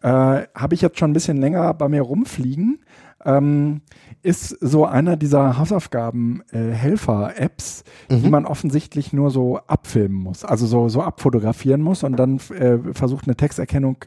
[0.01, 2.79] Äh, habe ich jetzt schon ein bisschen länger bei mir rumfliegen.
[3.25, 3.81] Ähm,
[4.21, 11.01] ist so einer dieser Hausaufgaben-Helfer-Apps, die man offensichtlich nur so abfilmen muss, also so, so
[11.01, 13.97] abfotografieren muss und dann äh, versucht eine Texterkennung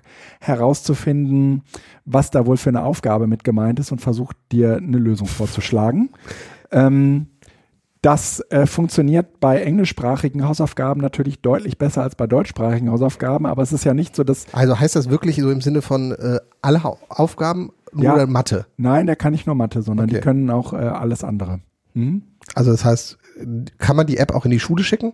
[0.41, 1.63] herauszufinden,
[2.07, 6.09] was da wohl für eine Aufgabe mit gemeint ist und versucht dir eine Lösung vorzuschlagen.
[6.73, 7.27] Ähm,
[8.01, 13.73] das äh, funktioniert bei englischsprachigen Hausaufgaben natürlich deutlich besser als bei deutschsprachigen Hausaufgaben, aber es
[13.73, 16.83] ist ja nicht so, dass Also heißt das wirklich so im Sinne von äh, alle
[17.09, 18.27] Aufgaben nur Ja.
[18.27, 18.67] Mathe?
[18.77, 20.25] nein, der kann nicht nur Mathe, sondern die Okay.
[20.25, 21.61] können auch äh, alles andere.
[21.95, 22.23] Mhm.
[22.57, 23.19] Also das heißt,
[23.79, 25.13] kann man die App auch in die Schule schicken,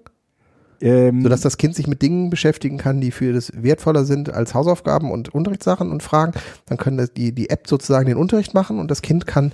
[0.80, 4.54] Ähm, sodass das Kind sich mit Dingen beschäftigen kann, die für das wertvoller sind als
[4.54, 6.32] Hausaufgaben und Unterrichtssachen und Fragen?
[6.66, 9.52] Dann können die, die App sozusagen den Unterricht machen und das Kind kann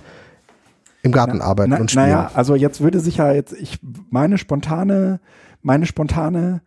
[1.05, 2.05] im Garten arbeiten na, und spielen.
[2.07, 3.79] naja, also jetzt würde sich ja jetzt, ich
[4.09, 5.19] meine spontane,
[5.61, 6.61] meine spontane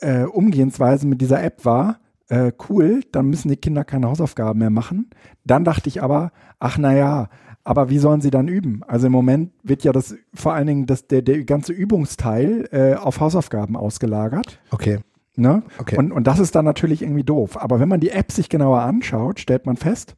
[0.00, 4.70] äh, Umgehensweise mit dieser App war, äh, cool, dann müssen die Kinder keine Hausaufgaben mehr
[4.70, 5.10] machen.
[5.44, 7.28] Dann dachte ich aber, ach naja,
[7.64, 8.82] aber wie sollen sie dann üben?
[8.86, 12.94] Also im Moment wird ja das vor allen Dingen das, der, der ganze Übungsteil äh,
[12.94, 14.60] auf Hausaufgaben ausgelagert.
[14.70, 15.00] Okay.
[15.36, 15.62] Ne?
[15.78, 15.96] Okay.
[15.96, 17.60] Und, und das ist dann natürlich irgendwie doof.
[17.60, 20.16] Aber wenn man die App sich genauer anschaut, stellt man fest,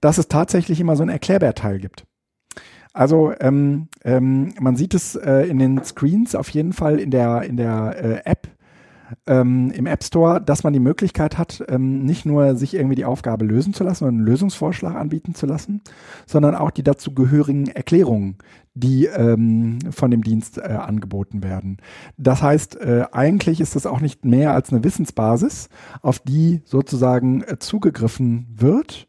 [0.00, 2.04] dass es tatsächlich immer so einen Erklärbärteil gibt.
[2.92, 7.42] Also ähm, ähm, man sieht es äh, in den Screens auf jeden Fall in der
[7.42, 8.48] in der äh, App
[9.26, 13.04] ähm, im App Store, dass man die Möglichkeit hat, ähm, nicht nur sich irgendwie die
[13.04, 15.82] Aufgabe lösen zu lassen und einen Lösungsvorschlag anbieten zu lassen,
[16.26, 18.36] sondern auch die dazu gehörigen Erklärungen,
[18.74, 21.78] die ähm, von dem Dienst äh, angeboten werden.
[22.16, 25.68] Das heißt, äh, eigentlich ist das auch nicht mehr als eine Wissensbasis,
[26.00, 29.06] auf die sozusagen äh, zugegriffen wird,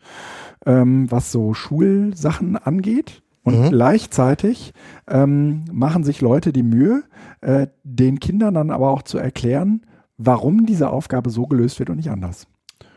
[0.66, 3.23] ähm, was so Schulsachen angeht.
[3.44, 3.70] Und mhm.
[3.70, 4.74] gleichzeitig
[5.08, 7.04] ähm, machen sich Leute die Mühe,
[7.42, 9.86] äh, den Kindern dann aber auch zu erklären,
[10.18, 12.48] warum diese Aufgabe so gelöst wird und nicht anders.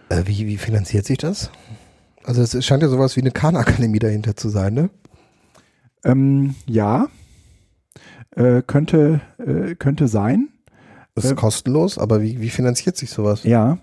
[0.09, 1.51] Äh, wie, wie finanziert sich das?
[2.25, 4.91] Also es scheint ja sowas wie eine Khan-Akademie dahinter zu sein, ne?
[6.05, 7.09] Ähm, ja,
[8.31, 10.49] äh, könnte, äh, könnte sein.
[11.15, 13.43] Das ist äh, kostenlos, aber wie, wie finanziert sich sowas?
[13.43, 13.79] Ja,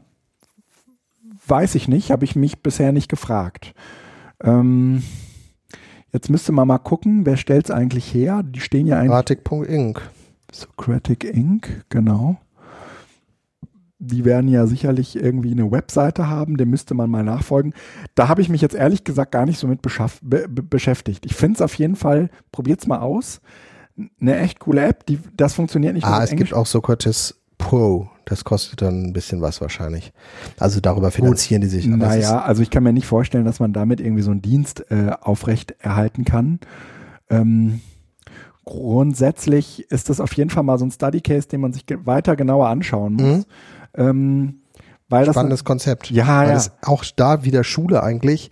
[1.48, 3.74] weiß ich nicht, habe ich mich bisher nicht gefragt.
[4.42, 5.04] Ähm,
[6.14, 8.44] jetzt müsste man mal gucken, wer stellt es eigentlich her?
[8.44, 9.10] Die stehen ja eigentlich.
[9.12, 10.02] Socratic.inc.
[10.52, 12.38] Socratic Inc., genau
[14.06, 17.74] die werden ja sicherlich irgendwie eine Webseite haben, dem müsste man mal nachfolgen.
[18.16, 21.26] Da habe ich mich jetzt ehrlich gesagt gar nicht so mit be beschäftigt.
[21.26, 23.42] Ich finde es auf jeden Fall, probiert es mal aus.
[24.20, 26.50] Eine echt coole App, die, das funktioniert nicht Ah, es Englisch.
[26.50, 28.10] gibt auch Socrates Pro.
[28.26, 30.14] Das kostet dann ein bisschen was wahrscheinlich.
[30.60, 31.72] Also darüber finanzieren Gut.
[31.72, 31.88] die sich.
[31.88, 35.12] Naja, also ich kann mir nicht vorstellen, dass man damit irgendwie so einen Dienst äh,
[35.22, 36.60] aufrecht erhalten kann.
[37.30, 37.82] Ähm,
[38.66, 42.36] grundsätzlich ist das auf jeden Fall mal so ein Study Case, den man sich weiter
[42.36, 43.38] genauer anschauen muss.
[43.40, 43.46] Mhm.
[43.96, 44.56] Ähm,
[45.10, 46.10] weil Spannendes das, Konzept.
[46.10, 46.56] Ja, weil ja.
[46.56, 48.50] es auch da wieder Schule eigentlich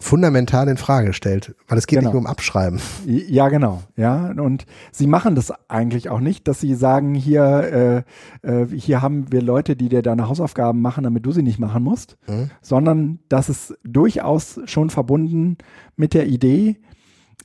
[0.00, 2.08] fundamental in Frage stellt, weil es geht genau.
[2.08, 2.80] nicht nur um Abschreiben.
[3.06, 3.82] Ja, genau.
[3.96, 8.04] Ja, und sie machen das eigentlich auch nicht, dass sie sagen, hier,
[8.42, 11.58] äh, äh, hier haben wir Leute, die dir deine Hausaufgaben machen, damit du sie nicht
[11.58, 12.50] machen musst, mhm.
[12.62, 15.58] sondern das ist durchaus schon verbunden
[15.96, 16.76] mit der Idee,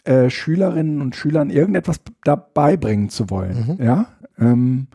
[0.06, 3.78] äh, Schülerinnen und Schülern irgendetwas dabei bringen zu wollen.
[3.78, 3.86] Mhm.
[3.86, 4.08] Ja.
[4.40, 4.88] Ähm,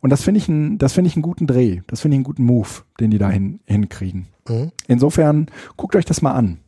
[0.00, 1.82] und das finde ich, ein, das finde ich einen guten Dreh.
[1.86, 2.68] Das finde ich einen guten Move,
[2.98, 4.28] den die da hin, hinkriegen.
[4.48, 4.72] Mhm.
[4.88, 6.58] Insofern guckt euch das mal an.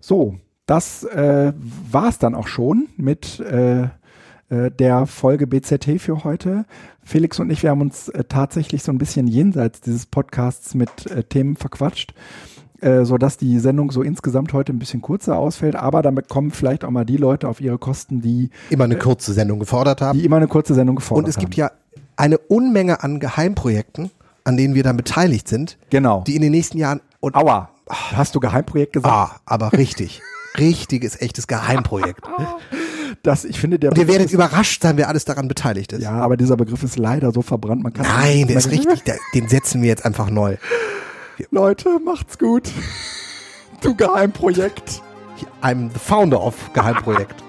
[0.00, 0.36] So,
[0.66, 1.52] das äh,
[1.90, 3.84] war es dann auch schon mit äh,
[4.48, 6.66] äh der Folge BZT für heute.
[7.02, 11.06] Felix und ich, wir haben uns äh, tatsächlich so ein bisschen jenseits dieses Podcasts mit
[11.06, 12.14] äh, Themen verquatscht,
[12.80, 15.76] äh, so dass die Sendung so insgesamt heute ein bisschen kurzer ausfällt.
[15.76, 19.32] Aber damit kommen vielleicht auch mal die Leute auf ihre Kosten, die immer eine kurze
[19.32, 20.18] Sendung gefordert haben.
[20.18, 21.26] Die immer eine kurze Sendung gefordert haben.
[21.26, 21.70] Und es gibt ja
[22.16, 24.10] eine Unmenge an Geheimprojekten,
[24.44, 25.78] an denen wir dann beteiligt sind.
[25.90, 26.24] Genau.
[26.26, 29.12] Die in den nächsten Jahren und Aua, hast du Geheimprojekt gesagt?
[29.12, 30.22] Ah, aber richtig.
[30.58, 32.22] Richtiges, echtes Geheimprojekt.
[33.22, 36.02] Das, ich finde, der und ihr werdet überrascht sein, wer alles daran beteiligt ist.
[36.02, 39.16] Ja, aber dieser Begriff ist leider so verbrannt, man kann Nein, der ist richtig, der,
[39.34, 40.56] den setzen wir jetzt einfach neu.
[41.50, 42.70] Leute, macht's gut.
[43.80, 45.02] Du Geheimprojekt.
[45.62, 47.45] I'm the founder of Geheimprojekt.